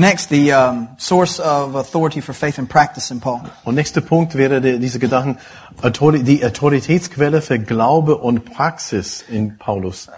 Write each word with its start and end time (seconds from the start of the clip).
Next, 0.00 0.30
the 0.30 0.52
um, 0.54 0.88
source 0.96 1.38
of 1.40 1.74
authority 1.74 2.22
for 2.22 2.32
faith 2.32 2.58
and 2.58 2.70
practice 2.70 3.10
in 3.10 3.20
Paul. 3.20 3.42
Und 3.64 3.74
nächster 3.74 4.00
Punkt 4.00 4.34
wäre 4.34 4.62
der, 4.62 4.78
diese 4.78 4.98
Gedanken, 4.98 5.38
die 5.82 6.42
Autoritätsquelle 6.42 7.42
für 7.42 7.58
Glaube 7.58 8.16
und 8.16 8.46
Praxis 8.46 9.22
in 9.28 9.58
Paulus. 9.58 10.08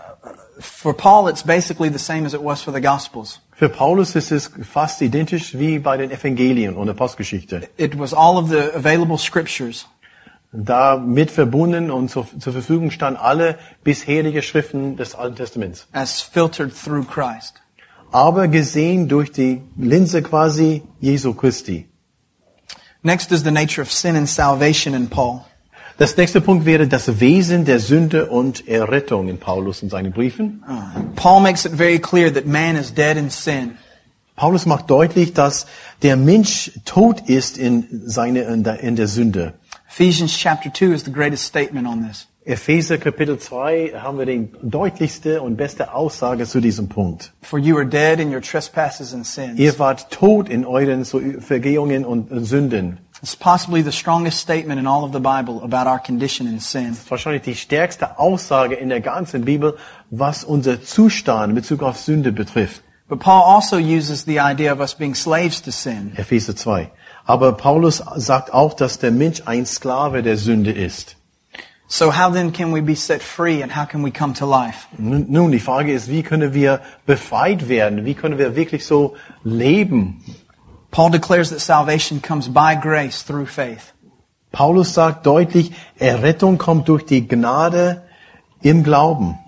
For 0.61 0.95
Paul, 0.95 1.29
it's 1.29 1.43
basically 1.43 1.91
the 1.91 1.99
same 1.99 2.25
as 2.25 2.33
it 2.33 2.41
was 2.41 2.63
for 2.63 2.73
the 2.73 2.81
Gospels. 2.81 3.41
Für 3.51 3.69
Paulus 3.69 4.15
ist 4.15 4.31
es 4.31 4.53
fast 4.63 5.03
identisch 5.03 5.59
wie 5.59 5.81
bei 5.81 5.97
den 5.97 6.13
Evangelien 6.13 6.77
und 6.77 6.87
der 6.87 6.95
Postgeschichte. 6.95 7.69
It 7.77 7.99
was 7.99 8.15
all 8.15 8.39
of 8.39 8.51
the 8.51 8.73
available 8.77 9.19
scriptures 9.19 9.87
Da 10.53 10.97
mit 10.97 11.31
verbunden 11.31 11.91
und 11.91 12.11
zur, 12.11 12.27
zur 12.39 12.53
Verfügung 12.53 12.91
standen 12.91 13.19
alle 13.19 13.59
bisherige 13.83 14.43
Schriften 14.43 14.97
des 14.97 15.17
Alten 15.17 15.35
Testaments. 15.35 15.89
as 15.93 16.21
filtered 16.21 16.73
through 16.73 17.05
Christ. 17.05 17.62
Aber 18.13 18.49
gesehen 18.49 19.09
durch 19.09 19.33
die 19.33 19.63
Linse 19.77 20.23
quasi 20.23 20.83
Jesu 21.01 21.35
Christi. 21.35 21.89
Next 23.03 23.33
is 23.33 23.43
the 23.43 23.51
nature 23.51 23.83
of 23.83 23.91
sin 23.91 24.17
and 24.17 24.29
salvation 24.29 24.95
in 24.95 25.09
Paul. 25.09 25.41
Das 25.99 26.17
nächste 26.17 26.41
Punkt 26.41 26.65
wäre 26.65 26.87
das 26.87 27.21
Wesen 27.21 27.65
der 27.65 27.79
Sünde 27.79 28.27
und 28.27 28.67
Errettung 28.67 29.29
in 29.29 29.39
Paulus 29.39 29.83
und 29.83 29.91
seinen 29.91 30.13
Briefen. 30.13 30.63
Paul 31.17 31.41
makes 31.41 31.65
it 31.65 31.73
very 31.73 31.99
clear 31.99 32.33
that 32.33 32.47
man 32.47 32.77
is 32.77 32.93
dead 32.93 33.17
in 33.17 33.31
sin. 33.31 33.77
Paulus 34.37 34.67
macht 34.67 34.91
deutlich, 34.91 35.35
dass 35.35 35.67
der 36.03 36.17
Mensch 36.17 36.73
tot 36.85 37.29
ist 37.29 37.59
in, 37.59 38.03
seine, 38.07 38.43
in, 38.43 38.65
der, 38.65 38.81
in 38.81 38.97
der 38.97 39.07
Sünde. 39.07 39.55
Ephesians 39.89 40.37
chapter 40.37 40.73
2 40.73 40.95
is 40.95 41.05
the 41.05 41.13
greatest 41.13 41.45
statement 41.45 41.87
on 41.87 42.03
this. 42.09 42.27
Epheser 42.45 42.99
Kapitel 42.99 43.39
2 43.39 43.93
haben 44.03 44.19
wir 44.19 44.27
die 44.27 44.49
deutlichste 44.63 45.43
und 45.43 45.57
beste 45.57 45.95
Aussage 45.95 46.45
zu 46.45 46.61
diesem 46.61 46.89
Punkt. 46.89 47.33
For 47.43 47.57
you 47.57 47.77
are 47.77 47.87
dead 47.87 48.19
in 48.19 48.35
your 48.35 48.41
trespasses 48.41 49.15
and 49.15 49.25
sins. 49.25 49.61
Ihr 49.61 49.79
wart 49.79 50.11
tot 50.11 50.49
in 50.49 50.67
euren 50.67 51.05
Vergehungen 51.05 52.05
und 52.05 52.31
Sünden. 52.45 52.99
It's 53.23 53.37
possibly 53.37 53.85
the 53.85 53.93
strongest 53.93 54.41
statement 54.41 54.81
in 54.81 54.89
all 54.89 55.05
of 55.05 55.13
the 55.13 55.21
Bible 55.21 55.63
about 55.63 55.89
our 55.89 56.01
condition 56.01 56.49
in 56.49 56.59
sin. 56.59 56.89
Das 56.89 56.99
ist 56.99 57.11
wahrscheinlich 57.13 57.43
die 57.43 57.55
stärkste 57.55 58.19
Aussage 58.19 58.75
in 58.75 58.89
der 58.89 59.01
ganzen 59.01 59.45
Bibel, 59.45 59.77
was 60.11 60.43
unser 60.43 60.83
Zustand 60.83 61.51
in 61.51 61.55
Bezug 61.55 61.85
auf 61.85 61.97
Sünde 61.97 62.33
betrifft. 62.33 62.83
But 63.09 63.21
Paul 63.21 63.43
also 63.57 63.77
uses 63.77 64.25
the 64.25 64.41
idea 64.41 64.73
of 64.73 64.81
us 64.81 64.97
being 64.97 65.15
slaves 65.15 65.63
to 65.63 65.71
sin. 65.71 66.13
Epheser 66.17 66.57
2. 66.57 66.91
Aber 67.25 67.53
Paulus 67.53 68.03
sagt 68.17 68.53
auch, 68.53 68.75
dass 68.75 68.99
der 68.99 69.13
Mensch 69.13 69.43
ein 69.47 69.65
Sklave 69.65 70.25
der 70.25 70.37
Sünde 70.37 70.73
ist. 70.73 71.17
So 71.93 72.11
how 72.11 72.31
then 72.31 72.53
can 72.53 72.73
we 72.73 72.81
be 72.81 72.95
set 72.95 73.21
free 73.21 73.61
and 73.61 73.71
how 73.71 73.85
can 73.85 74.03
we 74.03 74.11
come 74.11 74.33
to 74.39 74.47
life? 74.47 74.87
Nun, 74.99 75.53
die 75.53 75.59
Frage 75.59 75.93
ist, 75.93 76.09
wie 76.09 76.23
können 76.23 76.55
wir 76.55 76.81
befreit 77.05 77.69
werden? 77.69 78.07
Wie 78.07 78.15
können 78.15 78.39
wir 78.39 78.57
wirklich 78.57 78.87
so 78.87 79.15
leben? 79.45 80.25
Paul 80.91 81.11
declares 81.11 81.51
that 81.51 81.61
salvation 81.61 82.23
comes 82.23 82.49
by 82.49 82.77
grace 82.77 83.23
through 83.23 83.47
faith. 83.47 83.93
Paulus 84.53 84.95
sagt 84.95 85.27
deutlich, 85.27 85.73
Errettung 85.99 86.57
kommt 86.57 86.89
durch 86.89 87.05
die 87.05 87.29
Gnade 87.29 88.01
im 88.63 88.85
Glauben. 88.85 89.39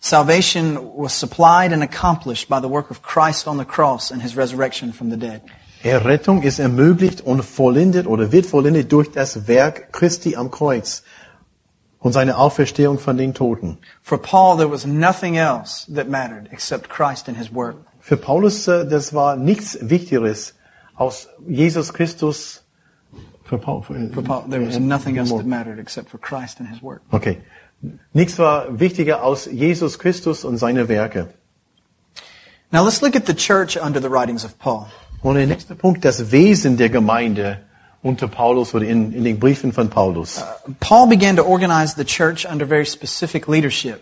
Salvation 0.00 0.76
was 0.98 1.18
supplied 1.18 1.72
and 1.72 1.82
accomplished 1.82 2.50
by 2.50 2.60
the 2.60 2.68
work 2.68 2.90
of 2.90 3.00
Christ 3.00 3.48
on 3.48 3.56
the 3.56 3.64
cross 3.64 4.10
and 4.10 4.20
his 4.20 4.36
resurrection 4.36 4.92
from 4.92 5.08
the 5.08 5.16
dead. 5.16 5.40
Errettung 5.82 6.42
ist 6.42 6.58
ermöglicht 6.58 7.22
und 7.22 7.42
vollendet 7.42 8.06
oder 8.06 8.32
wird 8.32 8.44
vollendet 8.44 8.92
durch 8.92 9.10
das 9.12 9.48
Werk 9.48 9.94
Christi 9.94 10.36
am 10.36 10.50
Kreuz 10.50 11.04
und 12.00 12.12
seine 12.12 12.38
Auferstehung 12.38 12.98
von 12.98 13.16
den 13.16 13.34
Toten. 13.34 13.78
For 14.02 14.18
Paul, 14.18 14.56
there 14.56 14.70
was 14.70 14.86
nothing 14.86 15.36
else 15.36 15.86
that 15.94 16.08
mattered 16.08 16.48
except 16.50 16.88
Christ 16.88 17.28
and 17.28 17.36
his 17.36 17.54
work. 17.54 17.76
Für 18.00 18.16
Paulus, 18.16 18.66
äh, 18.66 18.86
das 18.86 19.14
war 19.14 19.36
nichts 19.36 19.78
Wichtigeres 19.80 20.54
aus 20.96 21.28
Jesus 21.46 21.92
Christus. 21.92 22.64
Für 23.44 23.58
Paul, 23.58 23.82
für, 23.82 24.10
For 24.12 24.22
Paul, 24.22 24.44
there 24.48 24.64
was 24.64 24.78
nothing 24.78 25.16
else 25.16 25.30
that 25.30 25.46
mattered 25.46 25.78
except 25.78 26.08
for 26.08 26.18
Christ 26.18 26.60
and 26.60 26.68
his 26.68 26.82
work. 26.82 27.02
Okay. 27.12 27.38
Nichts 28.12 28.38
war 28.38 28.78
wichtiger 28.78 29.22
aus 29.22 29.46
Jesus 29.46 29.98
Christus 29.98 30.44
und 30.44 30.58
seine 30.58 30.88
Werke. 30.88 31.28
Now 32.70 32.84
let's 32.84 33.02
look 33.02 33.16
at 33.16 33.26
the 33.26 33.34
church 33.34 33.76
under 33.76 34.00
the 34.00 34.10
writings 34.10 34.44
of 34.44 34.58
Paul. 34.58 34.86
Und 35.22 35.34
der 35.34 35.46
nächste 35.46 35.74
Punkt, 35.74 36.04
das 36.04 36.30
Wesen 36.30 36.76
der 36.76 36.88
Gemeinde 36.88 37.60
unter 38.02 38.28
Paulus 38.28 38.74
oder 38.74 38.86
in, 38.86 39.12
in 39.12 39.24
den 39.24 39.38
Briefen 39.38 39.72
von 39.72 39.90
Paulus. 39.90 40.42
Paul 40.80 41.08
began 41.08 41.36
to 41.36 41.44
organize 41.44 41.94
the 41.96 42.04
church 42.04 42.46
under 42.46 42.66
very 42.66 42.86
specific 42.86 43.46
leadership. 43.46 44.00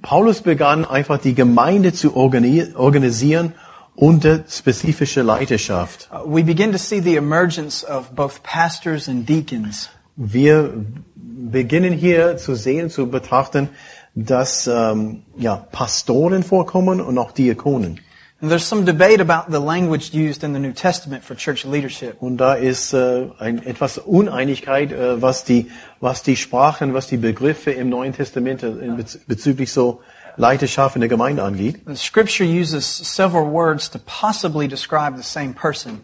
Paulus 0.00 0.40
begann 0.40 0.84
einfach 0.84 1.18
die 1.18 1.34
Gemeinde 1.34 1.92
zu 1.92 2.16
organi- 2.16 2.74
organisieren 2.74 3.52
unter 3.94 4.44
spezifischer 4.48 5.22
Leiterschaft. 5.22 6.08
Uh, 6.10 6.24
we 6.24 6.42
begin 6.42 6.72
to 6.72 6.78
see 6.78 7.00
the 7.00 7.16
emergence 7.16 7.84
of 7.84 8.14
both 8.14 8.42
pastors 8.42 9.08
and 9.08 9.28
deacons. 9.28 9.90
Wir 10.16 10.72
beginnen 11.14 11.92
hier 11.92 12.38
zu 12.38 12.54
sehen, 12.54 12.88
zu 12.88 13.08
betrachten, 13.08 13.68
dass 14.14 14.66
ähm, 14.66 15.22
ja, 15.36 15.56
Pastoren 15.56 16.42
vorkommen 16.42 17.00
und 17.00 17.18
auch 17.18 17.32
Diakonen. 17.32 18.00
And 18.42 18.50
there's 18.50 18.66
some 18.66 18.84
debate 18.84 19.20
about 19.20 19.52
the 19.52 19.60
language 19.60 20.12
used 20.12 20.42
in 20.42 20.52
the 20.52 20.58
New 20.58 20.72
Testament 20.72 21.22
for 21.22 21.36
church 21.36 21.64
leadership. 21.64 22.20
Und 22.20 22.38
da 22.38 22.54
ist 22.54 22.92
äh, 22.92 23.28
ein, 23.38 23.64
etwas 23.64 23.98
Uneinigkeit, 23.98 24.90
äh, 24.90 25.22
was 25.22 25.44
die 25.44 25.70
was 26.00 26.24
die 26.24 26.34
Sprachen, 26.34 26.92
was 26.92 27.06
die 27.06 27.18
Begriffe 27.18 27.70
im 27.70 27.88
Neuen 27.88 28.12
Testament 28.12 28.64
äh, 28.64 28.70
bez 28.96 29.18
bezüglich 29.28 29.72
so 29.72 30.00
Leiterschaft 30.36 30.96
in 30.96 31.02
der 31.02 31.08
Gemeinde 31.08 31.44
angeht. 31.44 31.82
The 31.86 31.94
scripture 31.94 32.44
uses 32.44 32.84
several 32.84 33.48
words 33.48 33.88
to 33.90 34.00
possibly 34.00 34.66
describe 34.66 35.16
the 35.16 35.22
same 35.22 35.54
person. 35.54 36.00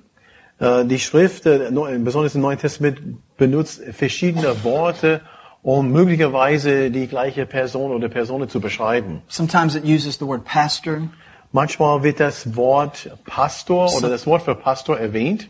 Äh, 0.61 0.85
die 0.85 1.01
Schrift, 1.01 1.45
äh, 1.45 1.73
besonders 1.99 2.37
im 2.37 2.43
Neuen 2.43 2.59
Testament, 2.61 3.01
benutzt 3.37 3.83
verschiedene 3.91 4.63
Worte, 4.63 5.23
um 5.63 5.91
möglicherweise 5.91 6.93
die 6.93 7.09
gleiche 7.09 7.47
Person 7.47 7.91
oder 7.91 8.09
Personen 8.09 8.49
zu 8.49 8.61
beschreiben. 8.61 9.23
Sometimes 9.27 9.75
it 9.75 9.83
uses 9.85 10.19
the 10.21 10.25
word 10.25 10.45
pastor. 10.45 11.09
Manchmal 11.53 12.03
wird 12.03 12.21
das 12.21 12.57
Wort 12.57 13.11
Pastor 13.25 13.95
oder 13.97 14.11
das 14.11 14.27
Wort 14.27 14.43
für 14.43 14.55
Pastor 14.55 14.99
erwähnt. 14.99 15.49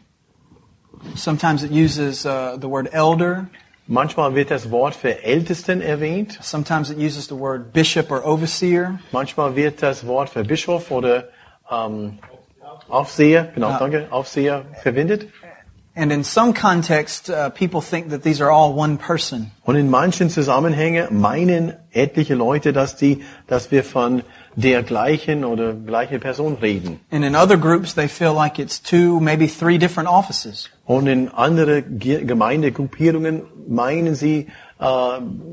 Sometimes 1.15 1.63
it 1.63 1.71
uses 1.71 2.25
uh, 2.25 2.57
the 2.61 2.69
word 2.69 2.93
elder. 2.93 3.49
Manchmal 3.87 4.35
wird 4.35 4.51
das 4.51 4.71
Wort 4.71 4.95
für 4.95 5.23
Ältesten 5.25 5.81
erwähnt. 5.81 6.39
Sometimes 6.43 6.91
it 6.91 6.99
uses 6.99 7.27
the 7.27 7.35
word 7.35 7.73
bishop 7.73 8.11
or 8.11 8.25
overseer. 8.25 9.01
Manchmal 9.13 9.57
wird 9.57 9.83
das 9.83 10.07
Wort 10.07 10.29
für 10.29 10.45
Bischof 10.45 10.91
oder 10.91 11.29
ähm, 11.71 12.19
Aufseher, 12.89 13.49
genau, 13.55 13.77
danke, 13.79 14.07
Aufseher 14.11 14.65
verwendet. 14.83 15.29
And 15.95 16.13
in 16.13 16.23
some 16.23 16.55
context, 16.55 17.29
uh, 17.29 17.51
people 17.51 17.81
think 17.81 18.11
that 18.11 18.23
these 18.23 18.41
are 18.41 18.53
all 18.53 18.73
one 18.73 18.99
person. 18.99 19.51
Und 19.65 19.75
in 19.75 19.91
manchen 19.91 20.31
Zusammenhängen 20.31 21.19
meinen 21.19 21.75
etliche 21.91 22.37
Leute, 22.37 22.73
dass 22.73 22.95
die, 22.95 23.25
dass 23.49 23.73
wir 23.73 23.83
von 23.83 24.23
der 24.57 24.83
gleichen 24.83 25.45
oder 25.45 25.73
gleichen 25.73 26.21
Person 26.21 26.57
reden. 26.61 27.01
And 27.11 27.25
in 27.25 27.35
other 27.37 27.57
groups, 27.57 27.95
they 27.95 28.09
feel 28.09 28.33
like 28.35 28.59
it's 28.59 28.83
two, 28.83 29.21
maybe 29.21 29.47
three 29.47 29.79
different 29.79 30.09
offices. 30.09 30.69
Und 30.85 31.07
in 31.07 31.29
andere 31.29 31.83
Ge- 31.83 32.25
Gemeindegruppierungen 32.25 33.43
meinen 33.69 34.15
sie, 34.15 34.47
äh, 34.81 34.85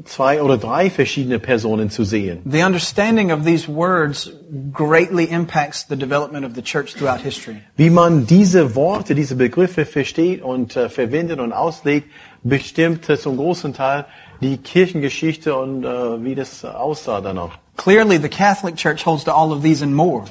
zwei 0.06 0.42
oder 0.42 0.58
drei 0.58 0.90
verschiedene 0.90 1.40
Personen 1.40 1.90
zu 1.90 2.04
sehen. 2.06 2.40
The 2.46 2.64
understanding 2.64 3.32
of 3.32 3.44
these 3.44 3.68
words 3.68 4.32
greatly 4.72 5.26
impacts 5.26 5.86
the 5.90 5.96
development 5.98 6.46
of 6.46 6.54
the 6.56 6.62
church 6.62 6.96
throughout 6.96 7.22
history. 7.22 7.58
Wie 7.76 7.90
man 7.90 8.26
diese 8.28 8.76
Worte, 8.76 9.14
diese 9.14 9.36
Begriffe 9.36 9.86
versteht 9.86 10.42
und 10.42 10.76
äh, 10.78 10.88
verwendet 10.90 11.40
und 11.40 11.52
auslegt, 11.52 12.10
bestimmt 12.44 13.06
zum 13.06 13.36
großen 13.38 13.74
Teil 13.74 14.06
die 14.42 14.58
Kirchengeschichte 14.58 15.56
und 15.56 15.84
äh, 15.84 16.24
wie 16.24 16.36
das 16.36 16.64
aussah 16.64 17.20
danach. 17.20 17.58
Clearly, 17.76 18.18
the 18.18 18.30
Catholic 18.30 18.76
Church 18.76 19.04
holds 19.04 19.24
to 19.26 19.34
all 19.34 19.52
of 19.52 19.62
these 19.62 19.84
and 19.84 19.96
more. 19.96 20.26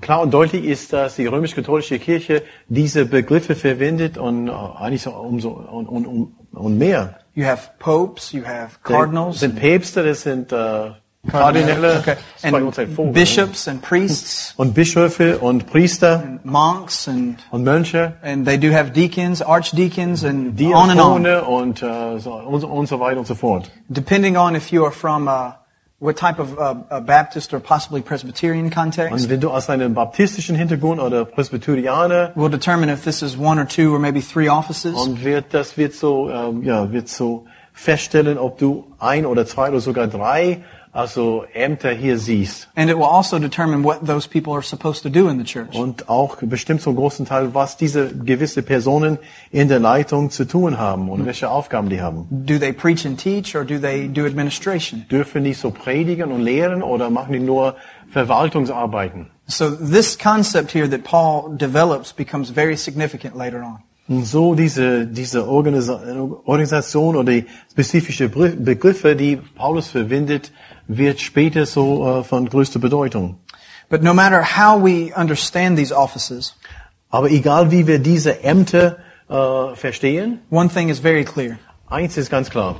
Klar 0.00 0.20
und 0.20 0.30
deutlich 0.30 0.64
ist, 0.64 0.92
dass 0.92 1.16
die 1.16 1.26
römisch-katholische 1.26 1.98
Kirche 1.98 2.42
diese 2.68 3.06
Begriffe 3.06 3.56
verwendet 3.56 4.18
und 4.18 4.48
äh, 4.48 4.52
eigentlich 4.52 5.02
so 5.02 5.10
umso 5.10 5.50
und, 5.50 5.88
und, 5.88 6.06
und, 6.06 6.32
und 6.52 6.78
mehr. 6.78 7.18
You 7.34 7.44
have 7.44 7.70
popes, 7.78 8.32
you 8.32 8.44
have 8.44 8.78
cardinals, 8.82 9.40
sind 9.40 9.56
Päpste, 9.56 10.02
das 10.02 10.22
sind 10.22 10.52
äh, 10.52 10.90
Kardinäle, 11.28 11.98
okay, 11.98 12.16
das 12.16 12.44
ist 12.44 12.50
bei 12.50 12.62
uns 12.62 12.78
ein 12.78 12.86
and 12.86 12.96
Vogel, 12.96 13.12
bishops 13.12 13.68
and 13.68 13.82
priests, 13.82 14.54
und 14.56 14.74
Bischöfe 14.74 15.38
und 15.38 15.66
Priester 15.66 16.40
monks, 16.44 17.08
and 17.08 17.38
und 17.50 17.62
Mönche, 17.62 18.14
and 18.22 18.46
they 18.46 18.58
do 18.58 18.72
have 18.72 18.92
deacons, 18.92 19.42
archdeacons, 19.42 20.24
and 20.24 20.58
on 20.60 20.90
and 20.90 21.00
on. 21.00 21.22
Diakone 21.22 21.44
und, 21.44 21.82
äh, 21.82 22.18
so, 22.18 22.32
und, 22.32 22.64
und 22.64 22.86
so 22.86 23.00
weiter 23.00 23.18
und 23.18 23.26
so 23.26 23.34
fort. 23.34 23.70
Depending 23.88 24.36
on 24.36 24.54
if 24.54 24.72
you 24.72 24.82
are 24.84 24.92
from 24.92 25.28
uh, 25.28 25.52
what 26.00 26.16
type 26.16 26.38
of 26.38 26.58
uh, 26.58 26.74
a 26.90 27.00
Baptist 27.00 27.52
or 27.52 27.60
possibly 27.60 28.00
Presbyterian 28.00 28.70
context, 28.70 29.12
Und 29.12 29.28
wenn 29.28 29.40
du 29.40 29.50
aus 29.50 29.68
einem 29.68 29.94
baptistischen 29.94 30.56
Hintergrund 30.56 31.00
oder 31.00 31.26
Presbyterianer 31.26 32.32
will 32.34 32.48
determine 32.48 32.90
if 32.90 33.04
this 33.04 33.22
is 33.22 33.36
one 33.38 33.60
or 33.60 33.66
two 33.66 33.92
or 33.94 33.98
maybe 33.98 34.20
three 34.20 34.48
offices. 34.48 34.94
und 34.96 35.22
wird 35.22 35.52
das 35.52 35.76
wird 35.76 35.92
so 35.94 36.30
ähm, 36.30 36.62
ja 36.62 36.90
wird 36.90 37.08
so 37.08 37.44
feststellen, 37.72 38.38
ob 38.38 38.58
du 38.58 38.86
ein 38.98 39.26
oder 39.26 39.46
zwei 39.46 39.68
oder 39.68 39.80
sogar 39.80 40.06
drei 40.06 40.62
also 40.92 41.44
Ämter 41.54 41.90
hier 41.92 42.18
siehst 42.18 42.68
And 42.74 42.90
it 42.90 42.96
will 42.96 43.04
also 43.04 43.38
determine 43.38 43.84
what 43.84 44.04
those 44.06 44.28
people 44.28 44.52
are 44.52 44.62
supposed 44.62 45.02
to 45.02 45.08
do 45.08 45.28
in 45.28 45.38
the 45.38 45.44
church. 45.44 45.74
und 45.74 46.08
auch 46.08 46.36
bestimmt 46.40 46.82
zum 46.82 46.96
großen 46.96 47.26
Teil, 47.26 47.54
was 47.54 47.76
diese 47.76 48.08
gewisse 48.08 48.62
Personen 48.62 49.18
in 49.52 49.68
der 49.68 49.78
Leitung 49.78 50.30
zu 50.30 50.44
tun 50.46 50.78
haben 50.78 51.08
und 51.08 51.26
welche 51.26 51.48
Aufgaben 51.50 51.88
die 51.90 52.00
haben. 52.00 52.26
Do 52.30 52.58
they 52.58 52.72
preach 52.72 53.06
and 53.06 53.18
teach 53.18 53.54
or 53.54 53.64
do 53.64 53.78
they 53.78 54.08
do 54.08 54.24
administration? 54.26 55.06
Dürfen 55.10 55.44
die 55.44 55.54
so 55.54 55.70
predigen 55.70 56.32
und 56.32 56.40
lehren 56.42 56.82
oder 56.82 57.10
machen 57.10 57.32
die 57.32 57.40
nur 57.40 57.76
Verwaltungsarbeiten? 58.08 59.30
So 59.46 59.70
this 59.70 60.16
concept 60.18 60.72
here 60.72 60.88
that 60.88 61.04
Paul 61.04 61.56
develops 61.56 62.12
becomes 62.12 62.50
very 62.50 62.76
significant 62.76 63.36
later 63.36 63.62
on. 63.62 63.78
Und 64.10 64.24
so 64.24 64.56
diese, 64.56 65.06
diese 65.06 65.46
Organisa 65.46 66.00
Organisation 66.44 67.14
oder 67.14 67.32
die 67.32 67.46
spezifische 67.70 68.28
Begriffe, 68.28 69.14
die 69.14 69.36
Paulus 69.36 69.88
verwendet, 69.88 70.50
wird 70.88 71.20
später 71.20 71.64
so 71.64 72.18
äh, 72.18 72.24
von 72.24 72.48
größter 72.48 72.80
Bedeutung. 72.80 73.36
But 73.88 74.02
no 74.02 74.12
matter 74.12 74.42
how 74.42 74.82
we 74.82 75.12
understand 75.14 75.78
these 75.78 75.94
offices, 75.94 76.56
Aber 77.10 77.30
egal 77.30 77.70
wie 77.70 77.86
wir 77.86 77.98
diese 77.98 78.42
Ämter 78.42 78.98
äh, 79.28 79.76
verstehen, 79.76 80.40
one 80.50 80.68
thing 80.68 80.88
is 80.88 81.00
very 81.00 81.24
clear. 81.24 81.58
eins 81.88 82.16
ist 82.16 82.30
ganz 82.30 82.50
klar. 82.50 82.76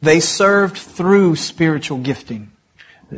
They 0.00 0.20
served 0.20 0.78
through 0.96 1.36
spiritual 1.36 2.00
gifting. 2.00 2.52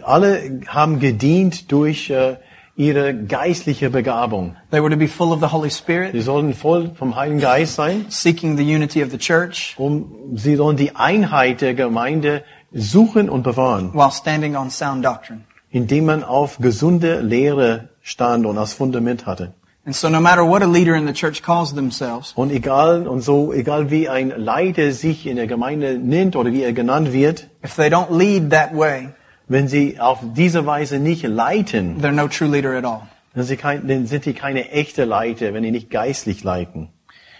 Alle 0.02 0.62
haben 0.66 0.98
gedient 0.98 1.70
durch 1.72 2.08
äh, 2.10 2.36
ihre 2.76 3.14
geistliche 3.14 3.90
Begabung. 3.90 4.56
They 4.70 4.80
were 4.80 4.90
to 4.90 4.96
be 4.96 5.08
full 5.08 5.32
of 5.32 5.40
the 5.40 5.52
Holy 5.52 5.70
Sie 5.70 5.76
Spirit, 5.76 6.22
sollen 6.22 6.54
voll 6.54 6.90
vom 6.94 7.16
Heiligen 7.16 7.40
Geist 7.40 7.74
sein, 7.76 8.06
seeking 8.08 8.56
the 8.56 8.62
unity 8.64 9.02
of 9.02 9.10
the 9.10 9.18
church 9.18 9.74
um, 9.78 10.12
sie 10.34 10.56
sollen 10.56 10.76
die 10.76 10.94
Einheit 10.96 11.60
der 11.60 11.74
Gemeinde 11.74 12.42
suchen 12.72 13.28
und 13.28 13.42
bewahren, 13.42 13.92
while 13.94 14.10
standing 14.10 14.56
on 14.56 14.70
sound 14.70 15.04
doctrine. 15.04 15.40
indem 15.70 16.06
man 16.06 16.24
auf 16.24 16.58
gesunde 16.58 17.20
Lehre 17.20 17.88
stand 18.02 18.46
und 18.46 18.58
als 18.58 18.72
Fundament 18.72 19.26
hatte. 19.26 19.52
And 19.86 19.94
so 19.96 20.08
no 20.10 20.20
matter 20.20 20.46
what 20.46 20.62
a 20.62 20.66
leader 20.66 20.94
in 20.94 21.06
the 21.06 21.12
church 21.12 21.42
calls 21.42 21.74
themselves, 21.74 22.32
Und 22.36 22.52
egal 22.52 23.08
und 23.08 23.22
so 23.22 23.52
egal 23.52 23.90
wie 23.90 24.08
ein 24.08 24.30
Leiter 24.36 24.92
sich 24.92 25.26
in 25.26 25.36
der 25.36 25.46
Gemeinde 25.46 25.98
nennt 25.98 26.36
oder 26.36 26.52
wie 26.52 26.62
er 26.62 26.72
genannt 26.72 27.12
wird, 27.12 27.48
if 27.64 27.76
they 27.76 27.88
don't 27.88 28.10
lead 28.16 28.50
that 28.50 28.74
way, 28.76 29.08
wenn 29.50 29.66
sie 29.66 29.98
auf 29.98 30.20
diese 30.22 30.64
Weise 30.64 31.00
nicht 31.00 31.24
leiten, 31.24 32.00
they're 32.00 32.12
no 32.12 32.28
true 32.28 32.48
leader 32.48 32.76
at 32.76 32.84
all. 32.84 33.02
dann 33.34 34.06
sind 34.06 34.24
sie 34.24 34.32
keine 34.32 34.70
echte 34.70 35.04
Leiter, 35.04 35.52
wenn 35.52 35.64
sie 35.64 35.72
nicht 35.72 35.90
geistlich 35.90 36.44
leiten. 36.44 36.88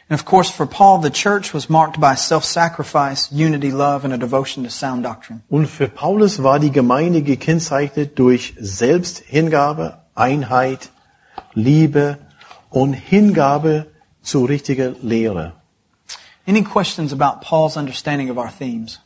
And 0.08 0.18
of 0.18 0.24
course, 0.26 0.50
for 0.50 0.66
Paul, 0.66 1.00
the 1.00 1.10
church 1.10 1.54
was 1.54 1.68
marked 1.68 2.00
by 2.00 2.16
self-sacrifice, 2.16 3.30
unity, 3.30 3.70
love, 3.70 4.04
and 4.04 4.12
a 4.12 4.16
devotion 4.16 4.64
to 4.64 4.70
sound 4.70 5.04
doctrine. 5.04 5.42
Und 5.48 5.68
für 5.68 5.86
Paulus 5.86 6.42
war 6.42 6.58
die 6.58 6.72
Gemeinde 6.72 7.22
gekennzeichnet 7.22 8.18
durch 8.18 8.54
Selbsthingabe, 8.58 9.98
Einheit, 10.16 10.90
Liebe 11.54 12.18
und 12.70 12.94
Hingabe 12.94 13.86
zu 14.20 14.44
richtiger 14.44 14.96
Lehre. 15.00 15.52
Any 16.44 16.64
questions 16.64 17.12
about 17.12 17.46
Paul's 17.46 17.76
understanding 17.76 18.30
of 18.30 18.36
our 18.36 18.50
themes? 18.50 19.00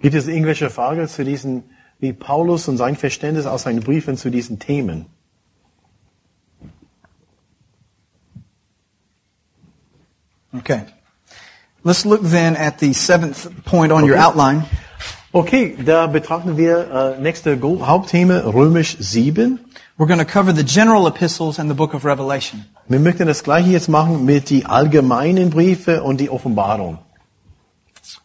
Gibt 0.00 0.14
es 0.14 0.28
irgendwelche 0.28 0.70
Fragen 0.70 1.08
zu 1.08 1.24
diesen, 1.24 1.64
wie 1.98 2.12
Paulus 2.12 2.68
und 2.68 2.76
sein 2.76 2.96
Verständnis 2.96 3.46
aus 3.46 3.62
seinen 3.62 3.80
Briefen 3.80 4.16
zu 4.16 4.30
diesen 4.30 4.58
Themen? 4.58 5.06
Okay. 10.52 10.82
Let's 11.82 12.04
look 12.04 12.22
then 12.22 12.56
at 12.56 12.80
the 12.80 12.92
seventh 12.92 13.48
point 13.64 13.92
on 13.92 14.08
your 14.08 14.18
outline. 14.18 14.64
Okay, 15.32 15.76
da 15.84 16.06
betrachten 16.06 16.56
wir 16.56 17.16
äh, 17.18 17.20
nächste 17.20 17.60
Hauptthema 17.60 18.38
Römisch 18.38 18.96
7. 18.98 19.60
We're 19.98 20.06
going 20.06 20.18
to 20.18 20.24
cover 20.24 20.54
the 20.54 20.64
general 20.64 21.06
epistles 21.06 21.58
and 21.58 21.70
the 21.70 21.74
book 21.74 21.94
of 21.94 22.04
Revelation. 22.04 22.64
Wir 22.88 23.00
möchten 23.00 23.26
das 23.26 23.42
gleiche 23.42 23.70
jetzt 23.70 23.88
machen 23.88 24.24
mit 24.24 24.50
die 24.50 24.64
allgemeinen 24.64 25.50
Briefe 25.50 26.02
und 26.02 26.20
die 26.20 26.30
Offenbarung. 26.30 26.98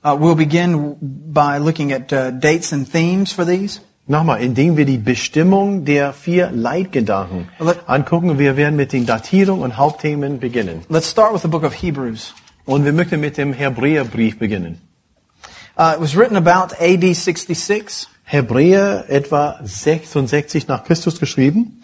Uh, 0.03 0.17
we'll 0.19 0.35
begin 0.35 0.97
by 0.99 1.59
looking 1.59 1.91
at 1.91 2.11
uh, 2.11 2.31
dates 2.31 2.71
and 2.71 2.87
themes 2.87 3.31
for 3.31 3.45
these. 3.45 3.81
Nochmal, 4.07 4.41
indem 4.41 4.75
wir 4.75 4.85
die 4.85 4.97
Bestimmung 4.97 5.85
der 5.85 6.11
vier 6.11 6.49
Leitgedanken 6.51 7.49
angucken, 7.85 8.39
wir 8.39 8.57
werden 8.57 8.75
mit 8.75 8.93
den 8.93 9.05
Datierungen 9.05 9.63
und 9.63 9.77
Hauptthemen 9.77 10.39
beginnen. 10.39 10.81
Let's 10.89 11.07
start 11.07 11.33
with 11.33 11.43
the 11.43 11.47
book 11.47 11.63
of 11.63 11.73
Hebrews. 11.73 12.33
Und 12.65 12.83
wir 12.83 12.93
möchten 12.93 13.19
mit 13.19 13.37
dem 13.37 13.53
Hebräerbrief 13.53 14.39
beginnen. 14.39 14.81
Uh, 15.77 15.93
it 15.93 16.01
was 16.01 16.15
written 16.15 16.35
about 16.35 16.73
AD 16.79 17.03
66, 17.03 18.07
Hebräer 18.23 19.05
etwa 19.07 19.59
66 19.63 20.67
nach 20.67 20.83
Christus 20.83 21.19
geschrieben. 21.19 21.81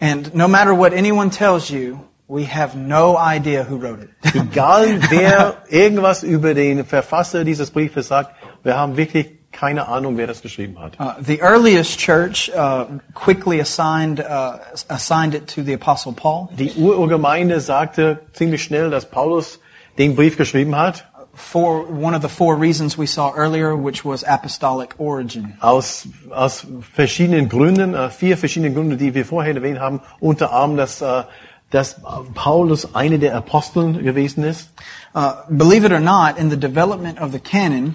and 0.00 0.34
no 0.34 0.48
matter 0.48 0.74
what 0.74 0.94
anyone 0.94 1.30
tells 1.30 1.70
you, 1.70 2.07
we 2.28 2.44
have 2.44 2.76
no 2.76 3.16
idea 3.16 3.64
who 3.64 3.78
wrote 3.78 4.00
it. 4.00 4.10
Egal 4.34 5.00
wer 5.10 5.62
irgendwas 5.68 6.22
über 6.22 6.54
den 6.54 6.84
Verfasser 6.84 7.44
dieses 7.44 7.70
Briefes 7.70 8.08
sagt, 8.08 8.34
wir 8.62 8.76
haben 8.76 8.96
wirklich 8.96 9.38
keine 9.50 9.88
Ahnung, 9.88 10.18
wer 10.18 10.26
das 10.26 10.42
geschrieben 10.42 10.78
hat. 10.78 11.00
Uh, 11.00 11.14
the 11.20 11.40
earliest 11.40 11.98
church 11.98 12.50
uh, 12.54 12.84
quickly 13.14 13.60
assigned 13.60 14.20
uh, 14.20 14.58
assigned 14.88 15.34
it 15.34 15.48
to 15.48 15.62
the 15.62 15.72
apostle 15.72 16.12
Paul 16.12 16.48
Die 16.52 16.72
Urgemeinde 16.76 17.60
sagte 17.60 18.20
ziemlich 18.34 18.62
schnell, 18.62 18.90
dass 18.90 19.06
Paulus 19.06 19.58
den 19.96 20.14
Brief 20.14 20.36
geschrieben 20.36 20.76
hat, 20.76 21.06
for 21.38 21.84
one 21.86 22.14
of 22.14 22.22
the 22.22 22.28
four 22.28 22.56
reasons 22.56 22.98
we 22.98 23.06
saw 23.06 23.32
earlier, 23.34 23.74
which 23.76 24.04
was 24.04 24.22
apostolic 24.24 24.94
origin. 24.98 25.56
aus, 25.60 26.06
aus 26.30 26.66
verschiedenen 26.94 27.48
Gründen, 27.48 27.94
äh, 27.94 28.10
vier 28.10 28.36
verschiedene 28.36 28.72
Gründe, 28.74 28.96
die 28.96 29.14
wir 29.14 29.24
vorher 29.24 29.54
erwähnt 29.54 29.78
haben, 29.78 30.00
unter 30.20 30.52
anderem, 30.52 30.76
dass, 30.76 31.00
äh, 31.00 31.24
dass 31.70 32.00
Paulus 32.34 32.94
einer 32.94 33.18
der 33.18 33.36
Aposteln 33.36 34.02
gewesen 34.02 34.44
ist. 34.44 34.70
Uh, 35.14 35.32
believe 35.48 35.84
it 35.84 35.92
or 35.92 36.00
not, 36.00 36.38
in 36.38 36.50
the 36.50 36.56
development 36.56 37.20
of 37.20 37.32
the 37.32 37.38
canon, 37.38 37.94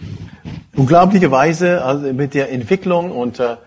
Unglaublicherweise 0.75 1.83
also 1.83 2.11
mit 2.13 2.33
der 2.33 2.51
Entwicklung 2.51 3.11
und 3.11 3.39
äh, 3.39 3.57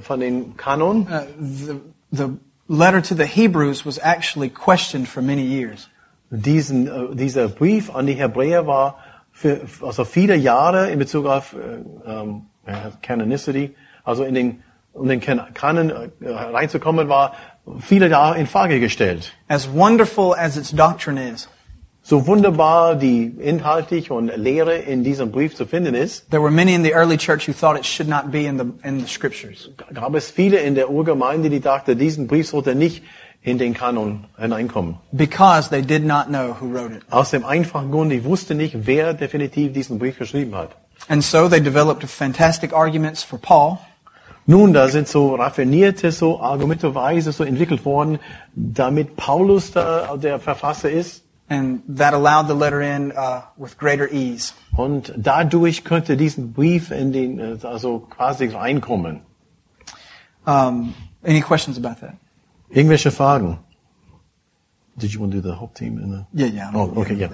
von 0.00 0.20
den 0.20 0.56
Kanon, 0.56 1.06
uh, 1.10 1.20
the 1.40 1.80
the 2.12 2.28
letter 2.68 3.00
to 3.02 3.14
the 3.14 3.26
Hebrews 3.26 3.84
was 3.86 3.98
actually 3.98 4.48
questioned 4.48 5.08
for 5.08 5.22
many 5.22 5.42
years. 5.42 5.88
diesen, 6.30 6.86
äh, 6.88 7.14
dieser 7.14 7.48
Brief 7.48 7.94
an 7.94 8.06
die 8.06 8.14
Hebräer 8.14 8.66
war 8.66 8.96
für 9.32 9.60
also 9.82 10.04
viele 10.04 10.34
Jahre 10.34 10.90
in 10.90 10.98
Bezug 10.98 11.26
auf 11.26 11.54
äh, 11.54 12.10
ähm, 12.10 12.46
Canonicity, 13.02 13.74
also 14.04 14.24
in 14.24 14.34
den, 14.34 14.62
um 14.92 15.06
den 15.08 15.20
Kan- 15.20 15.54
Kanon 15.54 15.92
reinzukommen, 16.20 17.08
war 17.08 17.34
viele 17.80 18.08
Jahre 18.08 18.38
in 18.38 18.46
Frage 18.46 18.80
gestellt. 18.80 19.32
As 19.48 19.68
wonderful 19.72 20.34
as 20.34 20.56
its 20.56 20.70
doctrine 20.70 21.18
is, 21.18 21.48
So 22.08 22.24
wunderbar 22.28 22.94
die 22.94 23.34
inhaltlich 23.40 24.12
und 24.12 24.30
Lehre 24.36 24.76
in 24.76 25.02
diesem 25.02 25.32
Brief 25.32 25.56
zu 25.56 25.66
finden 25.66 25.96
ist, 25.96 26.30
there 26.30 26.40
were 26.40 26.52
many 26.52 26.72
in 26.72 26.84
the 26.84 26.92
early 26.92 27.16
church 27.16 27.48
who 27.48 27.52
thought 27.52 27.76
it 27.76 27.84
should 27.84 28.08
not 28.08 28.30
be 28.30 28.46
in 28.46 28.58
the 28.58 28.88
in 28.88 29.00
the 29.00 29.08
scriptures. 29.08 29.70
gab 29.92 30.14
es 30.14 30.30
viele 30.30 30.58
in 30.58 30.76
der 30.76 30.88
Urgemeinde, 30.88 31.50
die 31.50 31.58
dachten, 31.58 31.98
diesen 31.98 32.28
Brief 32.28 32.46
sollte 32.46 32.76
nicht 32.76 33.02
in 33.42 33.58
den 33.58 33.74
Kanon 33.74 34.26
hineinkommen. 34.38 34.98
Because 35.10 35.68
they 35.68 35.82
did 35.82 36.04
not 36.04 36.26
know 36.28 36.54
who 36.60 36.72
wrote 36.72 36.94
it. 36.94 37.02
Aus 37.10 37.32
dem 37.32 37.44
einfachen 37.44 37.90
Grund, 37.90 38.12
ich 38.12 38.22
wusste 38.22 38.54
nicht, 38.54 38.86
wer 38.86 39.12
definitiv 39.12 39.72
diesen 39.72 39.98
Brief 39.98 40.16
geschrieben 40.16 40.54
hat. 40.54 40.76
And 41.08 41.24
so 41.24 41.48
they 41.48 41.60
developed 41.60 42.04
fantastic 42.04 42.72
arguments 42.72 43.24
for 43.24 43.36
Paul. 43.36 43.78
Nun, 44.46 44.72
da 44.72 44.88
sind 44.88 45.08
so 45.08 45.34
raffinierte 45.34 46.12
so 46.12 46.40
Argumenteweise 46.40 47.32
so 47.32 47.42
entwickelt 47.42 47.84
worden, 47.84 48.20
damit 48.54 49.16
Paulus 49.16 49.72
da 49.72 50.16
der 50.16 50.38
Verfasser 50.38 50.90
ist. 50.90 51.24
And 51.48 51.82
that 51.86 52.12
allowed 52.12 52.48
the 52.48 52.54
letter 52.54 52.80
in 52.80 53.12
uh, 53.12 53.42
with 53.56 53.78
greater 53.78 54.10
ease. 54.10 54.52
Und 54.76 55.12
dadurch 55.16 55.84
könnte 55.84 56.16
diesen 56.16 56.52
Brief 56.52 56.90
in 56.90 57.12
den, 57.12 57.38
äh, 57.38 57.58
also 57.62 58.00
quasi 58.00 58.48
reinkommen. 58.48 59.20
Um, 60.44 60.94
any 61.24 61.40
questions 61.40 61.76
about 61.76 62.00
that? 62.00 62.14
Irgendwelche 62.68 63.12
Fragen? 63.12 63.58
Did 64.98 65.12
you 65.12 65.20
want 65.20 65.32
to 65.32 65.42
do 65.42 65.48
the 65.48 65.54
Hauptthema? 65.54 66.02
In 66.02 66.10
the... 66.10 66.26
Yeah, 66.32 66.46
yeah. 66.46 66.70
Oh, 66.74 66.90
okay, 67.02 67.14
yeah. 67.14 67.28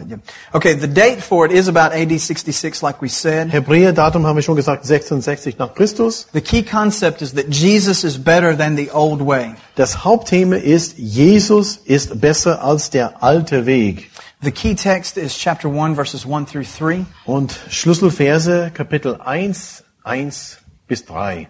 Okay, 0.53 0.75
the 0.75 0.89
date 0.89 1.23
for 1.23 1.47
it 1.47 1.53
is 1.53 1.69
about 1.69 1.93
AD 1.93 2.19
66, 2.19 2.83
like 2.83 3.01
we 3.01 3.09
said. 3.09 3.51
Hebräer-Datum 3.51 4.27
haben 4.27 4.35
wir 4.35 4.43
schon 4.43 4.57
gesagt, 4.57 4.85
66 4.85 5.59
nach 5.59 5.73
Christus. 5.75 6.27
The 6.33 6.41
key 6.41 6.65
concept 6.65 7.23
is 7.23 7.35
that 7.35 7.49
Jesus 7.49 8.03
is 8.03 8.19
better 8.19 8.57
than 8.57 8.77
the 8.77 8.91
old 8.91 9.21
way. 9.21 9.55
Das 9.77 10.05
Hauptthema 10.05 10.57
ist, 10.57 10.99
Jesus 10.99 11.77
ist 11.77 12.21
besser 12.21 12.65
als 12.65 12.91
der 12.91 13.23
alte 13.23 13.65
Weg. 13.65 14.11
The 14.43 14.51
key 14.51 14.75
text 14.75 15.17
is 15.17 15.39
chapter 15.39 15.69
1, 15.69 15.95
verses 15.95 16.27
1 16.27 16.47
through 16.51 16.67
3. 16.67 17.07
Und 17.27 17.57
Schlüsselverse, 17.69 18.73
Kapitel 18.75 19.21
1, 19.21 19.85
1 20.03 20.59
bis 20.89 21.05
3. 21.05 21.47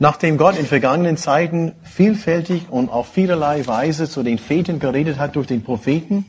Nachdem 0.00 0.38
Gott 0.38 0.56
in 0.56 0.66
vergangenen 0.66 1.16
Zeiten 1.16 1.72
vielfältig 1.82 2.70
und 2.70 2.88
auf 2.88 3.08
vielerlei 3.08 3.66
Weise 3.66 4.08
zu 4.08 4.22
den 4.22 4.38
Vätern 4.38 4.78
geredet 4.78 5.18
hat 5.18 5.34
durch 5.34 5.48
den 5.48 5.64
Propheten, 5.64 6.26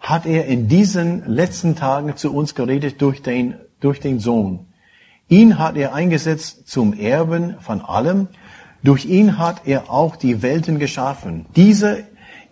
hat 0.00 0.24
er 0.24 0.46
in 0.46 0.68
diesen 0.68 1.28
letzten 1.28 1.76
Tagen 1.76 2.16
zu 2.16 2.34
uns 2.34 2.54
geredet 2.54 3.02
durch 3.02 3.20
den, 3.20 3.56
durch 3.80 4.00
den 4.00 4.20
Sohn. 4.20 4.66
Ihn 5.28 5.58
hat 5.58 5.76
er 5.76 5.94
eingesetzt 5.94 6.66
zum 6.68 6.94
Erben 6.94 7.56
von 7.60 7.82
allem. 7.82 8.28
Durch 8.82 9.04
ihn 9.04 9.36
hat 9.36 9.62
er 9.66 9.90
auch 9.90 10.16
die 10.16 10.40
Welten 10.40 10.78
geschaffen. 10.78 11.44
Dieser 11.54 11.98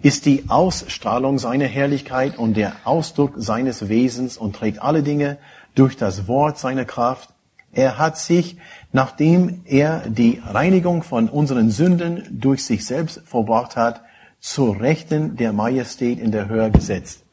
ist 0.03 0.27
die 0.27 0.45
Ausstrahlung 0.49 1.39
seiner 1.39 1.65
Herrlichkeit 1.65 2.39
und 2.39 2.59
der 2.59 2.73
Ausdruck 2.85 3.33
seines 3.37 3.89
Wesens 3.89 4.37
und 4.37 4.55
trägt 4.55 4.83
alle 4.83 5.03
Dinge 5.03 5.39
durch 5.75 5.97
das 5.97 6.29
Wort 6.29 6.59
seiner 6.59 6.85
Kraft. 6.85 7.31
Er 7.73 7.99
hat 7.99 8.19
sich, 8.19 8.59
nachdem 8.93 9.63
er 9.65 10.03
die 10.09 10.41
Reinigung 10.45 11.03
von 11.03 11.29
unseren 11.29 11.71
Sünden 11.71 12.27
durch 12.31 12.65
sich 12.65 12.87
selbst 12.87 13.21
verbracht 13.25 13.77
hat, 13.77 14.03
zur 14.41 14.81
Rechten 14.81 15.37
der 15.37 15.53
Majestät 15.53 16.19
in 16.19 16.31
der 16.33 16.49
Höhe 16.49 16.71
gesetzt. 16.71 17.25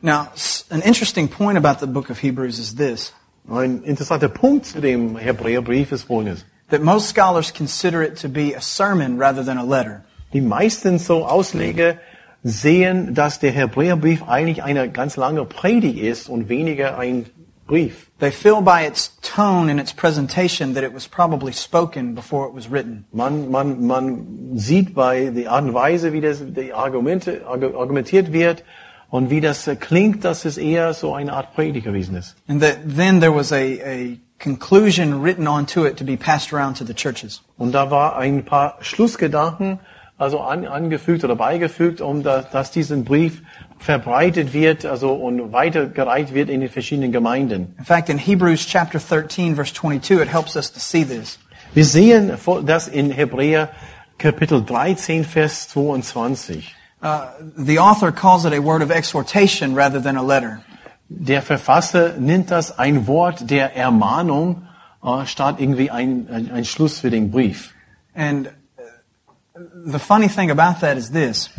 Now, 0.00 0.28
an 0.70 0.80
interesting 0.80 1.28
point 1.28 1.56
about 1.56 1.78
the 1.80 1.86
book 1.86 2.10
of 2.10 2.20
Hebrews 2.22 2.58
is 2.58 2.74
this 2.74 3.12
Ein 3.48 3.82
interessanter 3.82 4.28
Punkt 4.28 4.66
zu 4.66 4.80
dem 4.80 5.16
Hebräerbrief 5.16 5.92
ist 5.92 6.04
folgendes. 6.04 6.44
that 6.70 6.80
most 6.82 7.08
scholars 7.08 7.50
consider 7.52 8.02
it 8.02 8.16
to 8.16 8.28
be 8.28 8.54
a 8.54 8.60
sermon 8.60 9.18
rather 9.18 9.44
than 9.44 9.58
a 9.58 9.64
letter. 9.64 10.04
Die 10.32 10.40
meisten 10.40 10.98
so 10.98 11.26
Ausleger 11.26 11.98
sehen, 12.42 13.14
dass 13.14 13.38
der 13.40 13.52
Hebräerbrief 13.52 14.22
eigentlich 14.26 14.62
eine 14.62 14.88
ganz 14.90 15.16
lange 15.16 15.44
Predigt 15.44 15.98
ist 15.98 16.28
und 16.28 16.48
weniger 16.48 16.98
ein 16.98 17.26
Brief. 17.72 18.10
They 18.18 18.30
feel 18.30 18.60
by 18.60 18.82
its 18.82 19.16
tone 19.22 19.70
and 19.70 19.80
its 19.80 19.94
presentation 19.94 20.74
that 20.74 20.84
it 20.84 20.92
was 20.92 21.08
probably 21.08 21.52
spoken 21.52 22.14
before 22.14 22.46
it 22.46 22.54
was 22.54 22.68
written. 22.70 23.06
Man, 23.14 23.50
man, 23.50 23.86
man 23.86 24.26
sieht 24.56 24.94
bei 24.94 25.30
der 25.30 25.50
Art 25.50 25.64
und 25.64 25.72
Weise, 25.72 26.12
wie 26.12 26.20
das, 26.20 26.42
die 26.44 26.74
Argumente, 26.74 27.40
argu- 27.48 27.74
argumentiert 27.74 28.30
wird 28.30 28.62
und 29.08 29.30
wie 29.30 29.40
das 29.40 29.66
äh, 29.66 29.76
klingt, 29.76 30.22
dass 30.22 30.44
es 30.44 30.58
eher 30.58 30.92
so 30.92 31.14
eine 31.14 31.32
Art 31.32 31.54
Predigt 31.54 31.86
gewesen 31.86 32.14
ist. 32.14 32.36
And 32.46 32.60
that 32.60 32.76
then 32.94 33.20
there 33.20 33.34
was 33.34 33.52
a, 33.52 33.56
a 33.56 34.18
conclusion 34.38 35.22
written 35.22 35.48
onto 35.48 35.86
it 35.86 35.96
to 35.96 36.04
be 36.04 36.18
passed 36.18 36.52
around 36.52 36.76
to 36.76 36.84
the 36.84 36.92
churches. 36.92 37.40
Und 37.56 37.72
da 37.72 37.90
war 37.90 38.16
ein 38.18 38.44
paar 38.44 38.76
Schlussgedanken 38.82 39.78
also 40.18 40.40
an, 40.40 40.66
angefügt 40.66 41.24
oder 41.24 41.36
beigefügt, 41.36 42.02
um 42.02 42.22
da, 42.22 42.42
dass 42.42 42.70
diesen 42.70 43.04
Brief 43.04 43.40
verbreitet 43.82 44.52
wird, 44.52 44.86
also 44.86 45.12
und 45.12 45.52
weitergereicht 45.52 46.32
wird 46.32 46.48
in 46.48 46.60
den 46.60 46.70
verschiedenen 46.70 47.12
Gemeinden. 47.12 47.74
In 47.78 47.84
fact, 47.84 48.08
in 48.08 48.18
Hebrews 48.18 48.66
chapter 48.66 49.00
13 49.00 49.56
verse 49.56 49.72
22, 49.74 50.20
it 50.20 50.32
helps 50.32 50.56
us 50.56 50.72
to 50.72 50.78
see 50.78 51.04
this. 51.04 51.38
Wir 51.74 51.84
sehen 51.84 52.32
das 52.64 52.86
in 52.86 53.10
Hebräer 53.10 53.70
Kapitel 54.18 54.62
13, 54.62 55.24
Vers 55.24 55.68
22. 55.68 56.74
Uh, 57.02 57.26
the 57.56 57.78
author 57.78 58.12
calls 58.12 58.44
it 58.44 58.52
a 58.52 58.60
word 58.60 58.82
of 58.82 58.90
exhortation 58.90 59.74
rather 59.74 60.00
than 60.00 60.16
a 60.16 60.22
letter. 60.22 60.62
Der 61.08 61.42
Verfasser 61.42 62.14
nennt 62.18 62.50
das 62.50 62.78
ein 62.78 63.06
Wort 63.06 63.50
der 63.50 63.76
Ermahnung 63.76 64.68
äh, 65.02 65.26
statt 65.26 65.56
irgendwie 65.58 65.90
ein, 65.90 66.28
ein, 66.30 66.52
ein 66.52 66.64
Schluss 66.64 67.00
für 67.00 67.10
den 67.10 67.32
Brief. 67.32 67.74
And 68.14 68.46
uh, 68.78 69.60
the 69.84 69.98
funny 69.98 70.28
thing 70.28 70.50
about 70.50 70.80
that 70.80 70.96
is 70.96 71.10
this. 71.10 71.50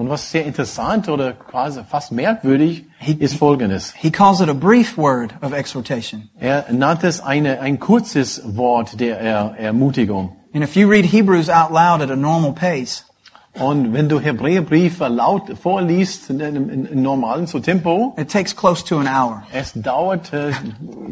Und 0.00 0.08
was 0.08 0.30
sehr 0.30 0.46
interessant 0.46 1.10
oder 1.10 1.34
quasi 1.34 1.82
fast 1.84 2.10
merkwürdig 2.10 2.86
ist 3.18 3.34
Folgendes. 3.34 3.92
He 3.94 4.10
calls 4.10 4.40
it 4.40 4.48
a 4.48 4.54
brief 4.54 4.96
word 4.96 5.34
of 5.42 5.52
exhortation. 5.52 6.30
Er 6.38 6.64
nannt 6.72 7.04
es 7.04 7.20
eine, 7.20 7.60
ein 7.60 7.78
kurzes 7.78 8.40
Wort 8.56 8.98
der 8.98 9.20
er 9.20 9.56
Ermutigung. 9.58 10.36
And 10.54 10.64
if 10.64 10.74
you 10.74 10.88
read 10.88 11.04
Hebrews 11.04 11.50
out 11.50 11.70
loud 11.70 12.00
at 12.00 12.10
a 12.10 12.16
normal 12.16 12.54
pace, 12.54 13.04
Und 13.52 13.92
wenn 13.92 14.08
du 14.08 14.20
Hebräerbriefe 14.20 15.08
laut 15.08 15.58
vorliest, 15.58 16.30
in 16.30 16.40
einem 16.40 16.70
in, 16.70 16.86
in 16.86 17.02
normalen 17.02 17.46
so 17.46 17.58
Tempo, 17.58 18.14
it 18.16 18.30
takes 18.30 18.56
close 18.56 18.82
to 18.82 18.98
an 19.00 19.06
hour. 19.06 19.42
es 19.52 19.74
dauert 19.74 20.32
äh, 20.32 20.52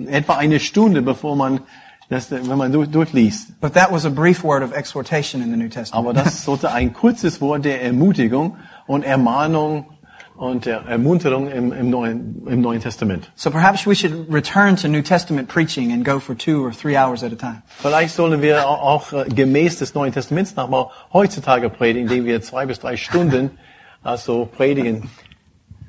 etwa 0.06 0.38
eine 0.38 0.60
Stunde, 0.60 1.02
bevor 1.02 1.36
man 1.36 1.60
das, 2.08 2.30
wenn 2.30 2.56
man 2.56 2.72
durch, 2.72 2.88
durchliest. 2.90 3.60
But 3.60 3.74
that 3.74 3.92
was 3.92 4.06
a 4.06 4.10
brief 4.10 4.42
word 4.42 4.62
of 4.62 4.72
exhortation 4.72 5.42
in 5.42 5.50
the 5.50 5.58
New 5.58 5.68
Testament. 5.68 5.94
Aber 5.94 6.14
das 6.14 6.42
sollte 6.44 6.72
ein 6.72 6.94
kurzes 6.94 7.42
Wort 7.42 7.66
der 7.66 7.82
Ermutigung 7.82 8.56
und 8.88 9.04
Ermahnung 9.04 9.84
und 10.36 10.66
der 10.66 10.82
Ermunterung 10.86 11.48
im, 11.50 11.72
im, 11.72 11.90
Neuen, 11.90 12.46
im 12.48 12.60
Neuen 12.60 12.80
Testament. 12.80 13.30
So 13.36 13.50
perhaps 13.50 13.86
we 13.86 13.94
should 13.94 14.26
return 14.32 14.76
to 14.76 14.88
New 14.88 15.02
Testament 15.02 15.48
preaching 15.48 15.92
and 15.92 16.04
go 16.04 16.18
for 16.20 16.36
two 16.36 16.64
or 16.64 16.72
three 16.72 16.96
hours 16.96 17.22
at 17.22 17.32
a 17.32 17.36
time. 17.36 17.62
Vielleicht 17.80 18.14
sollen 18.14 18.40
wir 18.42 18.66
au- 18.68 18.74
auch 18.74 19.12
äh, 19.12 19.24
gemäß 19.28 19.78
des 19.78 19.94
Neuen 19.94 20.12
Testaments 20.12 20.54
nochmal 20.56 20.86
heutzutage 21.12 21.68
predigen, 21.70 22.08
indem 22.08 22.24
wir 22.24 22.40
zwei 22.42 22.66
bis 22.66 22.78
drei 22.80 22.96
Stunden 22.96 23.50
also 24.02 24.46
predigen 24.46 25.10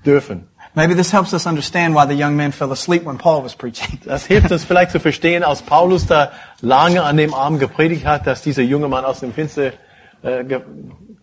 dürfen. 0.05 0.47
Maybe 0.75 0.95
this 0.95 1.11
helps 1.13 1.33
us 1.33 1.45
understand 1.45 1.93
why 1.95 2.07
the 2.07 2.15
young 2.19 2.35
men 2.35 2.51
fell 2.51 2.71
asleep 2.71 3.05
when 3.05 3.17
Paul 3.17 3.43
was 3.43 3.55
preaching. 3.55 3.99
Das 4.05 4.25
hilft 4.25 4.51
uns 4.51 4.63
vielleicht 4.63 4.91
zu 4.91 4.99
verstehen, 4.99 5.43
als 5.43 5.61
Paulus 5.61 6.05
da 6.07 6.31
lange 6.61 7.03
an 7.03 7.17
dem 7.17 7.33
Abend 7.33 7.59
gepredigt 7.59 8.05
hat, 8.05 8.25
dass 8.25 8.41
dieser 8.41 8.61
junge 8.63 8.87
Mann 8.87 9.03
aus 9.05 9.19
dem 9.19 9.31
Finster 9.33 9.73
äh, 10.23 10.43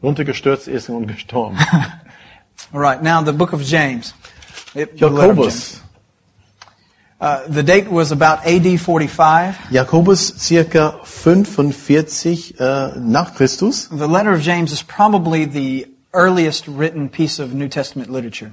runtergestürzt 0.06 0.68
ist 0.68 0.88
und 0.88 1.08
gestorben. 1.08 1.58
All 2.72 2.80
right, 2.80 3.02
now 3.02 3.22
the 3.22 3.32
book 3.32 3.52
of 3.52 3.62
James. 3.62 4.14
It-. 4.74 4.96
Jakobus. 4.96 5.80
Uh, 7.18 7.40
the 7.48 7.62
date 7.62 7.90
was 7.90 8.12
about 8.12 8.44
AD 8.44 8.78
45. 8.78 9.70
Jakobus 9.70 10.34
circa 10.38 11.00
45 11.02 12.60
äh, 12.60 12.92
nach 12.98 13.34
Christus. 13.34 13.88
The 13.88 14.06
letter 14.06 14.34
of 14.34 14.42
James 14.42 14.70
is 14.70 14.82
probably 14.82 15.46
the 15.46 15.86
earliest 16.12 16.68
written 16.68 17.08
piece 17.08 17.38
of 17.38 17.54
New 17.54 17.68
Testament 17.68 18.10
literature. 18.10 18.52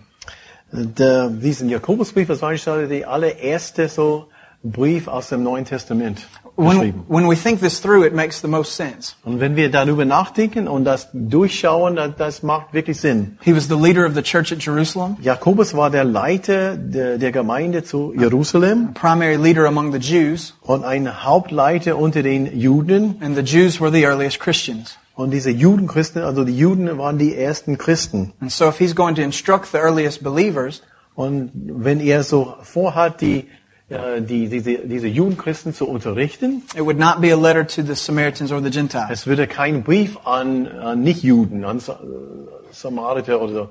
Der, 0.72 1.30
diesen 1.30 1.70
Jakobusbrief, 1.70 2.30
war 2.30 2.50
eigentlich 2.50 2.64
der 2.64 3.10
allererste 3.10 3.90
so 3.90 4.30
Brief 4.64 5.08
aus 5.10 5.28
dem 5.30 5.44
Neuen 5.44 5.66
Testament 5.66 6.26
When, 6.56 6.78
geschrieben. 6.78 7.04
when 7.10 7.28
we 7.30 7.36
think 7.36 7.60
this 7.60 7.82
through, 7.82 8.06
it 8.06 8.14
makes 8.14 8.40
the 8.42 8.48
most 8.48 8.76
sense. 8.76 9.16
Und 9.26 9.40
wenn 9.42 9.56
wir 9.58 9.70
darüber 9.70 10.06
nachdenken 10.06 10.68
und 10.70 10.86
das 10.86 11.10
durchschauen, 11.14 11.96
das, 11.98 12.12
das 12.18 12.44
macht 12.44 12.74
wirklich 12.74 13.00
Sinn. 13.02 13.38
He 13.42 13.54
was 13.54 13.68
the 13.68 13.76
leader 13.76 14.06
of 14.06 14.14
the 14.16 14.22
church 14.22 14.54
at 14.54 14.64
Jerusalem, 14.64 15.18
Jakobus 15.22 15.74
war 15.76 15.90
der 15.90 16.06
Leiter 16.06 16.78
der, 16.78 17.18
der 17.18 17.32
Gemeinde 17.34 17.84
zu 17.84 18.14
Jerusalem 18.18 18.94
primary 18.94 19.36
leader 19.36 19.66
among 19.68 19.92
the 19.92 20.00
Jews, 20.00 20.54
und 20.62 20.86
ein 20.86 21.24
Hauptleiter 21.26 21.98
unter 21.98 22.24
den 22.24 22.58
Juden. 22.58 23.18
and 23.22 23.36
the 23.36 23.42
Jews 23.44 23.82
were 23.82 23.92
the 23.92 24.04
earliest 24.04 24.40
Christians. 24.40 24.98
Und 25.16 25.32
diese 25.32 25.50
Judenchristen, 25.52 26.24
also 26.24 26.44
die 26.46 26.58
Juden 26.58 26.98
waren 26.98 27.18
die 27.18 27.36
ersten 27.36 27.78
Christen. 27.78 28.32
And 28.40 28.52
so 28.52 28.70
if 28.70 28.78
he's 28.80 28.96
going 28.96 29.16
to 29.16 29.22
instruct 29.22 29.68
the 29.72 29.78
earliest 29.80 30.24
believers, 30.24 30.82
Und 31.16 31.52
wenn 31.54 32.00
er 32.00 32.24
so 32.24 32.56
vorhat, 32.64 33.22
die, 33.22 33.46
äh, 33.90 34.22
die, 34.22 34.48
diese, 34.48 34.80
diese 34.80 35.08
Judenchristen 35.08 35.74
zu 35.74 35.88
unterrichten, 35.88 36.64
it 36.76 36.82
would 36.82 36.98
not 36.98 37.22
be 37.22 37.34
a 37.34 37.36
letter 37.36 37.66
to 37.66 37.82
the 37.84 37.96
Samaritans 37.96 38.52
or 38.52 38.62
the 38.62 38.70
Gentiles. 38.70 39.10
es 39.10 39.28
würde 39.28 39.48
kein 39.48 39.84
Brief 39.84 40.18
an, 40.26 40.68
an 40.68 41.04
Nichtjuden, 41.04 41.66
an 41.66 41.80
Sa 41.80 41.94
äh, 41.94 42.74
Samariter 42.74 43.42
oder 43.42 43.54
so. 43.54 43.70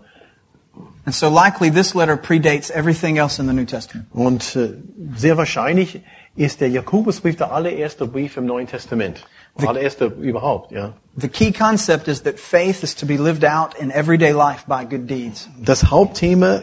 And 1.05 1.15
so 1.15 1.29
likely 1.29 1.71
this 1.71 1.95
letter 1.95 2.17
predates 2.17 2.71
everything 2.71 3.19
else 3.19 3.41
in 3.41 3.47
the 3.49 3.53
New 3.53 3.65
Testament. 3.65 4.07
Und 4.13 4.55
äh, 4.55 4.75
sehr 5.17 5.37
wahrscheinlich 5.37 6.01
ist 6.37 6.61
der 6.61 6.69
Jakobusbrief 6.69 7.37
der 7.37 7.53
allererste 7.53 8.07
Brief 8.07 8.37
im 8.37 8.47
Neuen 8.47 8.67
Testament. 8.67 9.25
Der 9.61 9.69
allererste 9.69 10.07
überhaupt, 10.07 10.73
ja. 10.73 10.95
The 11.17 11.29
key 11.29 11.53
concept 11.53 12.09
is 12.09 12.23
that 12.23 12.39
faith 12.39 12.83
is 12.83 12.95
to 12.95 13.07
be 13.07 13.17
lived 13.17 13.45
out 13.45 13.75
in 13.79 13.91
everyday 13.91 14.33
life 14.33 14.65
by 14.67 14.87
good 14.89 15.11
deeds. 15.11 15.49
Das 15.63 15.91
Hauptthema 15.91 16.63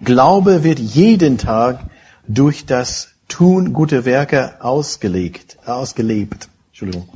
Glaube 0.00 0.62
wird 0.62 0.78
jeden 0.78 1.38
Tag 1.38 1.80
durch 2.28 2.66
das 2.66 3.08
Tun 3.26 3.72
gute 3.72 4.04
Werke 4.04 4.54
ausgelegt, 4.60 5.58
ausgelebt. 5.66 6.48
Entschuldigung. 6.68 7.08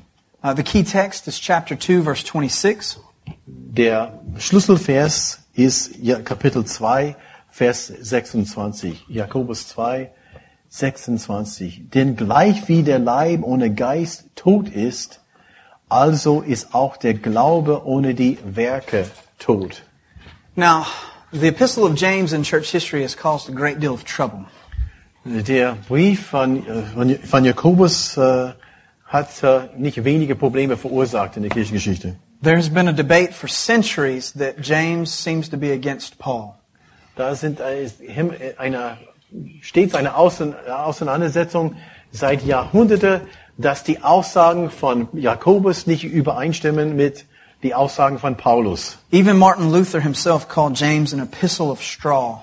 Uh, 0.42 0.54
the 0.54 0.62
key 0.62 0.82
text 0.82 1.28
is 1.28 1.38
chapter 1.38 1.78
2, 1.78 2.02
verse 2.02 2.24
26. 2.24 2.98
Der 3.46 4.20
Schlüsselvers 4.38 5.38
ist 5.54 5.92
Kapitel 6.24 6.64
2, 6.64 7.16
Vers 7.50 7.86
26. 7.86 9.04
Jakobus 9.08 9.68
2, 9.68 10.10
26. 10.70 11.90
Denn 11.90 12.16
gleich 12.16 12.66
wie 12.68 12.82
der 12.82 12.98
Leib 12.98 13.42
ohne 13.42 13.72
Geist 13.72 14.24
tot 14.34 14.70
ist, 14.70 15.20
also 15.88 16.40
ist 16.40 16.74
auch 16.74 16.96
der 16.96 17.14
Glaube 17.14 17.86
ohne 17.86 18.14
die 18.14 18.38
Werke 18.44 19.06
tot. 19.38 19.82
Now, 20.56 20.86
the 21.30 21.48
epistle 21.48 21.84
of 21.84 21.94
James 21.94 22.32
in 22.32 22.42
church 22.42 22.70
history 22.72 23.02
has 23.02 23.14
caused 23.14 23.50
a 23.50 23.52
great 23.52 23.80
deal 23.80 23.92
of 23.92 24.04
trouble. 24.04 24.46
Der 25.24 25.76
Brief 25.88 26.26
von, 26.26 26.64
von, 27.24 27.44
Jakobus 27.44 28.16
äh, 28.16 28.52
hat 29.06 29.42
äh, 29.42 29.68
nicht 29.76 30.02
wenige 30.04 30.34
Probleme 30.34 30.76
verursacht 30.76 31.36
in 31.36 31.42
der 31.42 31.50
Kirchengeschichte. 31.50 32.16
There 32.42 32.56
has 32.56 32.68
been 32.68 32.88
a 32.88 32.92
debate 32.92 33.32
for 33.32 33.48
centuries 33.48 34.32
that 34.32 34.56
James 34.60 35.12
seems 35.12 35.48
to 35.50 35.56
be 35.56 35.72
against 35.72 36.18
Paul. 36.18 36.54
Da 37.14 37.36
sind 37.36 37.60
äh, 37.60 37.84
äh, 37.84 38.56
eine, 38.58 38.98
stets 39.60 39.94
eine 39.94 40.16
Auseinandersetzung 40.16 41.76
seit 42.10 42.44
Jahrhunderte, 42.44 43.20
dass 43.58 43.84
die 43.84 44.02
Aussagen 44.02 44.70
von 44.70 45.06
Jakobus 45.12 45.86
nicht 45.86 46.02
übereinstimmen 46.02 46.96
mit 46.96 47.26
die 47.62 47.74
Aussagen 47.74 48.18
von 48.18 48.36
Paulus. 48.36 48.98
Even 49.12 49.36
Martin 49.36 49.70
Luther 49.70 50.00
himself 50.00 50.48
called 50.48 50.76
James 50.76 51.14
an 51.14 51.20
epistle 51.20 51.66
of 51.66 51.80
straw. 51.80 52.42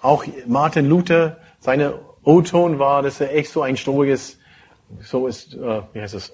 Auch 0.00 0.24
Martin 0.46 0.88
Luther, 0.88 1.36
seine 1.66 1.98
O-Ton 2.22 2.78
war, 2.78 3.02
dass 3.02 3.20
er 3.20 3.34
echt 3.34 3.50
so 3.50 3.62
ein 3.62 3.76
strohiges, 3.76 4.38
so 5.00 5.26
ist, 5.26 5.54
äh, 5.54 5.82
wie 5.92 6.00
heißt 6.00 6.14
es? 6.14 6.32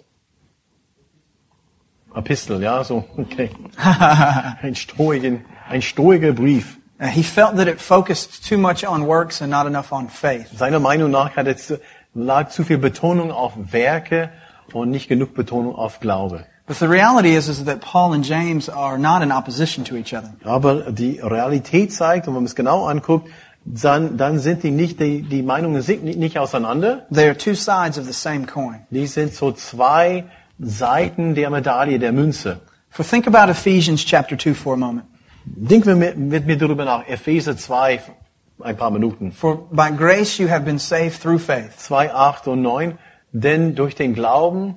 Epistel, 2.14 2.62
ja, 2.62 2.84
so, 2.84 3.04
okay. 3.16 3.48
ein 4.62 4.74
strohigen, 4.74 5.46
ein 5.70 5.80
strohiger 5.80 6.32
Brief. 6.32 6.78
Uh, 7.00 7.06
he 7.06 7.22
felt 7.22 7.56
that 7.56 7.66
it 7.66 7.80
focused 7.80 8.46
too 8.46 8.58
much 8.58 8.86
on 8.86 9.06
works 9.06 9.40
and 9.40 9.50
not 9.50 9.66
enough 9.66 9.90
on 9.90 10.08
faith. 10.08 10.48
Seiner 10.54 10.78
Meinung 10.78 11.10
nach 11.10 11.34
hat 11.34 11.46
es, 11.46 11.72
lag 12.14 12.50
zu 12.50 12.62
viel 12.62 12.76
Betonung 12.76 13.32
auf 13.32 13.54
Werke 13.72 14.30
und 14.74 14.90
nicht 14.90 15.08
genug 15.08 15.32
Betonung 15.32 15.74
auf 15.74 15.98
Glaube. 16.00 16.44
But 16.66 16.76
the 16.76 16.86
reality 16.86 17.34
is, 17.34 17.48
is 17.48 17.64
that 17.64 17.80
Paul 17.80 18.12
and 18.12 18.22
James 18.22 18.68
are 18.68 18.98
not 18.98 19.22
in 19.22 19.32
opposition 19.32 19.84
to 19.86 19.96
each 19.96 20.12
other. 20.14 20.34
Aber 20.44 20.92
die 20.92 21.20
Realität 21.20 21.92
zeigt, 21.92 22.28
und 22.28 22.34
wenn 22.34 22.42
man 22.42 22.48
es 22.48 22.54
genau 22.54 22.84
anguckt, 22.84 23.30
dann, 23.64 24.16
dann 24.16 24.38
sind 24.38 24.62
die 24.62 24.70
nicht, 24.70 25.00
die, 25.00 25.22
die 25.22 25.42
Meinungen 25.42 25.82
sind 25.82 26.04
nicht, 26.04 26.18
nicht 26.18 26.38
auseinander. 26.38 27.06
They 27.12 27.28
are 27.28 27.36
two 27.36 27.54
sides 27.54 27.98
of 27.98 28.06
the 28.06 28.12
same 28.12 28.46
coin. 28.46 28.80
Die 28.90 29.06
sind 29.06 29.34
so 29.34 29.52
zwei 29.52 30.24
Seiten 30.58 31.34
der 31.34 31.50
Medaille, 31.50 31.98
der 31.98 32.12
Münze. 32.12 32.60
So 32.90 33.02
think 33.02 33.26
about 33.26 33.50
Ephesians 33.50 34.04
chapter 34.04 34.36
2 34.36 34.54
for 34.54 34.74
a 34.74 34.76
moment. 34.76 35.06
Denken 35.44 35.86
wir 35.86 35.96
mit, 35.96 36.18
mit 36.18 36.46
mir 36.46 36.56
darüber 36.58 36.84
nach. 36.84 37.06
Epheser 37.08 37.56
2, 37.56 38.00
ein 38.60 38.76
paar 38.76 38.90
Minuten. 38.90 39.32
For 39.32 39.68
by 39.70 39.90
grace 39.90 40.38
you 40.38 40.48
have 40.48 40.64
been 40.64 40.78
saved 40.78 41.20
through 41.22 41.40
faith. 41.40 41.78
2, 41.78 42.12
8 42.12 42.48
und 42.48 42.62
9. 42.62 42.98
Denn 43.32 43.74
durch 43.74 43.94
den 43.94 44.14
Glauben, 44.14 44.76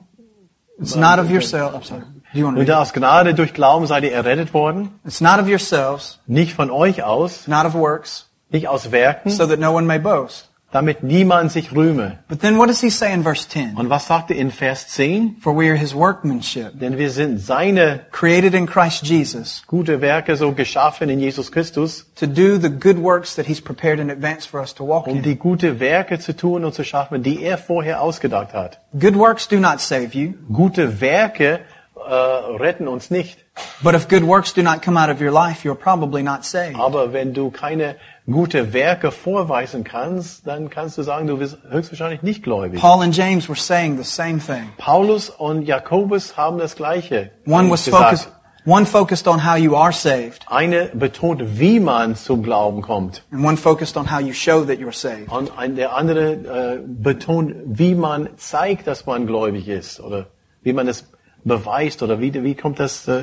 It's 0.80 0.96
not 0.96 1.20
of 1.20 1.30
yourself. 1.30 1.74
I'm 1.74 1.84
sorry. 1.84 2.04
Und 2.44 2.70
aus 2.70 2.92
Gnade 2.92 3.34
durch 3.34 3.54
Glauben 3.54 3.88
seid 3.88 4.04
ihr 4.04 4.12
errettet 4.12 4.54
worden. 4.54 5.00
It's 5.06 5.22
not 5.22 5.40
of 5.40 5.48
yourselves, 5.48 6.20
Nicht 6.28 6.54
von 6.54 6.70
euch 6.70 7.02
aus, 7.04 7.48
not 7.48 7.66
of 7.66 7.76
works, 7.76 8.25
nicht 8.50 8.68
aus 8.68 8.92
Werken, 8.92 9.30
so 9.32 9.46
that 9.48 9.60
no 9.60 9.74
one 9.74 9.86
may 9.86 10.00
boast. 10.00 10.50
damit 10.72 11.04
niemand 11.04 11.54
sich 11.54 11.72
rühme. 11.74 12.20
But 12.28 12.42
then 12.42 12.58
what 12.58 12.68
does 12.68 12.82
he 12.82 12.90
say 12.90 13.14
in 13.14 13.24
verse 13.24 13.48
10? 13.48 13.76
Und 13.78 13.90
was 13.90 14.08
sagt 14.08 14.30
er 14.30 14.36
in 14.36 14.52
Vers 14.52 14.90
10? 14.90 15.38
For 15.40 15.56
we 15.56 15.70
are 15.70 15.78
his 15.78 15.96
workmanship, 15.96 16.78
Denn 16.78 16.98
wir 16.98 17.12
sind 17.12 17.40
seine 17.40 18.02
created 18.12 18.54
in 18.54 18.66
Christ 18.66 19.04
Jesus 19.06 19.64
gute 19.68 20.02
Werke 20.02 20.36
so 20.36 20.52
geschaffen 20.52 21.08
in 21.10 21.20
Jesus 21.22 21.50
Christus, 21.50 22.06
to 22.16 22.28
do 22.28 22.58
the 22.60 22.70
good 22.70 22.98
works 23.02 23.36
that 23.36 23.46
he's 23.46 23.62
prepared 23.62 24.00
in 24.02 24.10
advance 24.10 24.46
for 24.46 24.60
us 24.60 24.74
to 24.76 24.84
walk 24.86 25.08
um 25.08 25.18
in. 25.18 25.24
die 25.24 25.36
gute 25.38 25.80
Werke 25.80 26.20
zu 26.20 26.36
tun 26.36 26.66
und 26.66 26.74
zu 26.74 26.84
schaffen, 26.84 27.24
die 27.24 27.42
er 27.42 27.58
vorher 27.58 28.02
ausgedacht 28.02 28.54
hat. 28.54 28.80
Good 29.00 29.16
works 29.16 29.48
do 29.48 29.58
not 29.62 29.80
save 29.80 30.10
you, 30.14 30.34
Gute 30.52 31.00
Werke 31.00 31.62
äh, 32.08 32.56
retten 32.62 32.88
uns 32.88 33.10
nicht. 33.12 33.40
but 33.82 33.96
if 33.96 34.08
good 34.08 34.24
works 34.24 34.54
do 34.54 34.62
not 34.62 34.82
come 34.82 34.98
out 35.00 35.10
of 35.10 35.22
your 35.22 35.32
life, 35.32 35.64
you're 35.68 35.76
probably 35.76 36.22
not 36.24 36.44
saved. 36.44 36.76
Aber 36.80 37.14
wenn 37.14 37.34
du 37.34 37.52
keine 37.52 37.96
gute 38.30 38.74
Werke 38.74 39.12
vorweisen 39.12 39.84
kannst, 39.84 40.46
dann 40.48 40.70
kannst 40.70 40.98
du 40.98 41.04
sagen, 41.04 41.28
du 41.28 41.38
bist 41.38 41.58
höchstwahrscheinlich 41.70 42.22
nicht 42.24 42.44
gläubig. 42.44 42.80
Paul 42.82 43.02
and 43.04 43.16
James 43.16 43.48
were 43.48 43.58
saying 43.60 43.98
the 43.98 44.04
same 44.04 44.40
thing. 44.40 44.70
Paulus 44.78 45.30
und 45.30 45.62
Jakobus 45.64 46.36
haben 46.38 46.58
das 46.58 46.76
Gleiche 46.76 47.32
One 47.46 47.70
was 47.70 47.86
gesagt. 47.86 48.04
focused, 48.04 48.30
one 48.66 48.86
focused 48.88 49.28
on 49.28 49.46
how 49.46 49.56
you 49.58 49.76
are 49.76 49.94
saved, 49.94 50.44
Eine 50.48 50.90
betont, 50.94 51.60
wie 51.60 51.80
man 51.80 52.16
zum 52.16 52.42
Glauben 52.44 52.82
kommt. 52.82 53.22
and 53.32 53.46
one 53.46 53.58
focused 53.58 53.96
on 53.96 54.12
how 54.12 54.20
you 54.20 54.34
show 54.34 54.66
that 54.66 54.80
you're 54.80 54.92
saved. 54.92 55.30
Und 55.32 55.52
ein, 55.58 55.76
der 55.76 55.96
andere 55.96 56.32
äh, 56.34 56.80
betont, 56.86 57.54
wie 57.66 57.94
man 57.96 58.30
zeigt, 58.38 58.88
dass 58.88 59.06
man 59.06 59.28
gläubig 59.28 59.68
ist 59.68 60.00
oder 60.00 60.26
wie 60.64 60.74
man 60.74 60.88
es 60.88 61.06
beweist 61.46 62.04
oder 62.04 62.20
wie, 62.20 62.34
wie 62.44 62.56
kommt 62.56 62.80
das 62.80 63.08
äh, 63.08 63.22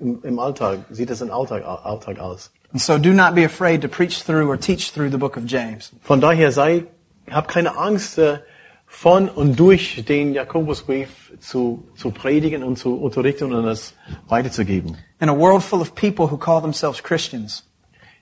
im, 0.00 0.20
im 0.22 0.38
Alltag, 0.38 0.80
sieht 0.90 1.10
das 1.10 1.20
im 1.20 1.30
Alltag, 1.30 1.64
Alltag 1.64 2.18
aus. 2.18 2.50
And 2.72 2.82
so 2.82 2.98
do 2.98 3.10
not 3.10 3.34
be 3.34 3.44
afraid 3.44 3.80
to 3.82 3.88
preach 3.88 4.24
through 4.24 4.48
or 4.48 4.58
teach 4.58 4.92
through 4.92 5.10
the 5.10 5.16
book 5.16 5.36
of 5.36 5.44
James. 5.46 5.92
Von 6.02 6.20
daher 6.20 6.50
sei, 6.50 6.84
hab 7.30 7.48
keine 7.48 7.76
Angst, 7.76 8.18
äh, 8.18 8.38
von 8.86 9.28
und 9.28 9.60
durch 9.60 10.02
den 10.06 10.32
Jakobusbrief 10.32 11.32
zu, 11.40 11.86
zu 11.94 12.10
predigen 12.10 12.64
und 12.64 12.78
zu 12.78 12.96
unterrichten 12.96 13.52
und 13.52 13.64
das 13.64 13.94
weiterzugeben. 14.28 14.96
In 15.20 15.28
a 15.28 15.36
world 15.36 15.62
full 15.62 15.80
of 15.80 15.94
people 15.94 16.30
who 16.30 16.38
call 16.38 16.60
themselves 16.60 17.02
Christians, 17.02 17.64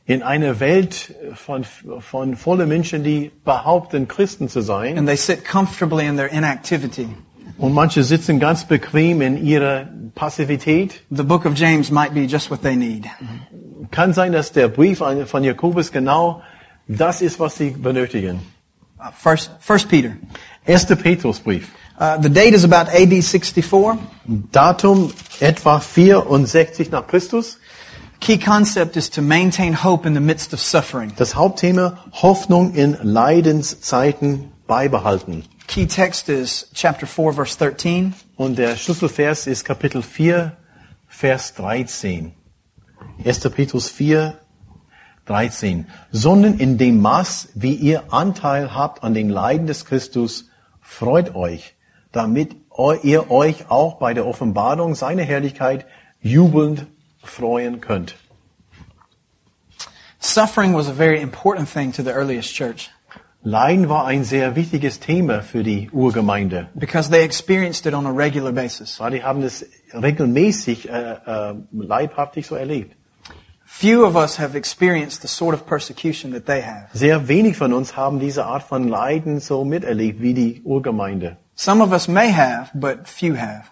In 0.08 0.22
einer 0.22 0.60
Welt 0.60 1.14
von, 1.34 1.64
von 1.64 2.36
voller 2.36 2.66
Menschen, 2.66 3.02
die 3.02 3.32
behaupten, 3.44 4.06
Christen 4.06 4.48
zu 4.48 4.60
sein, 4.60 4.98
and 4.98 5.08
they 5.08 5.16
sit 5.16 5.44
comfortably 5.44 6.06
in 6.06 6.16
their 6.16 6.30
inactivity, 6.30 7.08
und 7.58 7.72
manche 7.72 8.02
sitzen 8.02 8.38
ganz 8.38 8.64
bequem 8.64 9.20
in 9.20 9.44
ihrer 9.44 9.88
Passivität, 10.14 11.02
the 11.10 11.22
book 11.22 11.46
of 11.46 11.54
James 11.54 11.90
might 11.90 12.14
be 12.14 12.26
just 12.26 12.50
what 12.50 12.62
they 12.62 12.76
need. 12.76 13.06
kann 13.90 14.12
sein, 14.12 14.32
dass 14.32 14.52
der 14.52 14.68
Brief 14.68 14.98
von 14.98 15.44
Jakobus 15.44 15.92
genau 15.92 16.42
das 16.88 17.22
ist, 17.22 17.40
was 17.40 17.56
sie 17.56 17.70
benötigen. 17.70 18.40
Uh, 18.98 19.10
first, 19.12 19.50
First 19.60 19.88
Peter. 19.88 20.12
Erster 20.64 20.96
Petrusbrief. 20.96 21.68
Uh, 21.98 22.20
the 22.20 22.28
date 22.28 22.54
is 22.54 22.64
about 22.64 22.88
AD 22.90 23.22
64. 23.22 23.98
Datum 24.52 25.12
etwa 25.40 25.80
64 25.80 26.90
nach 26.90 27.06
Christus. 27.06 27.58
Key 28.20 28.38
concept 28.38 28.96
is 28.96 29.10
to 29.10 29.20
maintain 29.20 29.74
hope 29.74 30.06
in 30.06 30.14
the 30.14 30.20
midst 30.20 30.52
of 30.54 30.60
suffering. 30.60 31.12
Das 31.16 31.34
Hauptthema 31.34 31.98
Hoffnung 32.12 32.74
in 32.74 32.96
Leidenszeiten 33.02 34.52
beibehalten. 34.66 35.44
Key 35.76 35.86
text 35.86 36.30
is 36.30 36.70
chapter 36.72 37.06
4, 37.06 37.34
verse 37.34 37.54
13. 37.58 38.14
Und 38.38 38.56
der 38.56 38.76
Schlüsselvers 38.76 39.46
ist 39.46 39.66
Kapitel 39.66 40.02
4, 40.02 40.56
Vers 41.06 41.52
13. 41.52 42.32
1. 43.22 43.40
Petrus 43.50 43.90
4, 43.90 44.40
13. 45.26 45.86
Sondern 46.10 46.58
in 46.58 46.78
dem 46.78 47.02
Maß, 47.02 47.50
wie 47.56 47.74
ihr 47.74 48.10
Anteil 48.10 48.74
habt 48.74 49.04
an 49.04 49.12
den 49.12 49.28
Leiden 49.28 49.66
des 49.66 49.84
Christus, 49.84 50.48
freut 50.80 51.34
euch, 51.34 51.74
damit 52.10 52.56
ihr 53.02 53.30
euch 53.30 53.68
auch 53.68 53.98
bei 53.98 54.14
der 54.14 54.26
Offenbarung 54.26 54.94
seiner 54.94 55.24
Herrlichkeit 55.24 55.84
jubelnd 56.22 56.86
freuen 57.22 57.82
könnt. 57.82 58.14
Suffering 60.20 60.72
was 60.72 60.88
a 60.88 60.94
very 60.94 61.20
important 61.20 61.68
thing 61.70 61.92
to 61.92 62.02
the 62.02 62.12
earliest 62.12 62.54
church 62.54 62.90
Leiden 63.48 63.88
war 63.88 64.06
ein 64.06 64.24
sehr 64.24 64.56
wichtiges 64.56 64.98
Thema 64.98 65.40
für 65.40 65.62
die 65.62 65.88
Urgemeinde. 65.92 66.66
because 66.74 67.08
they 67.08 67.22
experienced 67.22 67.86
it 67.86 67.94
on 67.94 68.04
a 68.04 68.10
regular 68.10 68.50
basis. 68.50 68.98
Weil 68.98 69.12
die 69.12 69.22
haben 69.22 69.40
das 69.40 69.64
regelmäßig 69.92 70.88
äh, 70.88 71.12
äh, 71.24 71.54
leibhaftig 71.70 72.48
so 72.48 72.56
erlebt. 72.56 72.96
Few 73.64 74.04
of 74.04 74.16
us 74.16 74.40
have 74.40 74.58
experienced 74.58 75.22
the 75.22 75.28
sort 75.28 75.54
of 75.54 75.64
persecution 75.64 76.32
that 76.32 76.46
they 76.46 76.60
have. 76.60 76.88
Sehr 76.92 77.28
wenig 77.28 77.56
von 77.56 77.72
uns 77.72 77.96
haben 77.96 78.18
diese 78.18 78.46
Art 78.46 78.64
von 78.64 78.88
Leiden 78.88 79.38
so 79.38 79.64
miterlebt 79.64 80.20
wie 80.20 80.34
die 80.34 80.62
Urgemeinde. 80.64 81.36
Some 81.54 81.84
of 81.84 81.92
us 81.92 82.08
may 82.08 82.32
have, 82.32 82.70
but 82.74 83.06
few 83.06 83.36
have. 83.36 83.66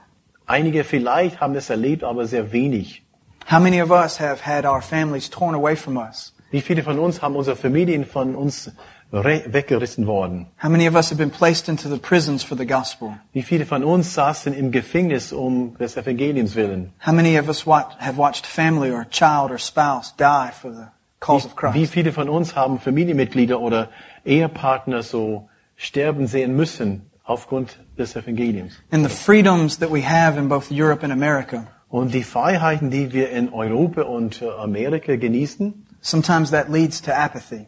Einige 0.47 0.85
vielleicht 0.85 1.41
haben 1.41 1.57
es 1.57 1.69
erlebt, 1.69 2.05
aber 2.05 2.27
sehr 2.27 2.53
wenig. 2.53 3.03
How 3.51 3.59
many 3.59 3.83
of 3.83 3.91
us 3.91 4.21
have 4.21 4.47
had 4.47 4.65
our 4.65 4.81
families 4.81 5.29
torn 5.29 5.57
away 5.57 5.75
from 5.75 5.97
us? 5.97 6.33
Wie 6.53 6.61
viele 6.61 6.85
von 6.85 7.01
uns 7.01 7.21
haben 7.21 7.35
unsere 7.35 7.57
Familien 7.57 8.05
von 8.05 8.37
uns 8.37 8.71
weggerissen 9.13 10.07
worden? 10.07 10.47
How 10.63 10.69
many 10.71 10.89
of 10.89 10.95
us 10.95 11.11
have 11.11 11.19
been 11.19 11.31
placed 11.31 11.69
into 11.69 11.89
the 11.89 11.99
prisons 11.99 12.43
for 12.43 12.57
the 12.57 12.67
gospel? 12.67 13.15
Wie 13.33 13.43
viele 13.43 13.65
von 13.67 13.85
uns 13.85 14.15
saßen 14.15 14.53
im 14.55 14.71
Gefängnis 14.73 15.33
um 15.33 15.77
des 15.79 15.97
Evangeliums 15.97 16.55
willen? 16.57 16.93
How 17.05 17.13
many 17.13 17.39
of 17.39 17.49
us 17.49 17.67
wa- 17.67 17.89
have 17.99 18.17
watched 18.17 18.47
family 18.47 18.91
or 18.91 19.07
child 19.11 19.51
or 19.51 19.59
spouse 19.59 20.15
die 20.17 20.51
for 20.53 20.73
the 20.73 20.87
cause 21.21 21.47
of 21.47 21.55
Christ? 21.57 21.75
Wie 21.75 21.87
viele 21.87 22.13
von 22.13 22.29
uns 22.29 22.55
haben 22.57 22.79
Familienmitglieder 22.79 23.61
oder 23.61 23.89
Ehepartner 24.25 25.03
so 25.03 25.49
sterben 25.77 26.27
sehen 26.27 26.57
müssen 26.57 27.11
aufgrund 27.25 27.79
des 27.99 28.17
Evangeliums. 28.17 28.75
and 28.91 29.03
the 29.05 29.15
freedoms 29.15 29.79
that 29.79 29.91
we 29.93 30.03
have 30.03 30.39
in 30.39 30.49
both 30.49 30.71
Europe 30.71 31.03
and 31.05 31.13
America. 31.13 31.67
Und 31.89 32.13
die 32.13 32.25
Freiheiten, 32.25 32.91
die 32.91 33.13
wir 33.13 33.31
in 33.31 33.53
Europa 33.53 34.03
und 34.03 34.43
äh, 34.43 34.49
Amerika 34.59 35.15
genießen, 35.15 35.87
Sometimes 36.01 36.51
that 36.51 36.69
leads 36.71 37.01
to 37.01 37.13
apathy. 37.13 37.67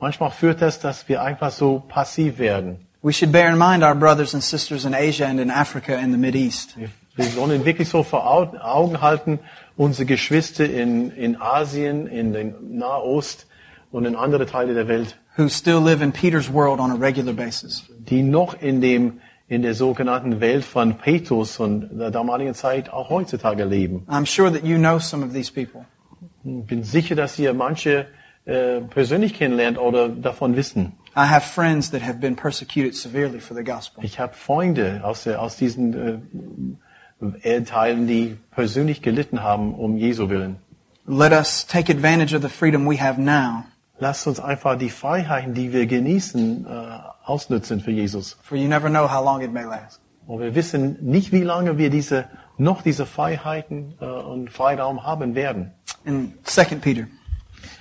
Manchmal 0.00 0.30
führt 0.30 0.62
das, 0.62 0.80
dass 0.80 1.08
wir 1.08 1.22
einfach 1.22 1.50
so 1.50 1.82
passiv 1.88 2.38
werden. 2.38 2.78
We 3.02 3.12
should 3.12 3.30
bear 3.32 3.48
in 3.50 3.58
mind 3.58 3.84
our 3.84 3.94
brothers 3.94 4.34
and 4.34 4.42
sisters 4.42 4.84
in 4.84 4.94
Asia 4.94 5.26
and 5.26 5.38
in 5.38 5.50
Africa 5.50 5.96
and 5.96 6.12
the 6.12 6.18
Mideast. 6.18 6.76
Wir, 6.76 6.88
wir 7.14 7.24
sollen 7.26 7.64
wirklich 7.64 7.88
so 7.88 8.02
vor 8.02 8.26
Au- 8.28 8.56
Augen 8.60 9.00
halten, 9.00 9.38
unsere 9.76 10.06
Geschwister 10.06 10.68
in, 10.68 11.10
in 11.12 11.40
Asien, 11.40 12.06
in 12.08 12.32
den 12.32 12.76
Nahost 12.78 13.46
und 13.92 14.04
in 14.06 14.16
andere 14.16 14.46
Teile 14.46 14.74
der 14.74 14.88
Welt, 14.88 15.16
who 15.36 15.48
still 15.48 15.78
live 15.80 16.02
in 16.02 16.12
Peter's 16.12 16.52
world 16.52 16.80
on 16.80 16.90
a 16.90 16.94
regular 16.96 17.32
basis. 17.34 17.84
die 18.08 18.22
noch 18.22 18.54
in 18.60 18.80
dem 18.80 19.20
in 19.48 19.62
der 19.62 19.74
sogenannten 19.74 20.40
Welt 20.40 20.64
von 20.64 20.94
Petrus 20.98 21.54
von 21.54 21.96
der 21.98 22.10
damaligen 22.10 22.54
Zeit 22.54 22.92
auch 22.92 23.10
heutzutage 23.10 23.64
leben. 23.64 24.04
I'm 24.08 24.26
sure 24.26 24.50
that 24.52 24.64
you 24.64 24.76
know 24.78 24.98
some 24.98 25.24
of 25.24 25.32
these 25.32 25.52
people. 25.52 25.84
Ich 26.42 26.66
bin 26.66 26.82
sicher, 26.82 27.14
dass 27.14 27.38
ihr 27.38 27.54
manche 27.54 28.06
äh, 28.46 28.80
persönlich 28.80 29.34
kennenlernt 29.34 29.78
oder 29.78 30.08
davon 30.08 30.56
wissen. 30.56 30.92
I 31.16 31.28
have 31.28 31.42
friends 31.42 31.90
that 31.90 32.02
have 32.02 32.18
been 32.18 32.36
persecuted 32.36 32.94
severely 32.94 33.40
for 33.40 33.56
the 33.56 33.64
gospel. 33.64 34.04
Ich 34.04 34.18
habe 34.18 34.34
Freunde 34.34 35.00
aus, 35.02 35.24
der, 35.24 35.42
aus 35.42 35.56
diesen 35.56 36.78
äh, 37.42 37.62
Teilen, 37.62 38.06
die 38.06 38.36
persönlich 38.50 39.02
gelitten 39.02 39.42
haben 39.42 39.74
um 39.74 39.96
Jesu 39.96 40.28
willen. 40.28 40.56
Let 41.06 41.32
us 41.32 41.66
take 41.66 41.92
advantage 41.92 42.34
of 42.34 42.42
the 42.42 42.48
freedom 42.48 42.88
we 42.88 43.00
have 43.00 43.20
now, 43.20 43.64
Lasst 43.98 44.26
uns 44.26 44.40
einfach 44.40 44.76
die 44.76 44.90
Freiheiten, 44.90 45.54
die 45.54 45.72
wir 45.72 45.86
genießen, 45.86 46.66
äh, 46.66 46.98
ausnutzen 47.24 47.80
für 47.80 47.90
Jesus. 47.90 48.36
for 48.42 48.58
you 48.58 48.68
never 48.68 48.90
know 48.90 49.10
how 49.10 49.24
long 49.24 49.40
it 49.40 49.52
may 49.52 49.64
last. 49.64 50.00
Und 50.26 50.40
wir 50.40 50.54
wissen 50.54 50.98
nicht, 51.00 51.32
wie 51.32 51.42
lange 51.42 51.78
wir 51.78 51.88
diese, 51.88 52.26
noch 52.58 52.82
diese 52.82 53.06
Freiheiten 53.06 53.94
äh, 54.00 54.04
und 54.04 54.50
Freiraum 54.50 55.04
haben 55.04 55.34
werden. 55.34 55.72
In 56.04 56.34
2 56.44 56.64
Peter. 56.76 57.06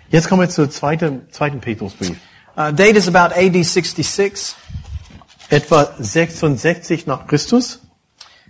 Jetzt 0.10 0.30
kommen 0.30 0.42
wir 0.42 0.50
zur 0.50 0.70
zweiten, 0.70 1.28
zweiten 1.32 1.60
Petrusbrief. 1.60 2.18
Uh, 2.58 2.72
date 2.72 2.96
is 2.98 3.08
about 3.08 3.36
AD 3.36 3.64
66. 3.64 4.56
Etwa 5.50 5.94
66 6.00 7.06
nach 7.06 7.28
Christus. 7.28 7.82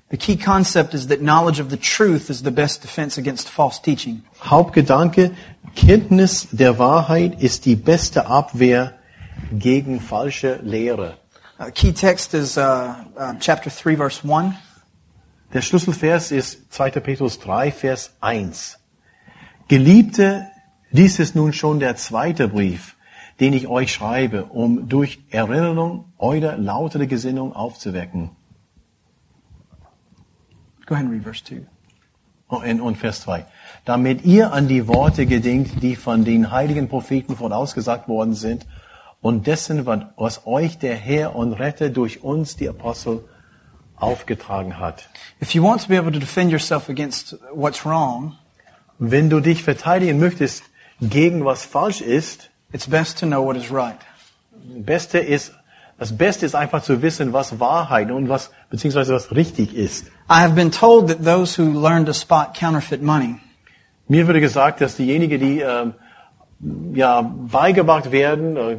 The 0.09 0.17
key 0.17 0.37
concept 0.37 0.93
is 0.93 1.07
that 1.07 1.19
knowledge 1.19 1.59
of 1.59 1.69
the 1.69 1.77
truth 1.77 2.29
is 2.29 2.43
the 2.43 2.51
best 2.51 2.83
defense 2.83 3.17
against 3.17 3.49
false 3.49 3.81
teaching. 3.81 4.23
Hauptgedanke, 4.43 5.31
Kenntnis 5.75 6.47
der 6.51 6.77
Wahrheit 6.77 7.41
ist 7.41 7.65
die 7.65 7.75
beste 7.75 8.27
Abwehr 8.27 8.93
gegen 9.51 9.99
falsche 9.99 10.59
Lehre. 10.61 11.17
Uh, 11.59 11.71
key 11.73 11.91
text 11.91 12.33
is 12.33 12.57
uh, 12.57 12.93
uh, 13.17 13.33
chapter 13.39 13.69
3, 13.69 13.95
verse 13.97 14.21
1. 14.23 14.53
Der 15.53 15.61
Schlüsselvers 15.61 16.31
ist 16.31 16.71
2. 16.73 16.91
Petrus 16.91 17.39
3, 17.39 17.71
Vers 17.71 18.11
1. 18.19 18.77
Geliebte, 19.67 20.47
dies 20.95 21.19
ist 21.19 21.35
nun 21.35 21.53
schon 21.53 21.79
der 21.79 21.95
zweite 21.95 22.47
Brief, 22.47 22.95
den 23.39 23.53
ich 23.53 23.67
euch 23.67 23.93
schreibe, 23.93 24.45
um 24.45 24.87
durch 24.87 25.19
Erinnerung 25.29 26.05
eure 26.17 26.55
lautere 26.55 27.07
Gesinnung 27.07 27.53
aufzuwecken. 27.53 28.31
Go 30.85 30.93
ahead 30.93 31.05
and 31.05 31.13
read 31.13 31.23
verse 31.23 31.43
2. 31.43 31.61
Oh, 32.47 32.57
Und 32.57 32.79
und 32.79 32.97
Vers 32.97 33.21
2. 33.21 33.45
Damit 33.85 34.23
ihr 34.23 34.53
an 34.53 34.67
die 34.67 34.87
Worte 34.87 35.25
gedenkt, 35.25 35.81
die 35.81 35.95
von 35.95 36.23
den 36.23 36.51
heiligen 36.51 36.87
Propheten 36.87 37.35
vorausgesagt 37.35 38.07
worden 38.07 38.35
sind, 38.35 38.67
und 39.21 39.47
dessen, 39.47 39.87
was 39.87 40.45
euch 40.45 40.77
der 40.77 40.95
Herr 40.95 41.35
und 41.35 41.53
Retter 41.53 41.89
durch 41.89 42.23
uns, 42.23 42.57
die 42.57 42.69
Apostel, 42.69 43.23
aufgetragen 43.95 44.77
hat. 44.77 45.09
If 45.41 45.55
you 45.55 45.63
want 45.63 45.81
to 45.81 45.87
be 45.87 45.97
able 45.97 46.11
to 46.11 46.19
defend 46.19 46.51
yourself 46.51 46.89
against 46.89 47.35
what's 47.51 47.83
wrong, 47.83 48.33
Wenn 48.97 49.29
du 49.29 49.41
dich 49.41 49.63
verteidigen 49.63 50.19
möchtest 50.19 50.63
gegen 51.01 51.45
was 51.45 51.65
falsch 51.65 52.01
ist, 52.01 52.49
it's 52.71 52.87
best 52.87 53.19
to 53.19 53.25
know 53.25 53.43
what 53.43 53.55
is 53.57 53.71
right. 53.71 53.97
Beste 54.51 55.19
ist, 55.19 55.53
das 55.97 56.17
Beste 56.17 56.45
ist 56.45 56.55
einfach 56.55 56.83
zu 56.83 57.01
wissen, 57.01 57.33
was 57.33 57.59
Wahrheit 57.59 58.11
und 58.11 58.29
was, 58.29 58.51
beziehungsweise 58.69 59.13
was 59.13 59.33
richtig 59.35 59.75
ist. 59.75 60.07
I 60.29 60.41
have 60.41 60.55
been 60.55 60.71
told 60.71 61.07
that 61.07 61.23
those 61.23 61.61
who 61.61 61.79
learn 61.79 62.05
to 62.05 62.13
spot 62.13 62.53
counterfeit 62.53 63.01
money 63.01 63.39
Mir 64.07 64.27
wurde 64.27 64.39
gesagt, 64.39 64.81
dass 64.81 64.97
diejenigen, 64.97 65.39
die 65.39 65.61
ähm, 65.61 65.93
ja 66.93 67.21
beigebracht 67.21 68.11
werden, 68.11 68.55
äh, 68.55 68.77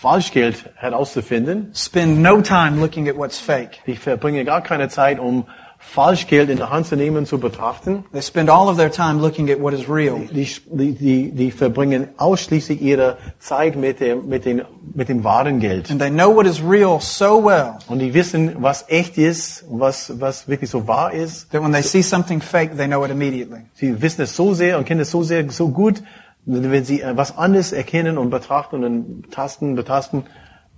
Falschgeld 0.00 0.70
herauszufinden, 0.76 1.70
spend 1.74 2.20
no 2.20 2.42
time 2.42 2.78
looking 2.78 3.08
at 3.08 3.16
what's 3.16 3.38
fake. 3.38 3.78
die 3.86 3.96
verbringen 3.96 4.44
gar 4.44 4.60
keine 4.60 4.88
Zeit, 4.88 5.18
um 5.18 5.46
Falschgeld 5.78 6.50
in 6.50 6.56
der 6.56 6.70
Hand 6.70 6.86
zu 6.86 6.96
nehmen, 6.96 7.26
zu 7.26 7.38
betrachten. 7.38 8.04
They 8.12 8.22
spend 8.22 8.50
all 8.50 8.68
of 8.68 8.76
their 8.76 8.90
time 8.90 9.20
looking 9.20 9.50
at 9.50 9.60
what 9.60 9.72
is 9.72 9.88
real. 9.88 10.18
Die, 10.32 10.48
die, 10.66 10.92
die, 10.92 11.32
die 11.32 11.50
verbringen 11.50 12.08
ausschließlich 12.16 12.80
ihre 12.82 13.18
Zeit 13.38 13.76
mit 13.76 14.00
dem, 14.00 14.28
mit, 14.28 14.44
dem, 14.44 14.62
mit 14.94 15.08
dem 15.08 15.24
wahren 15.24 15.60
Geld. 15.60 15.90
And 15.90 16.00
they 16.00 16.10
know 16.10 16.34
what 16.34 16.46
is 16.46 16.60
real 16.62 17.00
so 17.00 17.44
well 17.44 17.74
Und 17.88 18.00
die 18.00 18.12
wissen, 18.14 18.56
was 18.58 18.84
echt 18.88 19.16
ist, 19.18 19.64
was, 19.70 20.12
was 20.20 20.48
wirklich 20.48 20.70
so 20.70 20.86
wahr 20.86 21.12
ist. 21.12 21.50
that 21.52 21.62
when 21.62 21.72
they 21.72 21.82
see 21.82 22.02
something 22.02 22.40
fake, 22.40 22.76
they 22.76 22.86
know 22.86 23.04
it 23.04 23.10
immediately. 23.10 23.60
Sie 23.74 24.00
wissen 24.02 24.22
es 24.22 24.34
so 24.34 24.54
sehr 24.54 24.78
und 24.78 24.84
kennen 24.86 25.00
es 25.00 25.10
so 25.10 25.22
sehr, 25.22 25.48
so 25.50 25.68
gut, 25.68 26.02
wenn 26.46 26.84
sie 26.84 27.00
äh, 27.02 27.16
was 27.16 27.36
anderes 27.36 27.72
erkennen 27.72 28.18
und 28.18 28.30
betrachten 28.30 28.84
und 28.84 29.30
tasten, 29.30 29.74
betasten, 29.74 30.24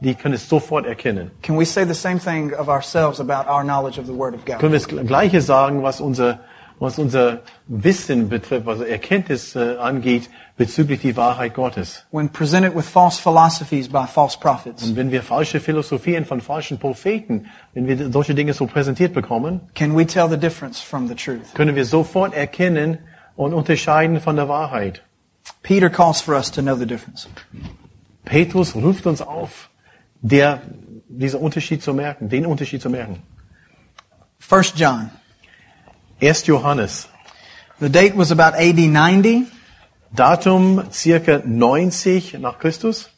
die 0.00 0.14
können 0.14 0.34
es 0.34 0.48
sofort 0.48 0.87
erkennen. 0.87 1.30
Can 1.42 1.58
we 1.58 1.64
say 1.64 1.84
the 1.84 1.94
same 1.94 2.18
thing 2.20 2.54
of 2.54 2.68
ourselves 2.68 3.20
about 3.20 3.50
our 3.50 3.64
knowledge 3.64 3.98
of 3.98 4.06
the 4.06 4.14
Word 4.16 4.34
of 4.34 4.44
God? 4.44 4.58
Können 4.58 4.72
wir 4.72 4.78
das 4.80 4.88
Gleiche 4.88 5.40
sagen, 5.40 5.82
was 5.82 6.00
unser, 6.00 6.40
was 6.78 6.98
unser 6.98 7.40
Wissen 7.66 8.28
betrifft, 8.28 8.66
was 8.66 8.80
Erkenntnis 8.80 9.56
äh, 9.56 9.76
angeht, 9.76 10.30
bezüglich 10.56 11.00
die 11.00 11.16
Wahrheit 11.16 11.54
Gottes. 11.54 12.04
When 12.12 12.28
presented 12.28 12.76
with 12.76 12.88
false 12.88 13.20
philosophies 13.20 13.88
by 13.88 14.06
false 14.06 14.38
prophets, 14.38 14.84
Und 14.84 14.96
wenn 14.96 15.11
wir 15.11 15.22
falsche 15.22 15.58
Philosophien 15.58 16.24
von 16.24 16.40
falschen 16.40 16.78
Propheten, 16.78 17.46
wenn 17.74 17.87
wir 17.88 18.12
solche 18.12 18.34
Dinge 18.34 18.52
so 18.54 18.66
präsentiert 18.66 19.14
bekommen, 19.14 19.61
can 19.74 19.96
we 19.96 20.06
tell 20.06 20.28
the 20.28 20.37
difference 20.38 20.80
from 20.80 21.08
the 21.08 21.14
truth? 21.14 21.54
können 21.54 21.74
wir 21.74 21.84
sofort 21.84 22.34
erkennen 22.34 22.98
und 23.37 23.52
unterscheiden 23.54 24.20
von 24.20 24.37
der 24.37 24.48
Wahrheit. 24.48 25.02
Peter 25.62 25.90
calls 25.90 26.20
for 26.20 26.34
us 26.34 26.50
to 26.50 26.62
know 26.62 26.76
the 26.76 26.87
difference. 26.87 27.28
Petrus 28.24 28.74
ruft 28.74 29.06
uns 29.06 29.22
auf, 29.22 29.70
der, 30.20 30.62
diesen 31.09 31.40
Unterschied 31.40 31.83
zu 31.83 31.94
merken, 31.94 32.28
den 32.28 32.46
Unterschied 32.46 32.83
zu 32.83 32.90
merken. 32.90 33.22
1 34.48 34.74
John. 34.76 35.11
1. 36.20 36.46
Johannes. 36.46 37.09
The 37.81 37.88
date 37.88 38.16
was 38.16 38.33
about 38.33 38.57
AD 38.57 38.78
90. 38.78 39.46
Datum 40.14 40.90
circa 40.90 41.42
90 41.44 42.38
nach 42.40 42.59
Christus. 42.59 43.11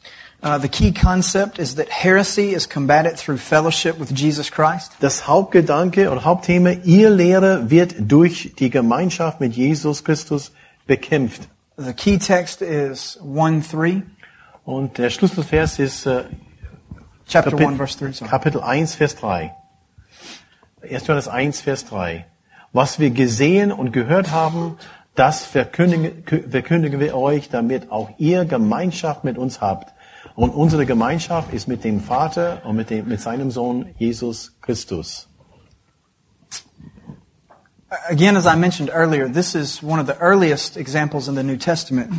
Uh, 0.43 0.57
the 0.57 0.67
key 0.67 0.91
concept 0.91 1.59
is 1.59 1.75
that 1.75 1.87
heresy 1.87 2.53
is 2.53 2.65
combated 2.65 3.15
through 3.15 3.37
fellowship 3.37 3.99
with 3.99 4.11
Jesus 4.11 4.49
Christ. 4.49 4.91
Das 4.99 5.27
Hauptgedanke 5.27 6.09
und 6.09 6.25
Hauptthema, 6.25 6.71
ihr 6.83 7.11
Lehre 7.11 7.69
wird 7.69 7.93
durch 7.99 8.53
die 8.57 8.71
Gemeinschaft 8.71 9.39
mit 9.39 9.55
Jesus 9.55 10.03
Christus 10.03 10.51
bekämpft. 10.87 11.47
The 11.77 11.93
key 11.93 12.17
text 12.17 12.61
is 12.61 13.19
1 13.23 13.69
3, 13.69 14.01
Und 14.65 14.97
der 14.97 15.09
Schlüsselvers 15.09 15.79
ist 15.79 16.05
äh, 16.05 16.23
chapter 17.31 17.51
Kapit- 17.51 17.67
1, 17.67 17.77
verse 17.77 17.97
3. 17.97 18.11
Sorry. 18.13 18.29
Kapitel 18.29 18.61
1, 18.61 18.95
Vers 18.95 19.15
3. 19.15 19.55
1. 20.83 21.07
Johannes 21.07 21.27
1, 21.27 21.61
Vers 21.61 21.85
3. 21.85 22.25
Was 22.73 22.99
wir 22.99 23.11
gesehen 23.11 23.71
und 23.71 23.91
gehört 23.91 24.31
haben, 24.31 24.77
das 25.15 25.43
verkündigen, 25.43 26.23
verkündigen 26.49 26.99
wir 26.99 27.15
euch, 27.15 27.49
damit 27.49 27.91
auch 27.91 28.09
ihr 28.17 28.45
Gemeinschaft 28.45 29.23
mit 29.23 29.37
uns 29.37 29.59
habt. 29.61 29.93
Und 30.35 30.51
unsere 30.51 30.85
Gemeinschaft 30.85 31.53
ist 31.53 31.67
mit 31.67 31.83
dem 31.83 31.99
Vater 31.99 32.61
und 32.65 32.77
mit, 32.77 32.89
dem, 32.89 33.07
mit 33.07 33.19
seinem 33.19 33.51
Sohn 33.51 33.93
Jesus 33.97 34.57
Christus. 34.61 35.27
Again, 38.07 38.37
as 38.37 38.45
I 38.45 38.55
mentioned 38.55 38.89
earlier, 38.89 39.27
this 39.27 39.53
is 39.53 39.83
one 39.83 39.99
of 39.99 40.07
the 40.07 40.15
earliest 40.21 40.77
examples 40.77 41.27
in 41.27 41.35
the 41.35 41.43
New 41.43 41.57
Testament 41.57 42.13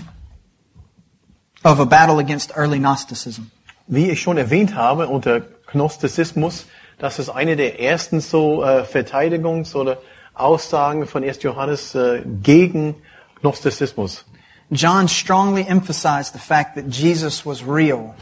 of 1.65 1.81
a 1.81 1.87
battle 1.87 2.19
against 2.19 2.53
early 2.55 2.79
Gnosticism. 2.79 3.51
Wie 3.87 4.11
ich 4.11 4.21
schon 4.23 4.37
erwähnt 4.39 4.75
habe, 4.75 5.09
unter 5.09 5.41
Gnostizismus, 5.71 6.67
das 6.99 7.19
ist 7.19 7.29
eine 7.29 7.57
der 7.57 7.81
ersten 7.81 8.21
so 8.21 8.63
äh, 8.65 8.83
Verteidigungs- 8.85 9.75
oder 9.75 9.99
Aussagen 10.35 11.07
von 11.07 11.25
1. 11.25 11.43
Johannes 11.43 11.95
äh, 11.95 12.23
gegen 12.43 12.95
Gnostizismus. 13.41 14.25
John 14.71 15.09
strongly 15.09 15.67
emphasized 15.69 16.33
the 16.33 16.39
fact 16.39 16.77
that 16.77 16.85
Jesus 16.89 17.45
was 17.45 17.63
real, 17.67 18.15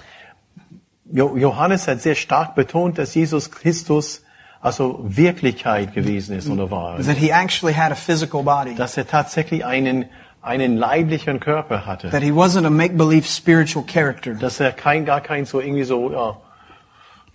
Jo- 1.13 1.37
Johannes 1.37 1.87
hat 1.87 2.01
sehr 2.01 2.15
stark 2.17 2.55
betont, 2.55 2.99
dass 2.99 3.15
Jesus 3.15 3.51
Christus 3.51 4.23
also 4.61 5.01
Wirklichkeit 5.03 5.95
gewesen 5.95 6.37
ist 6.37 6.49
oder 6.49 6.71
war. 6.71 6.99
that 6.99 7.17
he 7.17 7.31
actually 7.31 7.75
had 7.75 7.93
a 7.93 7.95
physical 7.95 8.43
body, 8.43 8.75
Dass 8.75 8.97
er 8.97 9.07
tatsächlich 9.07 9.65
einen, 9.65 10.07
einen 10.43 10.77
leiblichen 10.77 11.41
Körper 11.41 11.87
hatte. 11.87 12.11
that 12.11 12.23
he 12.23 12.33
wasn't 12.33 12.67
a 12.67 12.71
make-believe 12.71 13.27
spiritual 13.27 13.85
character, 13.85 14.35
Dass 14.35 14.61
er 14.61 14.73
kein, 14.73 15.05
gar 15.05 15.21
kein 15.21 15.45
so 15.45 15.61
irgendwie 15.61 15.85
so, 15.85 16.11
ja, 16.13 16.37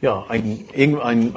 ja, 0.02 0.26
ein, 0.28 0.66
irgendein, 0.74 1.34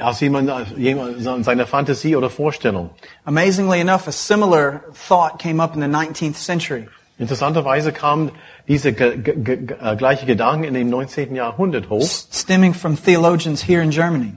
aus 0.00 0.20
jemand, 0.20 0.50
jemand 0.76 1.44
seiner 1.44 1.66
Fantasie 1.66 2.16
oder 2.16 2.30
Vorstellung. 2.30 2.90
Amazingly 3.24 3.80
enough, 3.80 4.06
a 4.06 4.12
similar 4.12 4.82
thought 5.08 5.38
came 5.38 5.60
up 5.62 5.74
in 5.74 5.80
the 5.80 5.88
19th 5.88 6.36
century. 6.36 6.88
Interessanterweise 7.18 7.92
kam 7.92 8.30
diese 8.66 8.88
äh, 8.88 9.96
gleiche 9.96 10.26
Gedanken 10.26 10.64
in 10.64 10.74
dem 10.74 10.90
19. 10.90 11.34
Jahrhundert 11.36 11.88
hoch. 11.88 12.08
stemming 12.32 12.74
from 12.74 12.96
theologians 12.96 13.62
here 13.62 13.82
in 13.82 13.90
Germany. 13.90 14.34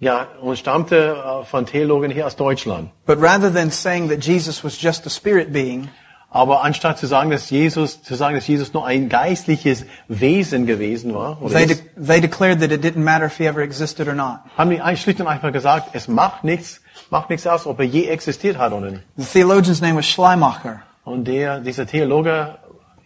Ja, 0.00 0.28
und 0.40 0.56
stammte 0.58 1.16
äh, 1.16 1.44
von 1.44 1.66
Theologen 1.66 2.10
hier 2.10 2.26
aus 2.26 2.36
Deutschland. 2.36 2.90
But 3.06 3.20
rather 3.20 3.52
than 3.52 3.70
saying 3.70 4.08
that 4.10 4.24
Jesus 4.24 4.62
was 4.62 4.80
just 4.80 5.06
a 5.06 5.10
spirit 5.10 5.52
being, 5.52 5.88
Aber 6.30 6.62
anstatt 6.62 6.98
zu 6.98 7.06
sagen, 7.06 7.30
dass 7.30 7.48
Jesus, 7.48 8.02
zu 8.02 8.14
sagen, 8.14 8.34
dass 8.34 8.46
Jesus 8.46 8.74
nur 8.74 8.84
ein 8.86 9.08
geistliches 9.08 9.86
Wesen 10.08 10.66
gewesen 10.66 11.14
war, 11.14 11.38
they, 11.50 11.64
de- 11.66 11.78
they 11.96 12.20
declared 12.20 12.60
that 12.60 12.70
it 12.70 12.84
didn't 12.84 13.02
matter 13.02 13.26
if 13.26 13.38
he 13.38 13.46
ever 13.46 13.62
existed 13.62 14.06
or 14.06 14.14
not. 14.14 14.40
haben 14.56 14.70
die 14.70 14.96
schlicht 14.98 15.20
und 15.20 15.26
einfach 15.26 15.52
gesagt, 15.52 15.90
es 15.94 16.06
macht 16.06 16.44
nichts, 16.44 16.82
macht 17.08 17.30
nichts 17.30 17.46
aus, 17.46 17.66
ob 17.66 17.78
er 17.80 17.86
je 17.86 18.08
existiert 18.08 18.58
hat 18.58 18.72
oder 18.72 18.90
nicht. 18.90 19.02
The 19.16 19.24
theologian's 19.24 19.80
name 19.80 19.96
was 19.96 20.06
Schleimacher. 20.06 20.82
Und 21.04 21.26
der, 21.26 21.60
dieser 21.60 21.86
Theologe 21.86 22.58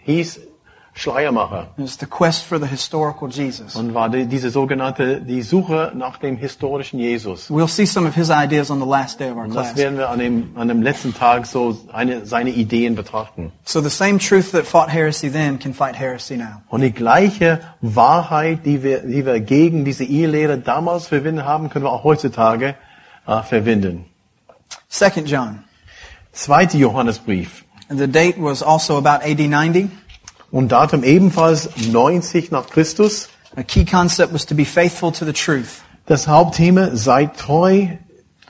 hieß 0.05 0.41
Schleiermacher 0.95 1.69
It 1.79 1.85
was 1.85 1.97
the 1.99 2.07
quest 2.07 2.45
for 2.45 2.59
the 2.61 2.67
historical 2.67 3.29
Jesus. 3.31 3.77
und 3.77 3.95
war 3.95 4.11
die, 4.11 4.27
diese 4.27 4.51
sogenannte, 4.51 5.23
die 5.23 5.41
Suche 5.41 5.91
nach 5.95 6.19
dem 6.19 6.37
historischen 6.37 6.99
Jesus. 6.99 7.51
We'll 7.51 7.67
see 7.67 7.87
some 7.87 8.07
of 8.07 8.15
his 8.15 8.29
ideas 8.31 8.71
on 8.71 8.79
the 8.79 8.87
last 8.87 9.19
day 9.19 9.31
of 9.31 9.37
our 9.39 9.45
Und 9.45 9.55
das 9.55 9.69
class. 9.69 9.77
werden 9.79 9.97
wir 9.97 10.11
an 10.11 10.19
dem, 10.19 10.51
an 10.55 10.69
dem 10.69 10.83
letzten 10.83 11.15
Tag 11.15 11.47
so 11.47 11.79
eine, 11.93 12.27
seine 12.27 12.51
Ideen 12.51 12.95
betrachten. 12.95 13.53
So 13.65 13.81
the 13.81 13.89
same 13.89 14.19
truth 14.19 14.53
that 14.53 14.67
fought 14.67 14.91
heresy 14.91 15.31
then 15.31 15.59
can 15.59 15.73
fight 15.73 15.99
heresy 15.99 16.37
now. 16.37 16.61
Und 16.69 16.83
die 16.83 16.93
gleiche 16.93 17.61
Wahrheit, 17.81 18.67
die 18.67 18.83
wir, 18.83 18.99
die 19.01 19.25
wir 19.25 19.41
gegen 19.41 19.87
diese 19.87 20.05
Ehelehre 20.05 20.59
damals 20.59 21.07
verwendet 21.07 21.47
haben, 21.47 21.71
können 21.71 21.87
wir 21.87 21.91
auch 21.93 22.05
heutzutage 22.05 22.75
äh, 23.27 23.43
verwenden. 23.43 24.05
Second 24.89 25.27
John. 25.27 25.65
Zweite 26.33 26.77
Johannesbrief. 26.77 27.65
And 27.89 27.99
the 27.99 28.07
date 28.07 28.37
was 28.39 28.63
also 28.63 28.97
about 28.99 29.23
AD 29.25 29.41
90. 29.49 29.91
Und 30.53 30.71
Datum 30.71 31.03
ebenfalls 31.03 31.71
90 31.91 32.51
nach 32.51 32.69
Christus. 32.69 33.31
A 33.57 33.63
key 33.63 33.87
concept 33.87 34.35
was 34.35 34.45
to 34.45 34.55
be 34.55 34.67
faithful 34.67 35.11
to 35.11 35.25
the 35.25 35.33
truth. 35.33 35.83
Das 36.05 36.29
Hauptthema, 36.29 36.95
seid 36.95 37.39
treu 37.39 37.89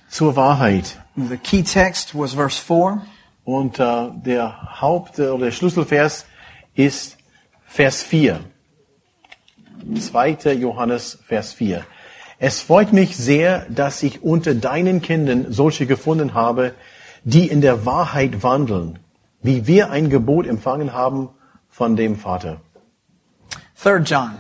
zur 0.09 0.35
Wahrheit. 0.35 0.99
The 1.15 1.37
key 1.37 1.63
text 1.63 2.13
was 2.13 2.35
verse 2.35 2.61
4. 2.61 3.03
Und 3.45 3.79
äh, 3.79 4.09
der 4.27 4.81
Haupt- 4.81 5.21
oder 5.21 5.45
der 5.45 5.53
Schlüsselvers 5.53 6.27
ist 6.75 7.19
Vers 7.67 8.03
4. 8.03 8.41
2. 9.97 10.55
Johannes, 10.55 11.19
Vers 11.25 11.53
4. 11.53 11.85
Es 12.41 12.61
freut 12.61 12.93
mich 12.93 13.17
sehr, 13.17 13.65
dass 13.69 14.03
ich 14.03 14.25
unter 14.25 14.57
deinen 14.57 15.03
Kindern 15.03 15.53
solche 15.53 15.87
gefunden 15.87 16.35
habe, 16.35 16.75
die 17.23 17.47
in 17.47 17.61
der 17.61 17.87
Wahrheit 17.87 18.43
wandeln, 18.43 18.99
wie 19.41 19.69
wir 19.69 19.93
ein 19.93 20.11
Gebot 20.11 20.49
empfangen 20.49 20.93
haben 20.93 21.29
von 21.73 21.97
dem 21.97 22.17
Vater. 22.17 22.61
Third 23.83 24.09
John. 24.09 24.39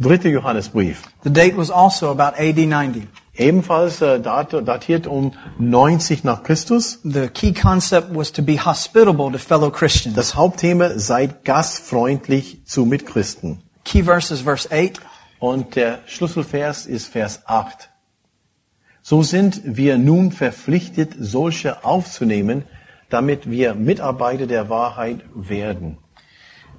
3. 0.00 0.28
Johannesbrief. 0.28 1.02
The 1.24 1.30
date 1.30 1.56
was 1.56 1.70
also 1.70 2.10
about 2.10 2.36
AD 2.38 2.58
90. 2.58 3.08
Ebenfalls 3.34 4.02
äh, 4.02 4.20
dat- 4.20 4.52
datiert 4.52 5.06
um 5.06 5.32
90 5.58 6.24
nach 6.24 6.42
Christus. 6.42 6.98
The 7.02 7.28
key 7.28 7.54
concept 7.54 8.14
was 8.14 8.32
to 8.32 8.42
be 8.42 8.58
hospitable 8.62 9.30
to 9.32 9.38
fellow 9.38 9.70
Christians. 9.70 10.16
Das 10.16 10.34
Hauptthema, 10.34 10.98
seid 10.98 11.44
gastfreundlich 11.44 12.66
zu 12.66 12.84
Mitchristen. 12.84 13.62
Key 13.84 14.02
verse 14.02 14.34
is 14.34 14.40
verse 14.40 14.68
8. 14.70 15.00
Und 15.38 15.76
der 15.76 16.00
Schlüsselvers 16.06 16.86
ist 16.86 17.06
Vers 17.06 17.42
8. 17.46 17.90
So 19.02 19.22
sind 19.22 19.60
wir 19.64 19.98
nun 19.98 20.32
verpflichtet, 20.32 21.14
solche 21.18 21.84
aufzunehmen, 21.84 22.64
damit 23.08 23.48
wir 23.48 23.74
Mitarbeiter 23.74 24.46
der 24.46 24.68
Wahrheit 24.68 25.20
werden. 25.34 25.98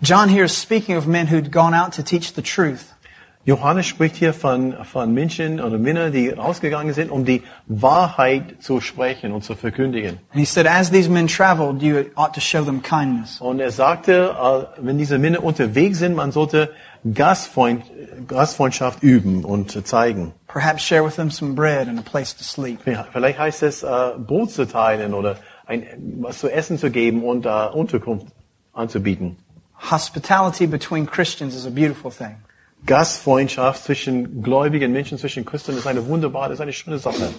John 0.02 0.30
here 0.30 0.46
is 0.46 0.56
speaking 0.56 0.96
of 0.96 1.08
men 1.08 1.28
who'd 1.28 1.52
gone 1.52 1.74
out 1.74 1.94
to 1.94 2.04
teach 2.04 2.34
the 2.34 2.44
truth. 2.44 2.94
Johannes 3.48 3.86
spricht 3.86 4.18
hier 4.18 4.34
von, 4.34 4.76
von 4.84 5.14
Menschen 5.14 5.62
oder 5.62 5.78
Männern, 5.78 6.12
die 6.12 6.30
rausgegangen 6.30 6.94
sind, 6.94 7.10
um 7.10 7.24
die 7.24 7.44
Wahrheit 7.66 8.62
zu 8.62 8.82
sprechen 8.82 9.32
und 9.32 9.44
zu 9.44 9.56
verkündigen. 9.56 10.20
And 10.32 10.40
he 10.40 10.46
said, 10.46 10.68
as 10.68 10.92
these 10.92 11.10
men 11.10 11.28
traveled, 11.28 11.82
you 11.82 12.12
ought 12.16 12.34
to 12.34 12.42
show 12.42 12.64
them 12.64 12.82
kindness. 12.82 13.40
Und 13.40 13.60
er 13.60 13.72
sagte, 13.72 14.36
äh, 14.38 14.86
wenn 14.86 14.98
diese 14.98 15.18
Männer 15.18 15.44
unterwegs 15.44 16.00
sind, 16.00 16.16
man 16.16 16.34
sollte 16.34 16.74
Gastfreund, 17.14 17.86
Gastfreundschaft 18.28 19.02
üben 19.02 19.46
und 19.46 19.88
zeigen. 19.88 20.34
Perhaps 20.48 20.84
share 20.84 21.06
with 21.06 21.16
them 21.16 21.32
some 21.32 21.56
bread 21.56 21.88
and 21.88 21.98
a 21.98 22.04
place 22.04 22.36
to 22.36 22.44
sleep. 22.44 22.82
Vielleicht 22.84 23.40
heißt 23.40 23.64
es, 23.64 23.82
äh, 23.82 23.88
Brot 24.18 24.52
zu 24.52 24.68
teilen 24.68 25.14
oder 25.14 25.38
ein, 25.66 25.86
was 26.20 26.40
zu 26.40 26.50
essen 26.50 26.78
zu 26.78 26.92
geben 26.92 27.24
und 27.24 27.46
äh, 27.46 27.50
Unterkunft 27.50 28.28
anzubieten. 28.74 29.38
Hospitality 29.78 30.66
between 30.66 31.06
Christians 31.06 31.56
is 31.56 31.66
a 31.66 31.72
beautiful 31.72 32.12
thing. 32.12 32.38
Gastfreundschaft 32.86 33.84
zwischen 33.84 34.42
gläubigen 34.44 34.92
Menschen, 34.92 35.18
zwischen 35.18 35.46
Christen 35.46 35.78
ist 35.78 35.88
eine 35.88 36.06
wunderbare, 36.08 36.54
ist 36.54 36.62
eine 36.62 36.74
schöne 36.74 37.00
Sache. 37.00 37.34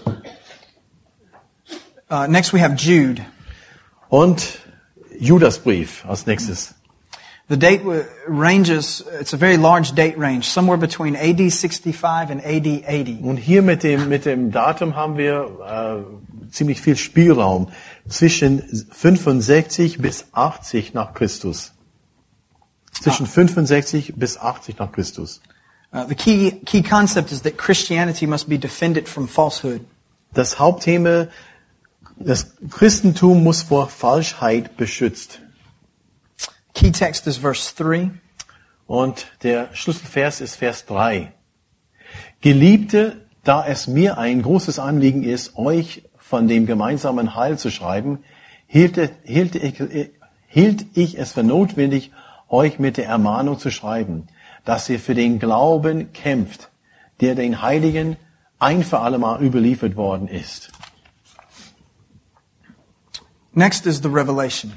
Uh, 2.10 2.26
next 2.26 2.52
we 2.52 2.60
have 2.60 2.74
Jude. 2.76 3.24
Und 4.08 4.60
Judasbrief 5.18 6.04
als 6.06 6.26
nächstes. 6.26 6.74
The 7.50 7.56
date 7.56 7.80
ranges, 8.26 9.02
it's 9.18 9.32
a 9.32 9.38
very 9.38 9.56
large 9.56 9.94
date 9.94 10.18
range, 10.18 10.44
somewhere 10.44 10.76
between 10.76 11.16
AD 11.16 11.50
65 11.50 12.30
and 12.30 12.42
AD 12.44 12.84
80. 12.86 13.22
Und 13.22 13.38
hier 13.38 13.62
mit 13.62 13.82
dem, 13.82 14.10
mit 14.10 14.26
dem 14.26 14.50
Datum 14.50 14.96
haben 14.96 15.16
wir 15.16 16.04
äh, 16.46 16.50
ziemlich 16.52 16.82
viel 16.82 16.96
Spielraum 16.96 17.68
zwischen 18.06 18.62
65 18.90 19.98
bis 19.98 20.26
80 20.32 20.92
nach 20.92 21.14
Christus. 21.14 21.72
Zwischen 22.92 23.26
65 23.26 24.14
bis 24.16 24.38
80 24.38 24.78
nach 24.78 24.92
Christus. 24.92 25.40
Uh, 25.92 26.04
the 26.06 26.14
key, 26.14 26.60
key 26.66 26.82
concept 26.82 27.32
is 27.32 27.42
that 27.42 27.56
Christianity 27.56 28.26
must 28.26 28.48
be 28.48 28.58
defended 28.58 29.08
from 29.08 29.26
falsehood. 29.26 29.80
Das 30.34 30.58
Hauptthema, 30.58 31.28
das 32.16 32.52
Christentum 32.70 33.42
muss 33.42 33.62
vor 33.62 33.88
Falschheit 33.88 34.76
beschützt. 34.76 35.40
Key 36.74 36.92
text 36.92 37.26
is 37.26 37.38
verse 37.38 37.74
3. 37.76 38.10
Und 38.86 39.26
der 39.42 39.68
Schlüsselvers 39.74 40.40
ist 40.40 40.56
Vers 40.56 40.86
3. 40.86 41.32
Geliebte, 42.40 43.26
da 43.44 43.66
es 43.66 43.86
mir 43.86 44.18
ein 44.18 44.42
großes 44.42 44.78
Anliegen 44.78 45.24
ist, 45.24 45.56
euch 45.56 46.04
von 46.16 46.48
dem 46.48 46.66
gemeinsamen 46.66 47.34
Heil 47.34 47.58
zu 47.58 47.70
schreiben, 47.70 48.24
hielt, 48.66 48.98
hielt, 49.24 49.54
hielt 50.46 50.86
ich 50.94 51.18
es 51.18 51.32
für 51.32 51.42
notwendig, 51.42 52.12
euch 52.48 52.78
mit 52.78 52.96
der 52.96 53.06
Ermahnung 53.06 53.58
zu 53.58 53.70
schreiben, 53.70 54.28
dass 54.64 54.88
ihr 54.88 55.00
für 55.00 55.14
den 55.14 55.38
Glauben 55.38 56.12
kämpft, 56.12 56.70
der 57.20 57.34
den 57.34 57.62
Heiligen 57.62 58.16
ein 58.58 58.82
für 58.82 59.00
allemal 59.00 59.42
überliefert 59.42 59.96
worden 59.96 60.28
ist. 60.28 60.70
Next 63.52 63.86
is 63.86 64.00
the 64.02 64.08
Revelation. 64.08 64.72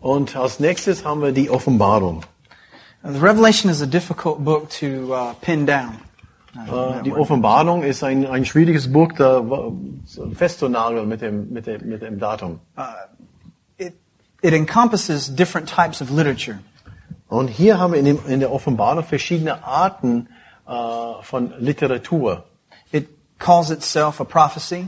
Und 0.00 0.34
als 0.34 0.58
nächstes 0.58 1.04
haben 1.04 1.22
wir 1.22 1.32
die 1.32 1.48
Offenbarung. 1.50 2.24
Uh, 3.04 3.12
the 3.12 3.20
Revelation 3.20 3.70
is 3.70 3.80
a 3.80 3.86
difficult 3.86 4.44
book 4.44 4.68
to 4.70 5.14
uh, 5.14 5.34
pin 5.40 5.66
down. 5.66 5.98
Äh, 6.54 7.02
Die 7.04 7.12
Offenbarung 7.12 7.82
ist 7.82 8.02
ein, 8.02 8.26
ein 8.26 8.44
schwieriges 8.44 8.92
Buch 8.92 9.12
da 9.16 9.42
festzunageln 10.34 11.08
mit 11.08 11.22
dem, 11.22 11.50
mit 11.50 11.66
dem, 11.66 11.88
mit 11.88 12.02
dem 12.02 12.18
Datum. 12.18 12.60
It, 13.78 13.94
it 14.42 14.52
encompasses 14.52 15.34
different 15.34 15.68
types 15.68 16.02
of 16.02 16.10
literature. 16.10 16.58
Und 17.32 17.48
hier 17.48 17.78
haben 17.78 17.94
wir 17.94 17.98
in, 17.98 18.04
dem, 18.04 18.18
in 18.26 18.40
der 18.40 18.52
Offenbarung 18.52 19.04
verschiedene 19.04 19.64
Arten 19.64 20.28
äh, 20.68 20.72
von 21.22 21.54
Literatur. 21.58 22.44
It 22.90 23.08
calls 23.38 23.70
itself 23.70 24.20
a 24.20 24.24
prophecy. 24.24 24.86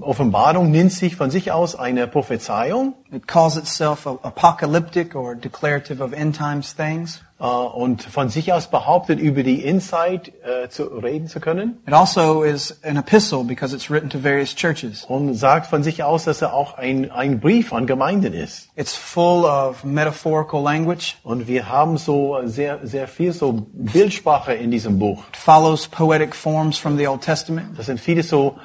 Offenbarung 0.00 0.70
nennt 0.70 0.92
sich 0.92 1.16
von 1.16 1.30
sich 1.30 1.50
aus 1.50 1.74
eine 1.74 2.06
Prophezeiung 2.06 2.94
It 3.12 3.26
calls 3.26 3.56
itself 3.56 4.06
apocalyptic 4.06 5.16
or 5.16 5.34
declarative 5.34 6.00
of 6.00 6.12
end 6.12 6.36
times 6.36 6.74
things. 6.76 7.20
äh, 7.40 7.44
und 7.44 8.02
von 8.02 8.28
sich 8.28 8.52
aus 8.52 8.68
behauptet, 8.68 9.18
über 9.18 9.42
die 9.42 9.62
Insight 9.64 10.32
äh, 10.44 10.68
zu 10.68 10.84
reden 10.84 11.26
zu 11.26 11.40
können. 11.40 11.78
It 11.86 11.92
also 11.92 12.42
is 12.42 12.78
an 12.84 12.96
epistle 12.96 13.44
because 13.44 13.74
it's 13.74 13.90
written 13.90 14.10
to 14.10 14.22
various 14.22 14.54
churches. 14.54 15.04
Und 15.04 15.34
sagt 15.34 15.66
von 15.66 15.82
sich 15.82 16.04
aus, 16.04 16.24
dass 16.24 16.42
er 16.42 16.54
auch 16.54 16.78
ein, 16.78 17.10
ein 17.10 17.40
Brief 17.40 17.72
an 17.72 17.86
Gemeinden 17.86 18.34
ist. 18.34 18.68
It's 18.76 18.94
full 18.94 19.44
of 19.44 19.82
metaphorical 19.84 20.62
language. 20.62 21.16
Und 21.24 21.48
wir 21.48 21.68
haben 21.68 21.96
so 21.96 22.38
sehr, 22.44 22.86
sehr 22.86 23.08
viel 23.08 23.32
so 23.32 23.66
Bildsprache 23.72 24.52
in 24.52 24.70
diesem 24.70 24.98
Buch. 24.98 25.24
It 25.30 25.36
follows 25.36 25.88
poetic 25.88 26.34
forms 26.34 26.78
from 26.78 26.96
the 26.96 27.08
Old 27.08 27.22
Testament. 27.22 27.76
Das 27.76 27.86
sind 27.86 27.98
viele 27.98 28.22
so, 28.22 28.56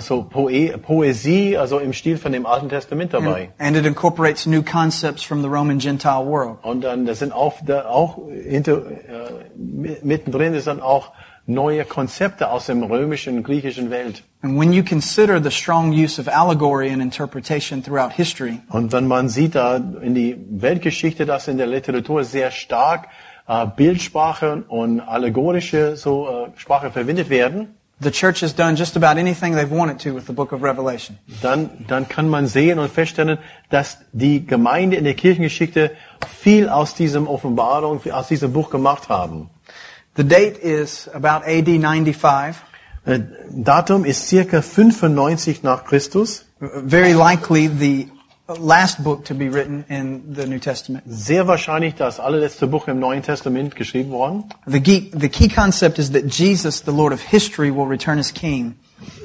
so 0.00 0.22
Poe 0.22 0.78
Poesie, 0.78 1.56
also 1.58 1.78
im 1.78 1.92
Stil 1.92 2.16
von 2.16 2.32
dem 2.32 2.46
Alten 2.46 2.68
Testament 2.68 3.12
dabei. 3.12 3.50
And 3.58 3.76
it 3.76 3.84
incorporates 3.86 4.46
new 4.46 4.62
concepts 4.62 5.22
from 5.22 5.42
the 5.42 5.48
Roman 5.48 5.78
Gentile 5.78 6.24
world. 6.26 6.56
Und 6.62 6.82
dann, 6.84 7.04
das 7.06 7.18
sind 7.18 7.32
auch, 7.32 7.54
da 7.66 7.86
auch 7.86 8.18
hinter, 8.30 8.78
äh, 8.86 9.50
mi- 9.56 9.98
mittendrin 10.02 10.54
ist 10.54 10.66
dann 10.66 10.80
auch 10.80 11.12
neue 11.46 11.84
Konzepte 11.84 12.50
aus 12.50 12.66
dem 12.66 12.82
römischen 12.82 13.36
und 13.36 13.42
griechischen 13.44 13.90
Welt. 13.90 14.22
And 14.40 14.58
when 14.58 14.72
you 14.72 14.82
consider 14.82 15.42
the 15.42 15.50
strong 15.50 15.92
use 15.92 16.18
of 16.18 16.26
allegory 16.28 16.90
and 16.90 17.02
interpretation 17.02 17.82
throughout 17.82 18.12
history, 18.14 18.60
Und 18.70 18.92
wenn 18.92 19.06
man 19.06 19.28
sieht 19.28 19.54
da 19.54 19.76
in 19.76 20.14
die 20.14 20.36
Weltgeschichte, 20.50 21.26
dass 21.26 21.46
in 21.48 21.58
der 21.58 21.66
Literatur 21.66 22.24
sehr 22.24 22.50
stark 22.50 23.08
äh, 23.46 23.66
Bildsprache 23.76 24.64
und 24.68 25.00
allegorische 25.00 25.96
so 25.96 26.26
äh, 26.28 26.58
Sprache 26.58 26.90
verwendet 26.90 27.28
werden, 27.28 27.74
the 28.00 28.10
church 28.10 28.40
has 28.40 28.52
done 28.52 28.76
just 28.76 28.96
about 28.96 29.18
anything 29.18 29.54
they've 29.54 29.70
wanted 29.70 29.98
to 30.00 30.12
with 30.12 30.26
the 30.26 30.32
book 30.32 30.52
of 30.52 30.62
Revelation. 30.62 31.18
dann, 31.42 31.70
dann 31.86 32.08
kann 32.08 32.28
man 32.28 32.46
sehen 32.46 32.78
und 32.78 32.90
feststellen, 32.90 33.38
dass 33.70 33.98
die 34.12 34.46
Gemeinde 34.46 34.96
in 34.96 35.04
der 35.04 35.14
Kirchengeschichte 35.14 35.92
viel 36.40 36.68
aus 36.68 36.94
diesem 36.94 37.26
Offenbarung, 37.26 38.00
aus 38.10 38.28
diesem 38.28 38.52
Buch 38.52 38.70
gemacht 38.70 39.08
haben. 39.08 39.50
The 40.16 40.24
date 40.24 40.58
is 40.58 41.08
about 41.08 41.44
AD 41.44 41.66
95. 41.66 42.62
Äh, 43.04 43.20
Datum 43.50 44.04
ist 44.04 44.28
circa 44.28 44.62
95 44.62 45.62
nach 45.62 45.84
Christus. 45.84 46.46
Very 46.60 47.12
likely 47.12 47.68
the 47.68 48.08
last 48.48 49.02
book 49.02 49.24
to 49.26 49.34
be 49.34 49.48
written 49.48 49.84
in 49.88 50.34
the 50.34 50.46
New 50.46 50.58
Testament. 50.58 51.04
Sehr 51.06 51.46
wahrscheinlich 51.46 51.94
das 51.94 52.20
allerletzte 52.20 52.66
Buch 52.66 52.88
im 52.88 52.98
Neuen 52.98 53.22
Testament 53.22 53.74
geschrieben 53.76 54.10
worden. 54.10 54.44
The 54.66 54.80
key, 54.80 55.10
the 55.18 55.28
key 55.28 55.48
concept 55.48 55.98
is 55.98 56.12
that 56.12 56.24
Jesus, 56.26 56.82
the 56.84 56.92
Lord 56.92 57.12
of 57.12 57.20
history, 57.22 57.70
will 57.74 57.86
return 57.86 58.18
as 58.18 58.32
king. 58.32 58.74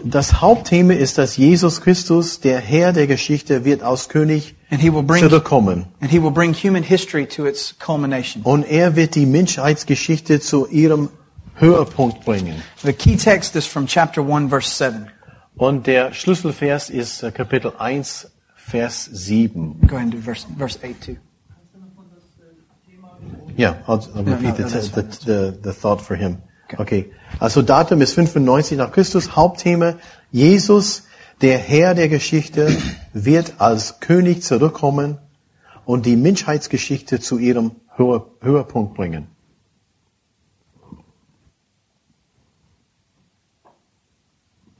Das 0.04 0.42
Hauptthema 0.42 0.94
ist, 0.94 1.18
dass 1.18 1.38
Jesus 1.38 1.82
Christus, 1.82 2.40
der 2.42 2.60
Herr 2.60 2.92
der 2.92 3.08
Geschichte, 3.08 3.64
wird 3.66 3.82
als 3.82 4.10
König 4.10 4.56
And 4.72 4.82
he 4.82 4.92
will 4.94 5.04
bring, 5.04 5.22
zurückkommen. 5.22 5.86
and 6.02 6.12
he 6.12 6.22
will 6.22 6.32
bring 6.32 6.54
human 6.54 6.84
history 6.84 7.26
to 7.28 7.46
its 7.46 7.76
culmination. 7.80 8.44
Und 8.44 8.64
er 8.64 8.96
wird 8.96 9.16
die 9.16 9.26
Menschheitsgeschichte 9.26 10.40
zu 10.40 10.68
ihrem 10.68 11.10
Höhepunkt 11.56 12.26
bringen. 12.26 12.62
The 12.84 12.94
key 12.94 13.16
text 13.18 13.56
is 13.56 13.66
from 13.66 13.86
chapter 13.88 14.22
1 14.22 14.50
verse 14.50 14.70
7. 14.70 15.08
Und 15.56 15.88
der 15.88 16.14
Schlüsselvers 16.14 16.90
ist 16.90 17.22
äh, 17.24 17.32
Kapitel 17.32 17.74
1, 17.78 18.32
Vers 18.72 19.10
7. 19.12 19.82
Go 19.88 19.96
ahead 19.96 20.04
and 20.04 20.12
do 20.12 20.20
verse, 20.20 20.46
verse 20.58 20.78
8 20.84 21.02
too. 21.02 21.18
Ja, 23.58 23.76
I'll, 23.88 24.00
I'll 24.16 24.24
No, 24.24 24.32
repeat 24.34 24.44
no, 24.44 24.56
the, 24.56 24.64
that's 24.64 24.90
the, 24.92 25.02
the, 25.02 25.60
the 25.62 25.74
thought 25.74 26.02
for 26.02 26.16
him. 26.16 26.38
Okay. 26.78 27.12
Also 27.40 27.62
Datum 27.62 28.02
ist 28.02 28.14
95 28.14 28.78
nach 28.78 28.92
Christus. 28.92 29.36
Hauptthema, 29.36 29.96
Jesus, 30.32 31.08
der 31.42 31.58
Herr 31.58 31.96
der 31.96 32.10
Geschichte, 32.10 32.70
wird 33.14 33.56
als 33.58 34.00
König 34.00 34.44
zurückkommen 34.44 35.18
und 35.86 36.06
die 36.06 36.16
Menschheitsgeschichte 36.16 37.20
zu 37.20 37.40
ihrem 37.40 37.72
Höhe, 37.96 38.24
Höhepunkt 38.42 38.94
bringen. 38.94 39.28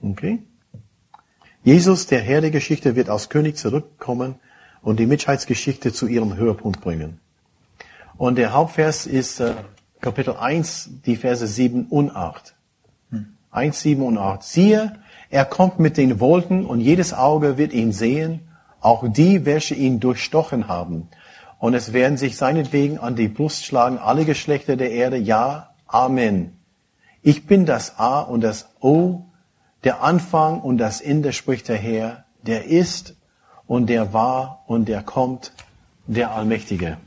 Okay. 0.02 0.44
Jesus, 1.72 2.08
der 2.08 2.22
Herr 2.22 2.42
der 2.42 2.50
Geschichte, 2.50 2.96
wird 2.96 3.10
als 3.10 3.30
König 3.30 3.56
zurückkommen 3.56 4.40
und 4.82 5.00
die 5.00 5.06
Menschheitsgeschichte 5.06 5.94
zu 5.94 6.08
ihrem 6.08 6.36
Höhepunkt 6.36 6.82
bringen. 6.82 7.20
Und 8.18 8.40
der 8.40 8.54
Hauptvers 8.54 9.06
ist 9.06 9.40
äh, 9.40 9.54
Kapitel 10.02 10.36
1, 10.36 10.90
die 11.06 11.16
Verse 11.16 11.46
7 11.46 11.86
und 11.86 12.10
8. 12.16 12.56
1, 13.52 13.82
7 13.82 14.02
und 14.02 14.18
8. 14.18 14.42
Siehe, 14.42 14.94
er 15.30 15.46
kommt 15.46 15.78
mit 15.78 15.98
den 15.98 16.20
Wolken 16.20 16.66
und 16.66 16.80
jedes 16.80 17.14
Auge 17.14 17.60
wird 17.60 17.72
ihn 17.72 17.92
sehen, 17.92 18.40
auch 18.82 19.04
die, 19.08 19.46
welche 19.46 19.76
ihn 19.76 20.00
durchstochen 20.00 20.68
haben. 20.68 21.08
Und 21.60 21.76
es 21.76 21.94
werden 21.94 22.18
sich 22.18 22.36
seinetwegen 22.36 22.98
an 22.98 23.16
die 23.16 23.28
Brust 23.28 23.64
schlagen 23.64 24.00
alle 24.00 24.26
Geschlechter 24.26 24.76
der 24.76 24.90
Erde. 24.90 25.18
Ja, 25.18 25.76
Amen. 25.86 26.58
Ich 27.22 27.46
bin 27.46 27.68
das 27.68 28.00
A 28.00 28.22
und 28.22 28.42
das 28.42 28.70
O, 28.80 29.29
der 29.84 30.02
Anfang 30.04 30.60
und 30.62 30.78
das 30.78 31.02
Ende, 31.02 31.34
spricht 31.34 31.68
der 31.68 31.78
Herr, 31.78 32.26
der 32.44 32.66
ist 32.66 33.16
und 33.68 33.88
der 33.88 34.14
war 34.14 34.64
und 34.68 34.86
der 34.86 35.04
kommt, 35.04 35.52
der 36.08 36.32
Allmächtige. 36.32 36.98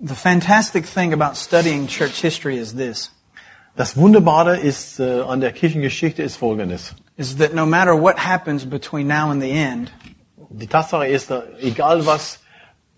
The 0.00 0.14
fantastic 0.14 0.84
thing 0.92 1.12
about 1.12 1.36
studying 1.36 1.86
church 1.86 2.20
history 2.20 2.58
is 2.58 2.74
this, 2.74 3.12
Das 3.76 3.96
Wunderbare 3.96 4.58
ist 4.58 5.00
äh, 5.00 5.20
an 5.22 5.40
der 5.40 5.52
Kirchengeschichte 5.52 6.22
ist 6.22 6.36
Folgendes. 6.36 6.94
is 7.16 7.36
that 7.36 7.54
no 7.54 7.64
matter 7.64 7.94
what 7.94 8.18
happens 8.18 8.64
between 8.68 9.06
now 9.06 9.30
and 9.30 9.40
the 9.40 9.50
end, 9.50 9.92
Die 10.50 10.66
Tatsache 10.66 11.06
ist, 11.06 11.30
äh, 11.30 11.40
egal 11.60 12.04
was 12.04 12.40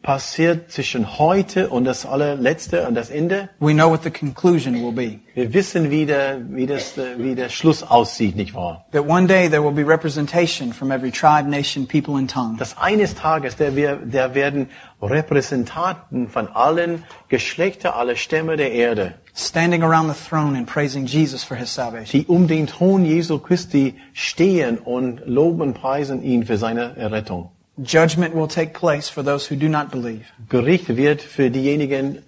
passiert 0.05 0.71
zwischen 0.71 1.19
heute 1.19 1.71
und 1.71 1.85
das 1.85 2.05
allerletzte 2.05 2.87
und 2.87 2.95
das 2.95 3.09
Ende, 3.09 3.49
we 3.59 3.73
know 3.73 3.91
what 3.91 4.03
the 4.05 4.11
conclusion 4.11 4.75
will 4.75 4.93
be. 4.93 5.19
wir 5.35 5.53
wissen, 5.55 5.91
wie 5.91 6.05
der, 6.05 6.39
wie 6.51 6.67
das, 6.67 6.97
wie 7.17 7.35
der 7.35 7.49
Schluss 7.49 7.83
aussieht, 7.83 8.37
nicht 8.37 8.55
wahr? 8.55 8.85
That 8.93 9.09
one 9.09 9.27
day 9.27 9.49
there 9.49 9.65
will 9.65 9.73
be 9.73 9.83
representation 9.83 10.75
from 10.75 10.93
every 10.93 11.11
tribe, 11.11 11.49
nation, 11.49 11.89
people, 11.89 12.17
and 12.17 12.31
tongue. 12.31 12.57
Dass 12.59 12.77
eines 12.77 13.15
Tages, 13.15 13.57
der, 13.57 13.75
wir, 13.77 13.97
der 13.97 14.35
werden 14.35 14.69
Repräsentanten 15.01 16.29
von 16.29 16.49
allen 16.49 17.03
Geschlechter, 17.29 17.97
aller 17.97 18.17
Stämme 18.17 18.57
der 18.59 18.73
Erde, 18.73 19.15
standing 19.35 19.83
around 19.83 20.15
the 20.15 20.29
throne 20.29 20.55
and 20.55 20.67
praising 20.67 21.07
Jesus 21.07 21.43
for 21.43 21.57
his 21.57 21.73
salvation. 21.73 22.21
die 22.21 22.27
um 22.27 22.47
den 22.47 22.67
Thron 22.67 23.07
Jesu 23.07 23.39
Christi 23.39 23.95
stehen 24.13 24.77
und 24.79 25.23
loben 25.25 25.63
und 25.63 25.75
preisen 25.75 26.23
ihn 26.23 26.45
für 26.45 26.59
seine 26.59 26.95
Errettung. 26.97 27.54
Judgment 27.77 28.35
will 28.35 28.47
take 28.49 28.73
place 28.73 29.09
for 29.09 29.25
those 29.25 29.47
who 29.51 29.57
do 29.57 29.69
not 29.69 29.91
believe, 29.91 30.25
Gericht 30.49 30.97
wird 30.97 31.21
für 31.23 31.51
diejenigen, 31.51 32.19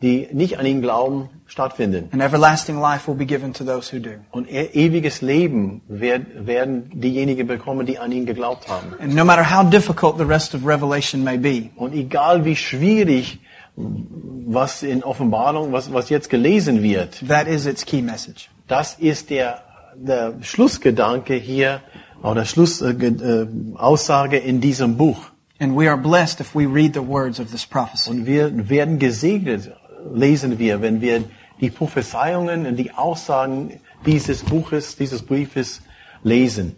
die 0.00 0.28
nicht 0.32 0.58
an 0.58 0.66
ihn 0.66 0.80
glauben, 0.80 1.28
stattfinden. 1.46 2.08
and 2.12 2.22
everlasting 2.22 2.80
life 2.80 3.06
will 3.08 3.16
be 3.16 3.26
given 3.26 3.52
to 3.52 3.64
those 3.64 3.90
who 3.92 3.98
do. 4.00 4.10
Und 4.30 4.48
e- 4.50 4.70
ewiges 4.72 5.20
Leben 5.20 5.80
werd- 5.88 6.46
werden 6.46 6.90
diejenigen 6.94 7.46
bekommen, 7.46 7.84
die 7.86 7.98
an 7.98 8.10
ihn 8.12 8.26
geglaubt 8.26 8.68
haben. 8.68 8.94
And 9.00 9.14
no 9.14 9.24
matter 9.24 9.44
how 9.44 9.68
difficult 9.68 10.18
the 10.18 10.24
rest 10.24 10.54
of 10.54 10.64
Revelation 10.66 11.22
may 11.24 11.36
be, 11.36 11.70
Und 11.76 11.94
egal 11.94 12.44
wie 12.44 12.56
schwierig, 12.56 13.40
was 13.76 14.82
in 14.82 15.02
Offenbarung, 15.02 15.72
was, 15.72 15.92
was 15.92 16.08
jetzt 16.10 16.30
gelesen 16.30 16.82
wird, 16.82 17.26
that 17.28 17.46
is 17.48 17.66
its 17.66 17.84
key 17.84 18.02
message. 18.02 18.48
das 18.68 18.94
ist 18.98 19.30
der, 19.30 19.62
der 19.96 20.34
Schlussgedanke 20.42 21.34
hier, 21.34 21.80
oder 22.22 22.44
Schlussaussage 22.44 23.06
äh, 23.06 23.46
Aussage 23.76 24.38
in 24.38 24.60
diesem 24.60 24.96
Buch. 24.96 25.30
And 25.58 25.76
we 25.76 25.88
are 25.88 25.96
blessed 25.96 26.40
if 26.40 26.54
we 26.54 26.66
read 26.66 26.94
the 26.94 27.06
words 27.06 27.38
of 27.38 27.50
this 27.50 27.66
prophecy. 27.66 28.10
Und 28.10 28.26
wir 28.26 28.68
werden 28.68 28.98
gesegnet, 28.98 29.70
lesen 30.12 30.58
wir, 30.58 30.82
wenn 30.82 31.00
wir 31.00 31.24
die 31.60 31.70
Prophezeiungen 31.70 32.66
und 32.66 32.76
die 32.76 32.92
Aussagen 32.92 33.80
dieses 34.04 34.42
Buches, 34.42 34.96
dieses 34.96 35.22
Briefes 35.22 35.82
lesen. 36.24 36.76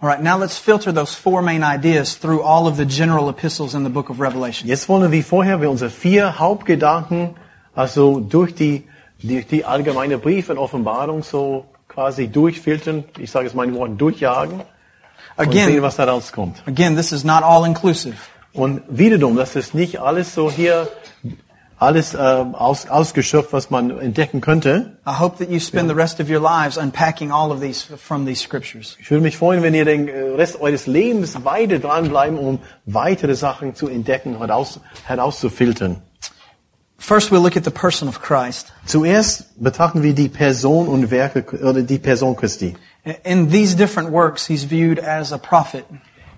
All 0.00 0.08
right, 0.08 0.20
now 0.20 0.36
let's 0.36 0.58
filter 0.58 0.92
those 0.92 1.14
four 1.14 1.42
main 1.42 1.62
ideas 1.62 2.18
through 2.18 2.42
all 2.42 2.66
of 2.66 2.76
the 2.76 2.84
general 2.84 3.28
epistles 3.28 3.74
in 3.74 3.84
the 3.84 3.90
book 3.90 4.10
of 4.10 4.18
Revelation. 4.20 4.68
Jetzt 4.68 4.88
wollen 4.88 5.10
wir 5.12 5.22
vorher 5.22 5.60
wir 5.60 5.70
unsere 5.70 5.90
vier 5.90 6.40
Hauptgedanken, 6.40 7.36
also 7.74 8.18
durch 8.18 8.54
die, 8.54 8.82
durch 9.22 9.46
die 9.46 9.64
allgemeine 9.64 10.18
Brief 10.18 10.50
und 10.50 10.58
Offenbarung 10.58 11.22
so 11.22 11.66
quasi 11.92 12.28
durchfiltern, 12.28 13.04
ich 13.18 13.30
sage 13.30 13.46
es 13.46 13.54
meinen 13.54 13.74
Worten, 13.74 13.98
durchjagen 13.98 14.60
und 15.36 15.52
sehen, 15.52 15.62
Again, 15.68 15.82
was 15.82 15.96
da 15.96 16.04
rauskommt. 16.04 16.62
again, 16.66 16.96
this 16.96 17.12
is 17.12 17.24
not 17.24 17.42
all 17.42 17.66
inclusive. 17.66 18.16
Und 18.52 18.82
wiederum, 18.88 19.36
das 19.36 19.56
ist 19.56 19.74
nicht 19.74 20.00
alles 20.00 20.34
so 20.34 20.50
hier, 20.50 20.88
alles 21.78 22.14
äh, 22.14 22.18
aus, 22.18 22.88
ausgeschöpft, 22.88 23.52
was 23.52 23.70
man 23.70 23.98
entdecken 23.98 24.40
könnte. 24.40 24.98
I 25.06 25.18
hope 25.18 25.38
that 25.38 25.50
you 25.50 25.58
spend 25.58 25.88
the 25.88 25.94
rest 25.96 26.20
of 26.20 26.28
your 26.30 26.40
lives 26.40 26.76
unpacking 26.76 27.32
all 27.32 27.50
of 27.50 27.60
these 27.60 27.82
from 27.96 28.24
these 28.26 28.40
scriptures. 28.42 28.96
Ich 29.00 29.10
würde 29.10 29.22
mich 29.22 29.36
freuen, 29.36 29.62
wenn 29.62 29.74
ihr 29.74 29.84
den 29.84 30.06
äh, 30.06 30.12
Rest 30.36 30.60
eures 30.60 30.86
Lebens 30.86 31.44
weiter 31.44 31.78
dranbleiben, 31.78 32.38
um 32.38 32.60
weitere 32.86 33.34
Sachen 33.34 33.74
zu 33.74 33.88
entdecken, 33.88 34.38
heraus, 34.38 34.80
herauszufiltern. 35.04 36.02
First, 37.02 37.32
we'll 37.32 37.40
look 37.42 37.56
at 37.56 37.64
the 37.64 37.72
person 37.72 38.06
of 38.06 38.20
Christ. 38.22 38.72
Zuerst 38.86 39.60
betrachten 39.60 40.04
wir 40.04 40.14
die 40.14 40.28
Person 40.28 40.86
und 40.86 41.10
Werke 41.10 41.44
oder 41.60 41.82
die 41.82 41.98
Person 41.98 42.36
Christi. 42.36 42.76
In 43.24 43.50
these 43.50 43.74
different 43.74 44.12
works, 44.12 44.46
he's 44.46 44.62
viewed 44.64 45.00
as 45.00 45.32
a 45.32 45.38
prophet. 45.38 45.84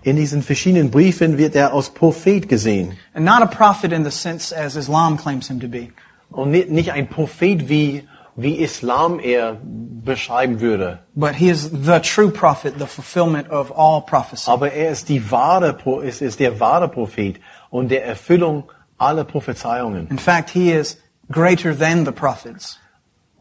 In 0.05 0.17
diesen 0.17 0.43
verschiedenen 0.43 0.91
Briefen 0.91 1.37
wird 1.37 1.55
er 1.55 1.75
als 1.75 1.91
Prophet 1.91 2.49
gesehen. 2.49 2.97
And 3.13 3.27
not 3.27 3.43
a 3.43 3.47
prophet 3.47 3.93
in 3.93 4.05
the 4.05 4.11
sense 4.11 4.57
as 4.57 4.75
Islam 4.75 5.19
claims 5.19 5.49
him 5.49 5.61
to 5.61 5.69
be, 5.69 5.91
Und 6.31 6.51
nicht, 6.51 6.93
ein 6.93 7.09
Prophet, 7.09 7.69
wie, 7.69 8.09
wie 8.35 8.55
Islam 8.55 9.21
er 9.21 9.59
beschreiben 9.63 10.61
würde. 10.61 11.01
but 11.15 11.35
he 11.35 11.51
is 11.51 11.71
the 11.71 12.01
true 12.01 12.31
prophet, 12.31 12.79
the 12.79 12.87
fulfillment 12.87 13.51
of 13.51 13.71
all 13.77 14.01
prophecy. 14.01 14.51
Aber 14.51 14.73
er 14.73 14.93
ist, 14.93 15.11
die 15.11 15.31
wahre, 15.31 15.77
ist, 16.03 16.23
ist 16.23 16.41
der 16.41 16.59
wahre 16.59 16.89
Prophet 16.89 17.37
und 17.69 17.91
der 17.91 18.07
Erfüllung 18.07 18.65
aller 18.99 19.25
Prophezeiungen. 19.25 20.09
In 20.09 20.19
fact, 20.19 20.51
he 20.51 20.73
is 20.73 20.99
greater 21.31 21.77
than 21.77 22.05
the 22.05 22.13
prophets. 22.13 22.79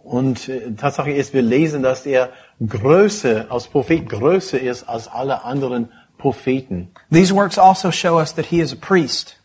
Und 0.03 0.49
äh, 0.49 0.71
Tatsache 0.73 1.11
ist, 1.11 1.33
wir 1.33 1.41
lesen, 1.41 1.81
dass 1.81 2.05
er 2.05 2.29
größer, 2.65 3.45
als 3.49 3.67
Prophet 3.67 4.09
größer 4.09 4.59
ist 4.59 4.83
als 4.83 5.07
alle 5.07 5.43
anderen 5.43 5.89
Propheten. 6.17 6.89
These 7.11 7.33
works 7.33 7.57
also 7.57 7.91
show 7.91 8.19
us 8.19 8.33
that 8.35 8.45
he 8.45 8.59
is 8.59 8.73
a 8.73 8.75
priest. 8.75 9.37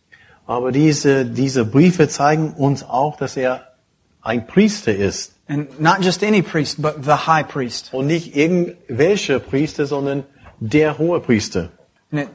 Aber 0.46 0.72
diese, 0.72 1.26
diese 1.26 1.64
Briefe 1.64 2.08
zeigen 2.08 2.54
uns 2.54 2.82
auch, 2.82 3.16
dass 3.16 3.36
er 3.36 3.74
ein 4.22 4.46
Priester 4.46 4.94
ist. 4.94 5.34
And 5.46 5.80
not 5.80 6.02
just 6.02 6.22
any 6.22 6.42
priest, 6.42 6.80
but 6.82 7.04
the 7.04 7.26
high 7.26 7.46
priest. 7.46 7.92
Und 7.92 8.06
nicht 8.06 8.36
irgendwelche 8.36 9.40
Priester, 9.40 9.86
sondern 9.86 10.24
der 10.60 10.98
hohe 10.98 11.20
Priester. 11.20 11.70
And, 12.10 12.22
it, 12.22 12.28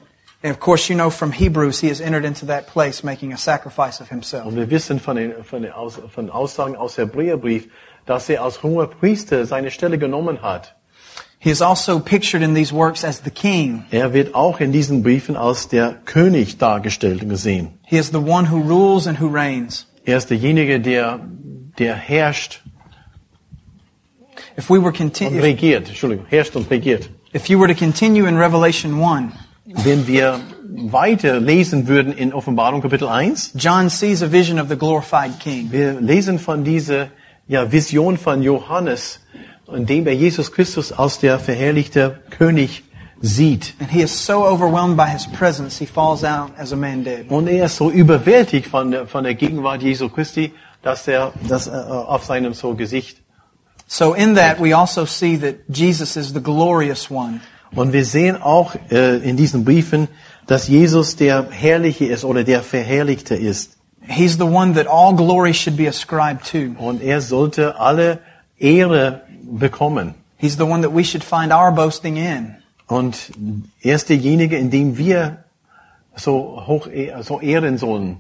and 0.44 0.52
of 0.52 0.60
course, 0.60 0.90
you 0.90 0.96
know 0.96 1.10
from 1.10 1.32
Hebrews, 1.32 1.80
he 1.80 1.88
has 1.88 2.02
entered 2.02 2.26
into 2.26 2.46
that 2.48 2.68
place 2.68 3.04
making 3.04 3.32
a 3.34 3.38
sacrifice 3.38 4.02
of 4.02 4.10
himself. 4.10 4.46
Und 4.46 4.56
wir 4.56 4.70
wissen 4.70 5.00
von 5.00 5.16
den, 5.16 5.44
von 5.44 5.62
den, 5.62 5.72
Aus, 5.72 6.00
von 6.14 6.30
Aussagen 6.30 6.76
aus 6.76 6.98
Hebräerbrief, 6.98 7.70
dass 8.06 8.28
er 8.30 8.44
als 8.44 8.62
hoher 8.62 8.88
Priester 8.88 9.46
seine 9.46 9.72
Stelle 9.72 9.98
genommen 9.98 10.42
hat. 10.42 10.76
He 11.40 11.50
is 11.50 11.62
also 11.62 12.00
pictured 12.00 12.42
in 12.42 12.56
these 12.56 12.74
works 12.74 13.04
as 13.04 13.22
the 13.24 13.30
king. 13.32 13.86
Er 13.92 14.14
wird 14.14 14.34
auch 14.34 14.60
in 14.62 14.72
diesen 14.72 15.04
Briefen 15.04 15.36
als 15.36 15.68
der 15.68 15.96
König 16.06 16.58
dargestellt 16.58 17.22
und 17.24 17.30
gesehen. 17.30 17.80
He 17.84 17.98
is 17.98 18.12
the 18.12 18.18
one 18.18 18.50
who 18.50 18.58
rules 18.58 19.08
and 19.08 19.20
who 19.20 19.28
reigns. 19.28 19.88
Er 20.06 20.18
ist 20.18 20.30
derjenige, 20.30 20.80
der, 20.80 21.20
der 21.78 21.96
herrscht 21.96 22.62
If 24.58 24.70
we 24.70 24.80
were 24.80 24.88
und 24.88 24.98
continue, 24.98 25.42
regiert. 25.42 25.88
Entschuldigung, 25.88 26.26
herrscht 26.30 26.56
und 26.56 26.70
regiert. 26.70 27.10
if 27.34 27.50
you 27.50 27.60
were 27.60 27.68
to 27.68 27.74
continue 27.74 28.26
in 28.26 28.38
Revelation 28.38 28.94
1, 29.02 29.34
Wenn 29.66 30.08
wir 30.08 30.42
weiter 30.66 31.40
lesen 31.40 31.88
würden 31.88 32.12
in 32.12 32.34
Offenbarung 32.34 32.82
Kapitel 32.82 33.08
1, 33.08 33.54
John 33.56 33.90
sees 33.90 34.22
a 34.22 34.30
vision 34.30 34.60
of 34.60 34.68
the 34.68 34.76
glorified 34.76 35.40
king. 35.40 35.72
wir 35.72 36.02
lesen 36.02 36.38
von 36.38 36.66
dieser 36.66 37.08
ja, 37.48 37.72
Vision 37.72 38.18
von 38.18 38.44
Johannes, 38.44 39.22
in 39.74 39.86
dem 39.86 40.06
er 40.06 40.16
Jesus 40.16 40.52
Christus 40.52 40.92
als 40.92 41.20
der 41.20 41.40
verherrlichte 41.40 42.20
König 42.30 42.84
sieht. 43.22 43.74
And 43.80 43.90
he 43.90 44.02
is 44.02 44.26
so 44.26 44.46
overwhelmed 44.46 44.98
by 44.98 45.08
his 45.08 45.26
presence, 45.28 45.80
he 45.80 45.86
falls 45.86 46.26
out 46.26 46.52
as 46.58 46.74
a 46.74 46.76
man 46.76 47.06
dead. 47.06 47.32
Und 47.32 47.48
er 47.48 47.68
ist 47.68 47.78
so 47.78 47.90
überwältigt 47.90 48.68
von 48.68 48.92
der, 48.92 49.08
von 49.08 49.24
der 49.24 49.34
Gegenwart 49.34 49.82
Jesu 49.82 50.10
Christi, 50.10 50.52
dass 50.82 51.08
er 51.08 51.32
das 51.48 51.68
äh, 51.68 51.72
auf 51.72 52.26
seinem 52.26 52.54
so 52.54 52.76
Gesicht. 52.76 53.20
So 53.88 54.14
in 54.14 54.36
that, 54.36 54.60
we 54.60 54.76
also 54.76 55.06
see 55.06 55.38
that 55.38 55.56
Jesus 55.70 56.18
is 56.18 56.34
the 56.34 56.42
glorious 56.42 57.10
one. 57.10 57.40
Und 57.76 57.94
wir 57.94 58.06
sehen 58.06 58.42
auch 58.42 58.76
äh, 58.92 59.18
in 59.18 59.38
diesen 59.38 59.66
Briefen, 59.66 60.08
dass 60.48 60.68
Jesus 60.68 61.16
der 61.16 61.50
Herrliche 61.50 62.06
ist 62.06 62.24
oder 62.24 62.44
der 62.44 62.62
Verherrlichte 62.62 63.36
ist. 63.36 63.78
He's 64.08 64.34
the 64.34 64.44
one 64.44 64.74
that 64.74 64.88
all 64.88 65.16
glory 65.16 65.54
should 65.54 65.78
be 65.78 65.88
ascribed 65.88 66.52
to. 66.52 66.76
Und 66.78 67.02
er 67.02 67.22
sollte 67.22 67.80
alle 67.80 68.20
Ehre 68.60 69.22
bekommen. 69.44 70.16
He's 70.38 70.58
the 70.58 70.64
one 70.64 70.82
that 70.82 70.94
we 70.94 71.04
should 71.04 71.24
find 71.24 71.54
our 71.54 71.72
boasting 71.72 72.18
in. 72.18 72.56
Und 72.88 73.32
er 73.82 73.96
ist 73.96 74.10
derjenige, 74.10 74.58
in 74.58 74.70
dem 74.70 74.98
wir 74.98 75.38
so 76.16 76.64
hoch 76.68 76.88
so 77.22 77.40
ehren 77.40 77.78
sollen. 77.78 78.20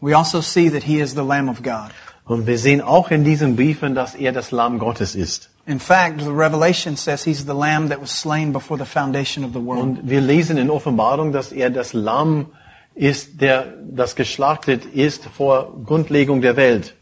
We 0.00 0.16
also 0.16 0.40
see 0.42 0.68
that 0.68 0.82
he 0.82 1.00
is 1.00 1.14
the 1.14 1.22
Lamb 1.22 1.48
of 1.48 1.62
God. 1.62 1.90
Und 2.24 2.46
wir 2.46 2.58
sehen 2.58 2.80
auch 2.82 3.10
in 3.10 3.24
diesen 3.24 3.56
Briefen, 3.56 3.94
dass 3.94 4.14
er 4.14 4.32
das 4.32 4.50
Lamm 4.50 4.78
Gottes 4.78 5.14
ist. 5.14 5.50
In 5.66 5.78
fact, 5.78 6.20
the 6.20 6.32
Revelation 6.32 6.96
says 6.96 7.24
he's 7.24 7.44
the 7.44 7.54
Lamb 7.54 7.88
that 7.88 8.00
was 8.00 8.10
slain 8.10 8.52
before 8.52 8.76
the 8.76 8.84
foundation 8.84 9.44
of 9.44 9.52
the 9.52 9.60
world. 9.60 9.82
Und 9.82 10.08
wir 10.08 10.20
lesen 10.20 10.58
in 10.58 10.70
Offenbarung, 10.70 11.32
dass 11.32 11.52
er 11.52 11.70
das 11.70 11.92
Lamm 11.92 12.46
ist, 12.94 13.40
der 13.40 13.74
das 13.80 14.16
geschlachtet 14.16 14.84
ist 14.84 15.24
vor 15.26 15.72
Grundlegung 15.84 16.40
der 16.40 16.56
Welt. 16.56 16.94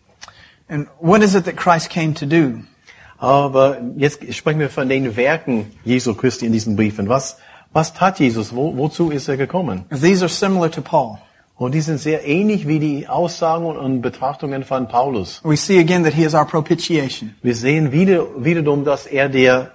And 0.68 0.88
what 1.00 1.22
is 1.22 1.34
it 1.34 1.46
that 1.46 1.56
Christ 1.56 1.90
came 1.90 2.12
to 2.14 2.26
do? 2.26 2.60
Aber 3.18 3.80
jetzt 3.96 4.20
sprechen 4.34 4.60
wir 4.60 4.70
von 4.70 4.88
den 4.88 5.16
Werken 5.16 5.72
Jesu 5.84 6.14
Christi 6.14 6.46
in 6.46 6.52
diesen 6.52 6.76
Briefen. 6.76 7.08
Was, 7.08 7.38
was 7.72 7.92
tat 7.92 8.18
Jesus? 8.18 8.54
Wo, 8.54 8.76
wozu 8.76 9.10
ist 9.10 9.28
er 9.28 9.36
gekommen? 9.36 9.84
These 9.90 10.22
are 10.22 10.28
similar 10.28 10.70
to 10.70 10.80
Paul. 10.80 11.18
Und 11.60 11.72
die 11.72 11.82
sind 11.82 11.98
sehr 11.98 12.26
ähnlich 12.26 12.66
wie 12.66 12.78
die 12.78 13.06
Aussagen 13.06 13.66
und 13.66 14.00
Betrachtungen 14.00 14.64
von 14.64 14.88
Paulus. 14.88 15.42
We 15.44 15.58
see 15.58 15.78
again 15.78 16.04
that 16.04 16.14
he 16.14 16.24
is 16.24 16.32
our 16.32 16.46
propitiation. 16.46 17.34
Wir 17.42 17.54
sehen 17.54 17.92
wieder, 17.92 18.24
wiederum, 18.42 18.82
dass 18.82 19.04
er 19.04 19.28
der, 19.28 19.72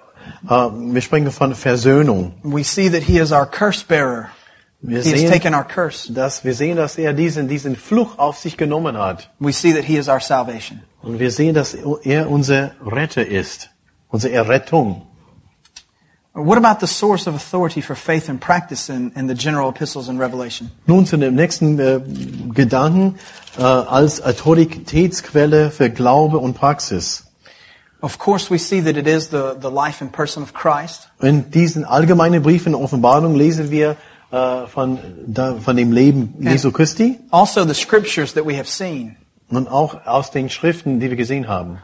äh, 0.50 0.50
wir 0.50 1.02
sprechen 1.02 1.30
von 1.30 1.54
Versöhnung. 1.54 2.34
We 2.42 2.64
see 2.64 2.90
that 2.90 3.04
he 3.04 3.20
is 3.20 3.32
our 3.32 3.46
curse 3.46 3.86
bearer. 3.88 4.30
Wir 4.82 5.04
He 5.04 5.12
has 5.12 5.20
sehen, 5.20 5.32
taken 5.32 5.54
our 5.54 5.64
curse. 5.64 6.12
dass, 6.12 6.44
wir 6.44 6.56
sehen, 6.56 6.76
dass 6.76 6.98
er 6.98 7.14
diesen, 7.14 7.48
diesen 7.48 7.76
Fluch 7.76 8.18
auf 8.18 8.40
sich 8.40 8.58
genommen 8.58 8.98
hat. 8.98 9.30
We 9.38 9.54
see 9.54 9.72
that 9.72 9.84
he 9.84 9.98
is 9.98 10.10
our 10.10 10.20
salvation. 10.20 10.82
Und 11.04 11.20
wir 11.20 11.30
sehen, 11.30 11.54
dass 11.54 11.76
er 11.76 12.32
unser 12.32 12.72
Retter 12.84 13.28
ist. 13.28 13.70
Unsere 14.08 14.34
Errettung. 14.34 15.04
What 16.38 16.58
about 16.58 16.82
the 16.82 16.88
source 16.88 17.28
of 17.28 17.34
authority 17.36 17.80
for 17.80 17.96
faith 17.96 18.28
and 18.28 18.42
practice 18.42 18.90
in, 18.90 19.14
in 19.16 19.28
the 19.28 19.34
general 19.34 19.70
epistles 19.70 20.10
and 20.10 20.20
Revelation? 20.20 20.70
Nun 20.86 21.06
zu 21.06 21.16
dem 21.16 21.34
nächsten 21.34 21.80
äh, 21.80 22.02
Gedanken 22.54 23.16
äh, 23.58 23.62
als 23.62 24.22
Autoritätsquelle 24.22 25.72
für 25.72 25.90
Glaube 25.90 26.40
und 26.40 26.56
Praxis. 26.56 27.24
Of 28.02 28.20
course, 28.20 28.52
we 28.52 28.60
see 28.60 28.82
that 28.82 28.98
it 28.98 29.08
is 29.08 29.30
the, 29.30 29.56
the 29.62 29.70
life 29.70 30.02
and 30.02 30.12
person 30.12 30.44
of 30.44 30.54
Christ. 30.54 31.08
In 31.22 31.52
diesen 31.52 31.86
allgemeinen 31.86 32.44
Briefen 32.44 32.76
Offenbarung 32.76 33.36
lesen 33.36 33.72
wir 33.72 33.96
äh, 34.32 34.68
von, 34.68 35.00
da, 35.26 35.56
von 35.56 35.78
dem 35.78 35.94
Leben 35.94 36.34
Jesu 36.42 36.70
Christi 36.74 37.18
Also 37.32 37.66
the 37.66 37.74
scriptures 37.74 38.34
that 38.34 38.46
we 38.46 38.58
have 38.58 38.68
seen. 38.68 39.16
und 39.50 39.70
auch 39.70 40.06
aus 40.06 40.32
den 40.32 40.50
Schriften, 40.50 41.00
die 41.00 41.10
wir 41.10 41.16
gesehen 41.16 41.48
haben. 41.48 41.80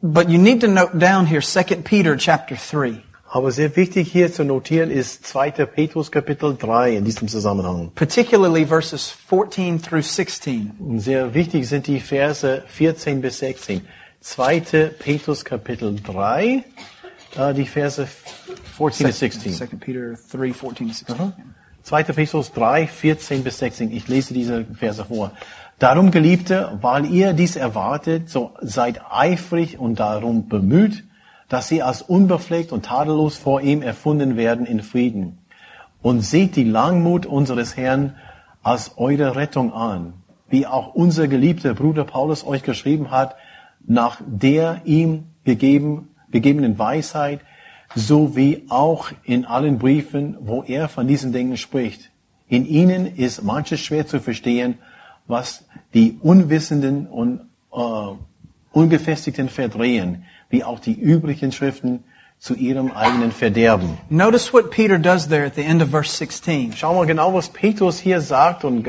But 0.00 0.30
you 0.30 0.38
need 0.38 0.62
to 0.62 0.66
note 0.66 0.98
down 0.98 1.26
here 1.26 1.42
2 1.42 1.82
Peter 1.84 2.16
chapter 2.16 2.56
3. 2.56 3.02
Aber 3.34 3.50
sehr 3.50 3.74
wichtig 3.76 4.12
hier 4.12 4.30
zu 4.30 4.44
notieren 4.44 4.90
ist 4.90 5.26
2. 5.26 5.52
Petrus 5.64 6.12
Kapitel 6.12 6.54
3 6.54 6.96
in 6.96 7.04
diesem 7.06 7.28
Zusammenhang. 7.28 7.90
particularly 7.94 8.66
verses 8.66 9.08
14 9.08 9.80
through 9.80 10.02
16. 10.02 10.72
Und 10.78 11.00
sehr 11.00 11.32
wichtig 11.32 11.66
sind 11.66 11.86
die 11.86 11.98
Verse 11.98 12.62
14 12.66 13.22
bis 13.22 13.38
16. 13.38 13.80
2. 14.20 14.60
Petrus 14.98 15.46
Kapitel 15.46 15.96
3, 15.98 16.62
äh, 17.38 17.54
die 17.54 17.64
Verse 17.64 18.06
14 18.76 19.06
bis 19.06 19.18
16. 19.20 19.54
2 19.54 19.66
Peter 19.80 20.12
3, 20.30 20.52
14 20.52 20.88
to 20.88 20.92
16. 20.92 21.32
2. 21.84 22.02
Petrus 22.02 22.52
3, 22.52 22.86
14 22.86 23.44
bis 23.44 23.58
16. 23.60 23.92
Ich 23.92 24.08
lese 24.08 24.34
diese 24.34 24.66
Verse 24.66 25.06
vor. 25.06 25.32
Darum, 25.78 26.10
Geliebte, 26.10 26.78
weil 26.82 27.06
ihr 27.06 27.32
dies 27.32 27.56
erwartet, 27.56 28.28
so 28.28 28.50
seid 28.60 29.00
eifrig 29.10 29.78
und 29.78 30.00
darum 30.00 30.50
bemüht, 30.50 31.04
dass 31.52 31.68
sie 31.68 31.82
als 31.82 32.00
unbefleckt 32.00 32.72
und 32.72 32.86
tadellos 32.86 33.36
vor 33.36 33.60
ihm 33.60 33.82
erfunden 33.82 34.38
werden 34.38 34.64
in 34.64 34.80
Frieden. 34.80 35.36
Und 36.00 36.22
seht 36.22 36.56
die 36.56 36.64
Langmut 36.64 37.26
unseres 37.26 37.76
Herrn 37.76 38.16
als 38.62 38.92
eure 38.96 39.36
Rettung 39.36 39.70
an, 39.74 40.14
wie 40.48 40.66
auch 40.66 40.94
unser 40.94 41.28
geliebter 41.28 41.74
Bruder 41.74 42.04
Paulus 42.04 42.46
euch 42.46 42.62
geschrieben 42.62 43.10
hat, 43.10 43.36
nach 43.86 44.22
der 44.26 44.80
ihm 44.86 45.24
gegeben, 45.44 46.14
gegebenen 46.30 46.78
Weisheit, 46.78 47.40
so 47.94 48.34
wie 48.34 48.64
auch 48.70 49.10
in 49.22 49.44
allen 49.44 49.78
Briefen, 49.78 50.38
wo 50.40 50.62
er 50.62 50.88
von 50.88 51.06
diesen 51.06 51.34
Dingen 51.34 51.58
spricht. 51.58 52.10
In 52.48 52.64
ihnen 52.64 53.04
ist 53.04 53.42
manches 53.42 53.80
schwer 53.80 54.06
zu 54.06 54.20
verstehen, 54.20 54.78
was 55.26 55.66
die 55.92 56.18
Unwissenden 56.22 57.06
und 57.06 57.40
äh, 57.74 58.16
Ungefestigten 58.72 59.50
verdrehen, 59.50 60.24
wie 60.52 60.62
auch 60.62 60.78
die 60.78 60.92
übrigen 60.92 61.50
Schriften 61.50 62.04
zu 62.38 62.54
ihrem 62.54 62.90
eigenen 62.90 63.30
Verderben. 63.30 63.98
Notice 64.10 64.52
what 64.52 64.72
Peter 64.72 64.98
does 64.98 65.28
there 65.28 65.46
at 65.46 65.54
the 65.54 65.62
end 65.62 65.80
of 65.80 65.90
verse 65.90 66.10
16. 66.10 66.72
Schau 66.76 66.92
mal 66.92 67.06
genau, 67.06 67.32
was 67.32 67.48
Petrus 67.48 68.00
hier 68.00 68.20
sagt 68.20 68.64
und, 68.64 68.84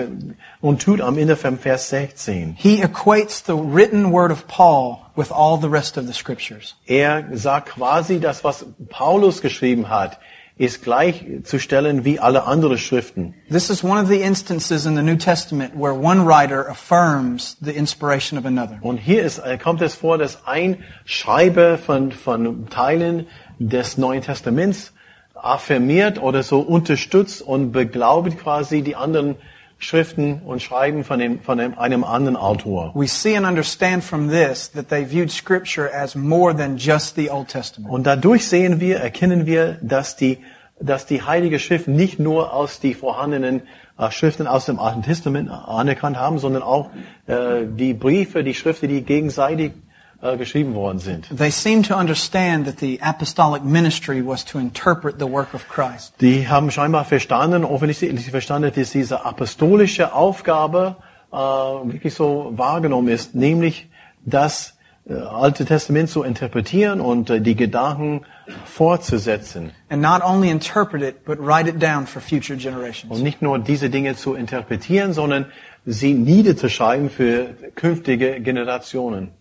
und 0.60 0.82
tut 0.82 1.02
am 1.02 1.20
Ende 1.20 1.36
vom 1.36 1.60
Vers 1.60 1.90
16. 1.90 2.56
He 2.58 2.82
equates 2.82 3.44
the 3.46 3.54
written 3.54 4.12
word 4.12 4.32
of 4.32 4.48
Paul 4.48 5.06
with 5.16 5.32
all 5.32 5.60
the 5.62 5.70
rest 5.70 5.98
of 5.98 6.08
the 6.08 6.14
scriptures. 6.14 6.76
Er 6.88 7.26
sagt 7.34 7.70
quasi, 7.70 8.20
das, 8.20 8.44
was 8.44 8.66
Paulus 8.90 9.40
geschrieben 9.40 9.88
hat, 9.88 10.18
ist 10.56 10.84
gleichzustellen 10.84 12.06
wie 12.06 12.20
alle 12.20 12.44
anderen 12.44 12.78
Schriften. 12.78 13.34
This 13.50 13.70
is 13.70 13.84
one 13.84 14.00
of 14.00 14.08
the 14.08 14.22
instances 14.22 14.86
in 14.86 14.96
the 14.96 15.02
New 15.02 15.16
Testament 15.16 15.74
where 15.76 15.94
one 15.94 16.26
writer 16.26 16.68
affirms 16.70 17.58
the 17.60 17.72
inspiration 17.72 18.38
of 18.38 18.46
another. 18.46 18.78
Und 18.82 18.98
hier 18.98 19.24
ist, 19.24 19.40
äh, 19.40 19.58
kommt 19.58 19.82
es 19.82 19.96
vor, 19.96 20.18
dass 20.18 20.46
ein 20.46 20.84
Schreiber 21.06 21.78
von, 21.78 22.12
von 22.12 22.70
Teilen 22.70 23.28
des 23.58 23.98
Neuen 23.98 24.22
Testaments 24.22 24.94
affirmiert 25.34 26.22
oder 26.22 26.44
so 26.44 26.60
unterstützt 26.60 27.42
und 27.42 27.72
beglaubigt 27.72 28.40
quasi 28.40 28.82
die 28.82 28.96
anderen 28.96 29.36
Schriften 29.84 30.42
und 30.46 30.62
Schreiben 30.62 31.04
von, 31.04 31.20
dem, 31.20 31.40
von 31.42 31.60
einem 31.60 32.04
anderen 32.04 32.36
Autor. 32.36 32.92
We 32.96 33.08
see 33.08 33.36
and 33.36 33.46
understand 33.46 34.04
from 34.04 34.30
this 34.30 34.72
that 34.72 34.90
they 34.90 35.06
viewed 35.06 35.32
scripture 35.32 35.94
as 35.94 36.16
more 36.16 36.56
than 36.56 36.78
just 36.78 37.16
the 37.16 37.30
Old 37.30 37.50
Testament. 37.50 37.92
Und 37.92 38.08
dadurch 38.08 38.48
sehen 38.48 38.80
wir, 38.80 38.98
erkennen 38.98 39.46
wir, 39.46 39.78
dass 39.82 40.16
die, 40.16 40.40
dass 40.80 41.06
die 41.06 41.22
Heilige 41.22 41.60
Schrift 41.60 41.88
nicht 41.88 42.18
nur 42.18 42.54
aus 42.54 42.80
die 42.80 42.94
vorhandenen 42.94 43.62
äh, 43.98 44.10
Schriften 44.10 44.48
aus 44.48 44.66
dem 44.66 44.80
Alten 44.80 45.04
Testament 45.04 45.50
anerkannt 45.52 46.18
haben, 46.18 46.40
sondern 46.40 46.64
auch 46.64 46.90
äh, 47.28 47.66
die 47.68 47.94
Briefe, 47.94 48.44
die 48.44 48.54
Schriften, 48.54 48.88
die 48.88 49.02
gegenseitig 49.04 49.74
äh, 50.24 50.38
geschrieben 50.38 50.74
worden 50.74 51.00
sind. 51.00 51.28
They 51.38 51.52
seem 51.52 51.84
to 51.84 51.96
understand 51.96 52.66
that 52.66 52.80
the 52.80 53.00
apostolic 53.02 53.64
ministry 53.64 54.26
was 54.26 54.46
to 54.46 54.58
interpret 54.58 55.16
the 55.20 55.30
work 55.30 55.54
of 55.54 55.68
Christ. 55.68 56.14
Die 56.22 56.48
haben 56.48 56.72
scheinbar 56.72 57.04
verstanden, 57.04 57.66
offensichtlich 57.66 58.32
verstanden, 58.32 58.72
dass 58.74 58.92
diese 58.92 59.26
apostolische 59.26 60.14
Aufgabe 60.14 60.96
äh, 61.32 61.36
wirklich 61.36 62.14
so 62.14 62.54
wahrgenommen 62.56 63.10
ist, 63.10 63.36
nämlich 63.36 63.90
dass 64.26 64.78
äh, 65.10 65.14
Alte 65.16 65.66
Testament 65.66 66.10
zu 66.10 66.24
interpretieren 66.24 67.02
und 67.02 67.30
äh, 67.30 67.42
die 67.42 67.56
Gedanken 67.56 68.22
fortzusetzen. 68.64 69.72
And 69.90 70.02
not 70.02 70.24
only 70.24 70.50
interpret 70.50 71.02
it, 71.02 71.26
but 71.26 71.38
write 71.40 71.68
it 71.68 71.82
down 71.82 72.08
for 72.08 72.22
future 72.22 72.58
generations. 72.58 73.12
Und 73.12 73.24
nicht 73.24 73.42
nur 73.42 73.60
diese 73.60 73.90
Dinge 73.90 74.16
zu 74.16 74.36
interpretieren, 74.36 75.12
sondern 75.12 75.48
sie 75.86 76.14
niederzuschreiben 76.14 77.10
für 77.10 77.56
künftige 77.76 78.40
Generationen. 78.40 79.32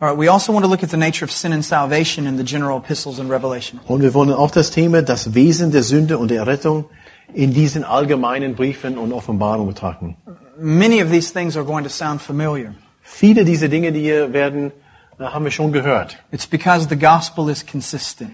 All 0.00 0.08
right, 0.08 0.18
we 0.18 0.28
also 0.28 0.52
want 0.52 0.64
to 0.64 0.68
look 0.68 0.82
at 0.82 0.90
the 0.90 0.96
nature 0.96 1.24
of 1.24 1.30
sin 1.30 1.52
and 1.52 1.64
salvation 1.64 2.26
in 2.26 2.36
the 2.36 2.42
general 2.42 2.78
epistles 2.78 3.20
and 3.20 3.30
Revelation. 3.30 3.80
Und 3.86 4.02
wir 4.02 4.12
wollen 4.12 4.32
auch 4.32 4.50
das 4.50 4.70
Thema, 4.72 5.02
das 5.02 5.34
Wesen 5.34 5.70
der 5.70 5.84
Sünde 5.84 6.18
und 6.18 6.32
der 6.32 6.46
Rettung 6.46 6.86
in 7.32 7.54
diesen 7.54 7.84
allgemeinen 7.84 8.56
Briefen 8.56 8.98
und 8.98 9.12
Offenbarungen 9.12 9.68
betrachten. 9.68 10.16
Many 10.58 11.00
of 11.00 11.10
these 11.10 11.32
things 11.32 11.56
are 11.56 11.64
going 11.64 11.84
to 11.84 11.90
sound 11.90 12.20
familiar. 12.20 12.74
Viele 13.02 13.44
dieser 13.44 13.68
Dinge, 13.68 13.92
die 13.92 14.00
hier 14.00 14.32
werden, 14.32 14.72
äh, 15.18 15.24
haben 15.24 15.44
wir 15.44 15.52
schon 15.52 15.72
gehört. 15.72 16.18
It's 16.32 16.46
because 16.46 16.88
the 16.88 16.96
gospel 16.96 17.48
is 17.48 17.64
consistent. 17.64 18.32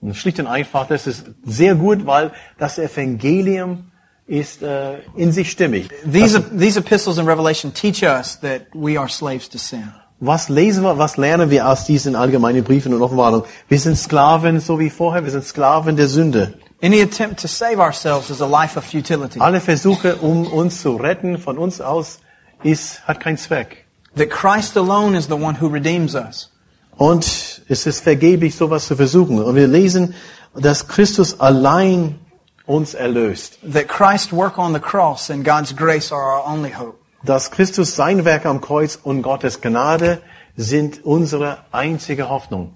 Und 0.00 0.16
schlicht 0.16 0.40
und 0.40 0.48
einfach, 0.48 0.88
das 0.88 1.06
ist 1.06 1.26
sehr 1.44 1.76
gut, 1.76 2.06
weil 2.06 2.32
das 2.58 2.78
Evangelium 2.78 3.92
ist 4.26 4.62
äh, 4.62 4.98
in 5.14 5.30
sich 5.30 5.48
stimmig. 5.50 5.90
These, 6.10 6.42
these 6.58 6.76
epistles 6.76 7.18
and 7.18 7.28
Revelation 7.28 7.72
teach 7.72 8.02
us 8.02 8.40
that 8.40 8.62
we 8.74 8.98
are 8.98 9.08
slaves 9.08 9.48
to 9.48 9.58
sin. 9.58 9.92
Was 10.24 10.48
lesen 10.48 10.84
wir, 10.84 10.98
was 10.98 11.16
lernen 11.16 11.50
wir 11.50 11.68
aus 11.68 11.84
diesen 11.84 12.14
allgemeinen 12.14 12.62
Briefen 12.62 12.94
und 12.94 13.02
Offenbarungen? 13.02 13.42
Wir 13.68 13.80
sind 13.80 13.98
Sklaven, 13.98 14.60
so 14.60 14.78
wie 14.78 14.88
vorher, 14.88 15.24
wir 15.24 15.32
sind 15.32 15.44
Sklaven 15.44 15.96
der 15.96 16.06
Sünde. 16.06 16.54
Any 16.80 17.02
attempt 17.02 17.40
to 17.40 17.48
save 17.48 17.80
ourselves 17.80 18.30
is 18.30 18.40
a 18.40 18.46
life 18.46 18.78
of 18.78 18.84
futility. 18.84 19.40
Alle 19.40 19.60
Versuche, 19.60 20.14
um 20.14 20.46
uns 20.46 20.80
zu 20.80 20.94
retten 20.94 21.38
von 21.38 21.58
uns 21.58 21.80
aus, 21.80 22.20
ist, 22.62 23.04
hat 23.08 23.18
keinen 23.18 23.36
Zweck. 23.36 23.84
That 24.16 24.30
Christ 24.30 24.76
alone 24.76 25.18
is 25.18 25.26
the 25.26 25.34
one 25.34 25.60
who 25.60 25.66
redeems 25.66 26.14
us. 26.14 26.52
Und 26.96 27.24
es 27.68 27.86
ist 27.86 28.04
vergeblich, 28.04 28.54
sowas 28.54 28.86
zu 28.86 28.94
versuchen. 28.94 29.42
Und 29.42 29.56
wir 29.56 29.66
lesen, 29.66 30.14
dass 30.54 30.86
Christus 30.86 31.40
allein 31.40 32.20
uns 32.64 32.94
erlöst. 32.94 33.58
That 33.72 33.88
Christ's 33.88 34.32
work 34.32 34.56
on 34.56 34.72
the 34.72 34.78
cross 34.78 35.30
and 35.30 35.44
God's 35.44 35.74
grace 35.74 36.12
are 36.12 36.22
our 36.22 36.46
only 36.46 36.70
hope. 36.70 37.01
Dass 37.24 37.50
Christus 37.50 37.94
sein 37.94 38.24
Werk 38.24 38.46
am 38.46 38.60
Kreuz 38.60 38.98
und 39.02 39.22
Gottes 39.22 39.60
Gnade 39.60 40.18
sind 40.56 41.04
unsere 41.04 41.58
einzige 41.70 42.28
Hoffnung. 42.28 42.74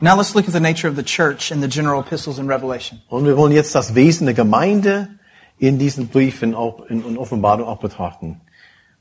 Now 0.00 0.16
let's 0.16 0.34
look 0.34 0.48
at 0.48 0.52
the 0.52 0.60
nature 0.60 0.88
of 0.88 0.96
the 0.96 1.04
church 1.04 1.50
in 1.50 1.60
the 1.62 1.68
general 1.68 2.00
epistles 2.00 2.38
and 2.38 2.48
Revelation. 2.48 3.00
Und 3.08 3.24
wir 3.24 3.36
wollen 3.36 3.52
jetzt 3.52 3.74
das 3.74 3.94
Wesen 3.94 4.26
der 4.26 4.34
Gemeinde 4.34 5.08
in 5.58 5.78
diesen 5.78 6.08
Briefen 6.08 6.54
auch, 6.54 6.86
in, 6.86 7.16
Offenbarung 7.16 7.66
auch 7.66 7.78
betrachten. 7.78 8.40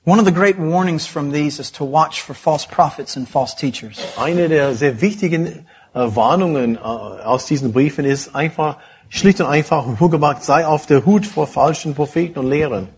One 0.06 0.20
of 0.20 0.26
the 0.26 0.34
great 0.34 0.58
warnings 0.60 1.06
from 1.06 1.34
these 1.34 1.60
is 1.60 1.72
to 1.72 1.86
watch 1.86 2.22
for 2.22 2.36
false 2.36 2.68
prophets 2.68 3.18
and 3.18 3.28
false 3.28 3.56
teachers. 3.56 3.98
Eine 4.16 4.48
der 4.48 4.76
sehr 4.76 5.02
wichtigen 5.02 5.48
äh, 5.48 5.54
Warnungen 5.94 6.76
äh, 6.76 6.80
aus 6.80 7.48
diesen 7.48 7.74
Briefen 7.74 8.06
ist 8.06 8.36
einfach, 8.36 8.78
schlicht 9.10 9.42
und 9.42 9.48
einfach, 9.48 10.00
wohlgemerkt, 10.00 10.44
sei 10.44 10.66
auf 10.66 10.86
der 10.86 11.06
Hut 11.06 11.26
vor 11.26 11.48
falschen 11.48 11.96
Propheten 11.96 12.40
und 12.40 12.48
Lehrern. 12.48 12.90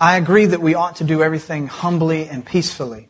I 0.00 0.16
agree 0.16 0.46
that 0.46 0.60
we 0.60 0.74
ought 0.74 0.96
to 0.96 1.04
do 1.04 1.22
everything 1.22 1.68
humbly 1.68 2.28
and 2.28 2.44
peacefully. 2.44 3.08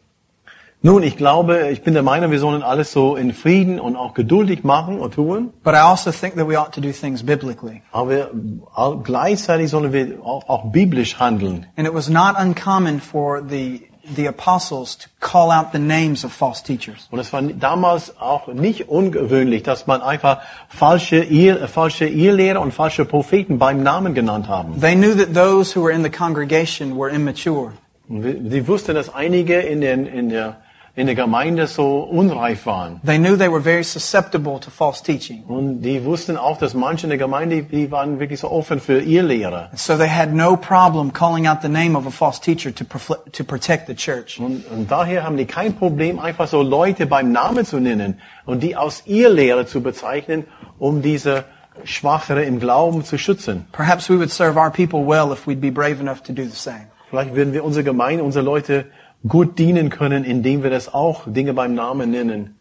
Nun, 0.86 1.02
ich 1.02 1.16
glaube, 1.16 1.70
ich 1.70 1.82
bin 1.82 1.94
der 1.94 2.02
Meinung, 2.02 2.30
wir 2.30 2.38
sollen 2.38 2.62
alles 2.62 2.92
so 2.92 3.16
in 3.16 3.32
Frieden 3.32 3.80
und 3.80 3.96
auch 3.96 4.12
geduldig 4.12 4.64
machen 4.64 5.00
und 5.00 5.14
tun. 5.14 5.50
But 5.62 5.72
I 5.72 5.78
also 5.78 6.10
think 6.12 6.34
that 6.34 6.46
we 6.46 6.60
ought 6.60 6.74
to 6.74 6.82
do 6.82 6.92
things 6.92 7.24
biblically. 7.24 7.80
Aber 7.90 8.12
äh, 8.12 8.96
gleichzeitig 9.02 9.70
sollen 9.70 9.94
wir 9.94 10.22
auch, 10.22 10.46
auch 10.46 10.72
biblisch 10.72 11.18
handeln. 11.18 11.64
And 11.76 11.88
it 11.88 11.94
was 11.94 12.10
not 12.10 12.34
uncommon 12.38 13.00
for 13.00 13.42
the, 13.48 13.88
the 14.16 14.26
apostles 14.26 14.96
to 14.96 15.08
call 15.20 15.50
out 15.50 15.72
the 15.72 15.78
names 15.78 16.24
of 16.24 16.32
false 16.32 16.62
teachers. 16.62 17.08
Und 17.10 17.18
es 17.18 17.32
war 17.32 17.42
damals 17.42 18.14
auch 18.20 18.48
nicht 18.48 18.88
ungewöhnlich, 18.88 19.62
dass 19.62 19.86
man 19.86 20.02
einfach 20.02 20.42
falsche, 20.68 21.24
äh, 21.24 21.66
falsche 21.68 22.06
Ehelehrer 22.06 22.60
und 22.60 22.72
falsche 22.72 23.04
Propheten 23.04 23.58
beim 23.58 23.82
Namen 23.82 24.14
genannt 24.14 24.48
haben. 24.48 24.80
They 24.80 24.94
knew 24.94 25.14
that 25.14 25.34
those 25.34 25.74
who 25.74 25.82
were 25.82 25.92
in 25.92 26.02
the 26.02 26.10
congregation 26.10 26.98
were 26.98 27.10
immature. 27.10 27.72
Sie 28.08 28.68
wussten, 28.68 28.94
dass 28.94 29.14
einige 29.14 29.60
in, 29.60 29.80
den, 29.80 30.06
in, 30.06 30.28
der, 30.28 30.56
in 30.96 31.06
der 31.06 31.16
Gemeinde 31.16 31.66
so 31.66 32.00
unreif 32.00 32.66
waren. 32.66 33.00
They 33.04 33.18
knew 33.18 33.36
they 33.36 33.50
were 33.50 33.60
very 33.60 33.82
susceptible 33.82 34.60
to 34.60 34.70
false 34.70 35.02
teaching. 35.02 35.42
Und 35.48 35.82
die 35.82 36.04
wussten 36.04 36.36
auch, 36.36 36.56
dass 36.58 36.72
manche 36.74 37.06
in 37.06 37.10
der 37.10 37.18
Gemeinde, 37.18 37.64
die 37.64 37.90
waren 37.90 38.20
wirklich 38.20 38.40
so 38.40 38.50
offen 38.50 38.80
für 38.80 39.00
Ehelehrer. 39.00 39.70
So 39.74 39.96
they 39.96 40.08
had 40.08 40.32
no 40.32 40.56
problem 40.56 41.12
calling 41.12 41.48
out 41.48 41.62
the 41.62 41.68
name 41.68 41.96
of 41.98 42.06
a 42.06 42.10
false 42.10 42.40
teacher 42.40 42.72
to, 42.72 42.84
to 43.32 43.42
protect 43.42 43.88
the 43.88 43.94
church. 43.94 44.38
Und, 44.38 44.64
und 44.70 44.88
daher 44.88 45.24
haben 45.24 45.36
die 45.36 45.46
kein 45.46 45.74
Problem, 45.74 46.20
einfach 46.20 46.46
so 46.46 46.62
Leute 46.62 47.06
beim 47.06 47.32
Namen 47.32 47.64
zu 47.64 47.80
nennen 47.80 48.20
und 48.46 48.62
die 48.62 48.76
aus 48.76 49.02
Ehelehre 49.06 49.66
zu 49.66 49.82
bezeichnen, 49.82 50.44
um 50.78 51.02
diese 51.02 51.44
Schwachere 51.82 52.44
im 52.44 52.60
Glauben 52.60 53.04
zu 53.04 53.18
schützen. 53.18 53.66
Perhaps 53.72 54.08
we 54.08 54.16
would 54.16 54.30
serve 54.30 54.56
our 54.56 54.70
people 54.70 55.04
well 55.04 55.32
if 55.32 55.48
we'd 55.48 55.60
be 55.60 55.72
brave 55.72 56.00
enough 56.00 56.22
to 56.22 56.32
do 56.32 56.44
the 56.44 56.56
same. 56.56 56.86
Vielleicht 57.10 57.34
würden 57.34 57.52
wir 57.52 57.64
unsere 57.64 57.84
Gemeinde, 57.84 58.22
unsere 58.22 58.44
Leute 58.44 58.86
gut 59.26 59.58
dienen 59.58 59.90
können, 59.90 60.24
indem 60.24 60.62
wir 60.62 60.70
das 60.70 60.92
auch 60.92 61.22
Dinge 61.26 61.54
beim 61.54 61.74
Namen 61.74 62.10
nennen 62.10 62.56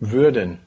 würden. 0.00 0.58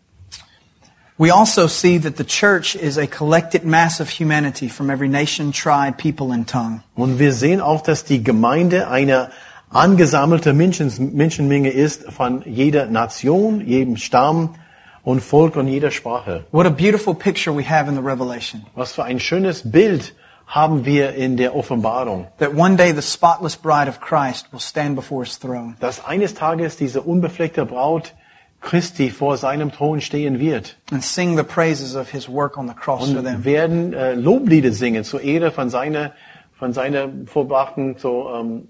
We 1.18 1.32
also 1.32 1.68
see 1.68 2.00
that 2.00 2.18
the 2.18 2.24
church 2.24 2.74
is 2.74 2.98
a 2.98 3.06
collected 3.06 3.64
mass 3.64 4.02
of 4.02 4.10
humanity 4.10 4.68
from 4.68 4.90
every 4.90 5.08
nation, 5.08 5.52
tribe, 5.52 5.98
people, 5.98 6.34
and 6.34 6.50
tongue. 6.50 6.82
Und 6.96 7.20
wir 7.20 7.34
sehen 7.34 7.62
auch, 7.62 7.82
dass 7.82 8.06
die 8.06 8.24
Gemeinde 8.24 8.88
eine 8.88 9.30
angesammelte 9.70 10.54
Menschen, 10.54 11.16
Menschenmenge 11.16 11.70
ist 11.70 12.12
von 12.12 12.42
jeder 12.46 12.88
Nation, 12.88 13.62
jedem 13.62 13.98
Stamm 13.98 14.56
und 15.04 15.22
Volk 15.22 15.58
und 15.58 15.68
jeder 15.68 15.92
Sprache. 15.92 16.46
What 16.52 16.66
a 16.66 16.72
beautiful 16.72 17.14
picture 17.14 17.56
we 17.56 17.70
have 17.70 17.88
in 17.88 17.96
the 17.96 18.02
Revelation. 18.02 18.66
Was 18.74 18.94
für 18.94 19.04
ein 19.04 19.20
schönes 19.20 19.70
Bild 19.70 20.16
haben 20.52 20.84
wir 20.86 21.14
in 21.16 21.38
der 21.38 21.56
Offenbarung. 21.56 22.28
That 22.40 22.54
one 22.54 22.76
day 22.76 22.94
the 22.94 23.02
spotless 23.02 23.56
bride 23.56 23.88
of 23.88 24.02
Christ 24.02 24.52
will 24.52 24.60
stand 24.60 24.96
before 24.96 25.24
his 25.24 25.40
throne. 25.40 25.76
Dass 25.80 26.04
eines 26.04 26.34
Tages 26.34 26.76
diese 26.76 27.02
unbefleckte 27.02 27.66
Braut 27.66 28.14
Christi 28.60 29.10
vor 29.10 29.38
seinem 29.38 29.72
Thron 29.72 30.02
stehen 30.02 30.40
wird 30.40 30.78
and 30.92 31.04
sing 31.04 31.38
the 31.38 31.44
praises 31.44 31.96
of 31.96 32.12
his 32.12 32.28
work 32.28 32.58
on 32.58 32.68
the 32.68 32.76
cross 32.76 33.10
for 33.10 33.20
und 33.20 33.24
them. 33.24 33.46
werden 33.46 33.94
äh, 33.94 34.14
Loblieder 34.14 34.74
singen 34.74 35.06
zur 35.06 35.22
Ehre 35.22 35.52
von 35.52 35.70
seiner, 35.70 36.12
von 36.60 36.74
seiner 36.74 37.08
vorbrachten 37.26 37.96
so, 37.98 38.30
ähm, 38.36 38.68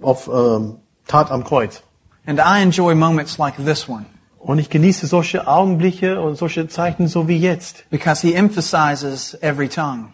auf, 0.00 0.28
ähm, 0.28 0.78
Tat 1.06 1.30
am 1.30 1.44
Kreuz. 1.44 1.82
And 2.26 2.40
I 2.40 2.62
enjoy 2.62 2.94
moments 2.94 3.36
like 3.36 3.56
this 3.62 3.86
one 3.86 4.06
Und 4.38 4.58
ich 4.58 4.70
genieße 4.70 5.06
solche 5.06 5.46
Augenblicke 5.46 6.20
und 6.20 6.36
solche 6.36 6.68
Zeiten 6.68 7.06
so 7.06 7.28
wie 7.28 7.38
jetzt, 7.38 7.84
because 7.90 8.26
he 8.26 8.34
emphasizes 8.34 9.34
every 9.42 9.68
tongue. 9.68 10.08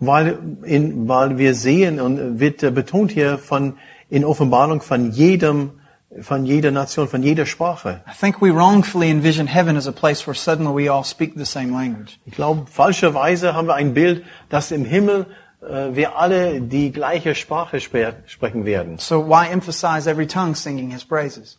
Weil, 0.00 0.38
in, 0.62 1.08
weil 1.08 1.38
wir 1.38 1.54
sehen 1.54 2.00
und 2.00 2.40
wird 2.40 2.60
betont 2.74 3.10
hier 3.10 3.38
von, 3.38 3.74
in 4.10 4.24
Offenbarung 4.24 4.80
von 4.80 5.10
jedem, 5.10 5.72
von 6.20 6.46
jeder 6.46 6.70
Nation, 6.70 7.08
von 7.08 7.22
jeder 7.22 7.46
Sprache. 7.46 8.00
I 8.06 8.16
think 8.18 8.40
we 8.40 8.50
wrongfully 8.50 9.10
envision 9.10 9.46
heaven 9.46 9.76
as 9.76 9.86
a 9.86 9.92
place 9.92 10.26
where 10.26 10.34
suddenly 10.34 10.84
we 10.84 10.90
all 10.90 11.04
speak 11.04 11.34
the 11.36 11.44
same 11.44 11.72
language. 11.72 12.18
Ich 12.26 12.34
glaube, 12.34 12.66
falscherweise 12.70 13.54
haben 13.54 13.68
wir 13.68 13.74
ein 13.74 13.94
Bild, 13.94 14.24
dass 14.48 14.70
im 14.70 14.84
Himmel 14.84 15.26
äh, 15.60 15.94
wir 15.94 16.16
alle 16.16 16.60
die 16.60 16.92
gleiche 16.92 17.34
Sprache 17.34 17.80
sprechen 17.80 18.64
werden. 18.64 18.98
So 18.98 19.26
why 19.28 19.48
emphasize 19.50 20.08
every 20.08 20.26
tongue 20.26 20.54
singing 20.54 20.90
his 20.90 21.04
praises? 21.04 21.58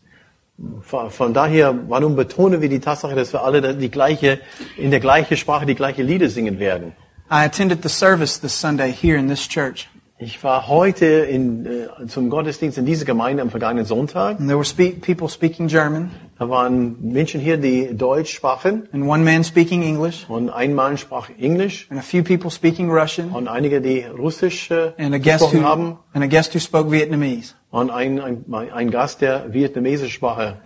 Von, 0.81 1.09
von 1.09 1.33
daher, 1.33 1.73
warum 1.87 2.17
betonen 2.17 2.61
wir 2.61 2.67
die 2.67 2.81
Tatsache, 2.81 3.15
dass 3.15 3.31
wir 3.31 3.43
alle 3.43 3.75
die 3.75 3.89
gleiche, 3.89 4.39
in 4.75 4.91
der 4.91 4.99
gleichen 4.99 5.37
Sprache 5.37 5.65
die 5.65 5.75
gleiche 5.75 6.03
Lieder 6.03 6.29
singen 6.29 6.59
werden? 6.59 6.93
I 7.31 7.45
attended 7.45 7.83
the 7.83 7.89
service 7.89 8.39
this 8.39 8.53
Sunday 8.59 8.91
here 8.91 9.17
in 9.17 9.27
this 9.27 9.47
church. 9.47 9.87
Ich 10.21 10.43
war 10.43 10.67
heute 10.67 11.05
in, 11.05 11.65
äh, 11.65 11.87
zum 12.07 12.29
Gottesdienst 12.29 12.77
in 12.77 12.85
dieser 12.85 13.05
Gemeinde 13.05 13.41
am 13.41 13.49
vergangenen 13.49 13.85
Sonntag. 13.85 14.37
And 14.39 14.49
there 14.49 14.57
were 14.57 14.65
spe- 14.65 14.91
people 14.99 15.29
speaking 15.29 15.67
German 15.67 16.11
Da 16.37 16.49
waren 16.49 16.97
Menschen 17.01 17.39
hier, 17.39 17.57
die 17.57 17.95
Deutsch 17.95 18.33
sprachen 18.33 18.87
and 18.91 19.05
one 19.07 19.23
man 19.23 19.43
speaking 19.43 19.81
English 19.83 20.25
und 20.29 20.49
ein 20.49 20.73
Mann 20.73 20.97
sprach 20.97 21.29
Englisch 21.39 21.87
and 21.89 21.99
a 21.99 22.03
few 22.03 22.23
people 22.23 22.49
speaking 22.51 22.89
Russian 22.89 23.29
und 23.31 23.47
einige, 23.47 23.79
die 23.81 24.01
Russisch 24.05 24.71
äh, 24.71 24.91
and 24.97 25.13
a 25.13 25.17
guest 25.19 25.39
gesprochen 25.39 25.59
who, 25.61 25.67
haben 25.67 25.97
and 26.13 26.23
a 26.23 26.27
guest 26.27 26.53
who 26.53 26.59
spoke 26.59 26.89
Vietnamese. 26.91 27.53
und 27.71 27.89
ein, 27.91 28.19
ein, 28.19 28.43
ein 28.73 28.89
Gast, 28.91 29.21
der 29.21 29.53
vietnamesische 29.53 30.11
Sprache 30.11 30.57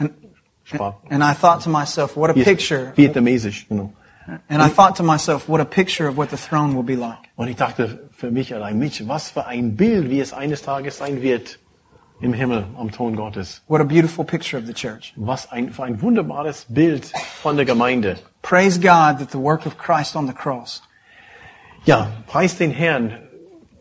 sprach. 0.64 0.96
And 1.10 1.24
I 1.24 1.34
thought 1.34 1.62
to 1.64 1.70
myself, 1.70 2.16
what 2.16 2.30
a 2.30 2.34
picture. 2.34 2.94
Vietnamesisch, 2.96 3.68
genau. 3.68 3.92
And 4.50 4.62
I 4.62 4.70
thought 4.70 4.96
to 4.98 5.04
myself, 5.04 5.50
what 5.50 5.60
a 5.60 5.66
picture 5.66 6.08
of 6.08 6.18
what 6.18 6.30
the 6.30 6.38
throne 6.38 6.76
will 6.76 6.84
be 6.84 6.96
like. 6.96 7.30
Und 7.36 7.50
ich 7.50 7.58
dachte 7.58 8.10
für 8.12 8.32
mich 8.32 8.54
allein, 8.54 8.80
Mensch, 8.80 9.04
was 9.08 9.30
für 9.32 9.46
ein 9.46 9.76
Bild, 9.76 10.10
wie 10.10 10.20
es 10.20 10.34
eines 10.34 10.62
Tages 10.62 10.98
sein 10.98 11.22
wird 11.22 11.60
im 12.22 12.34
Himmel 12.34 12.66
am 12.78 12.92
Thron 12.92 13.16
Gottes. 13.16 13.62
What 13.68 13.82
a 13.82 13.84
beautiful 13.84 14.24
picture 14.24 14.58
of 14.58 14.66
the 14.66 14.74
church. 14.74 15.14
Was 15.18 15.52
ein, 15.52 15.72
für 15.72 15.84
ein 15.84 16.02
wunderbares 16.02 16.66
Bild 16.70 17.12
von 17.42 17.58
der 17.58 17.66
Gemeinde. 17.66 18.18
Praise 18.42 18.80
God 18.80 19.20
that 19.20 19.32
the 19.32 19.40
work 19.40 19.66
of 19.66 19.78
Christ 19.78 20.16
on 20.16 20.28
the 20.28 20.34
cross 20.34 20.82
Ja, 21.86 22.08
preis 22.28 22.58
den 22.58 22.72
Herrn 22.72 23.18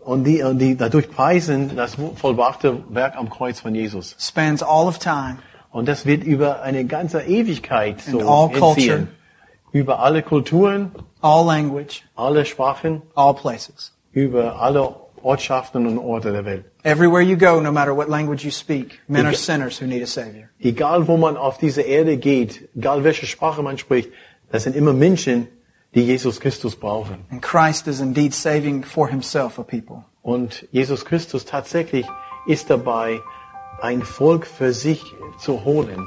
und 0.04 0.24
die, 0.24 0.42
und 0.42 0.58
die 0.58 0.76
dadurch 0.76 1.08
preisen 1.08 1.76
das 1.76 1.96
vollbrachte 2.16 2.82
Werk 2.88 3.16
am 3.16 3.30
Kreuz 3.30 3.60
von 3.60 3.74
Jesus. 3.74 4.16
spans 4.18 4.62
all 4.62 4.88
of 4.88 4.98
time, 4.98 5.38
Und 5.70 5.86
das 5.86 6.04
wird 6.04 6.24
über 6.24 6.62
eine 6.62 6.84
ganze 6.84 7.22
Ewigkeit 7.22 8.00
so 8.00 8.18
all 8.28 8.50
culture. 8.50 9.06
Über 9.72 10.00
alle 10.00 10.22
Kulturen, 10.22 10.92
all 11.20 11.44
language, 11.46 12.02
alle 12.14 12.44
Sprachen, 12.44 13.02
all 13.14 13.34
places. 13.34 13.92
über 14.12 14.60
alle 14.60 14.94
Ortschaften 15.22 15.86
und 15.86 15.98
Orte 15.98 16.32
der 16.32 16.44
Welt. 16.44 16.64
Everywhere 16.84 17.22
you 17.22 17.36
go, 17.36 17.60
no 17.60 17.70
matter 17.72 17.96
what 17.96 18.08
language 18.08 18.44
you 18.44 18.50
speak, 18.50 19.00
men 19.08 19.24
are 19.24 19.34
sinners 19.34 19.80
who 19.80 19.86
need 19.86 20.02
a 20.02 20.06
Savior. 20.06 20.48
Egal 20.60 21.06
wo 21.06 21.16
man 21.16 21.36
auf 21.36 21.58
diese 21.58 21.82
Erde 21.82 22.16
geht, 22.16 22.68
egal 22.74 23.04
welche 23.04 23.26
Sprache 23.26 23.62
man 23.62 23.78
spricht, 23.78 24.10
das 24.50 24.64
sind 24.64 24.76
immer 24.76 24.92
Menschen, 24.92 25.48
die 25.94 26.02
Jesus 26.02 26.40
Christus 26.40 26.76
brauchen. 26.76 27.24
And 27.30 27.40
Christ 27.40 27.86
is 27.86 28.00
indeed 28.00 28.34
saving 28.34 28.82
for 28.84 29.08
himself 29.08 29.58
a 29.58 29.62
people. 29.62 30.04
Und 30.22 30.66
Jesus 30.72 31.04
Christus 31.04 31.44
tatsächlich 31.44 32.06
ist 32.46 32.68
dabei, 32.68 33.20
ein 33.80 34.02
Volk 34.02 34.46
für 34.46 34.72
sich 34.72 35.02
zu 35.38 35.64
holen. 35.64 36.06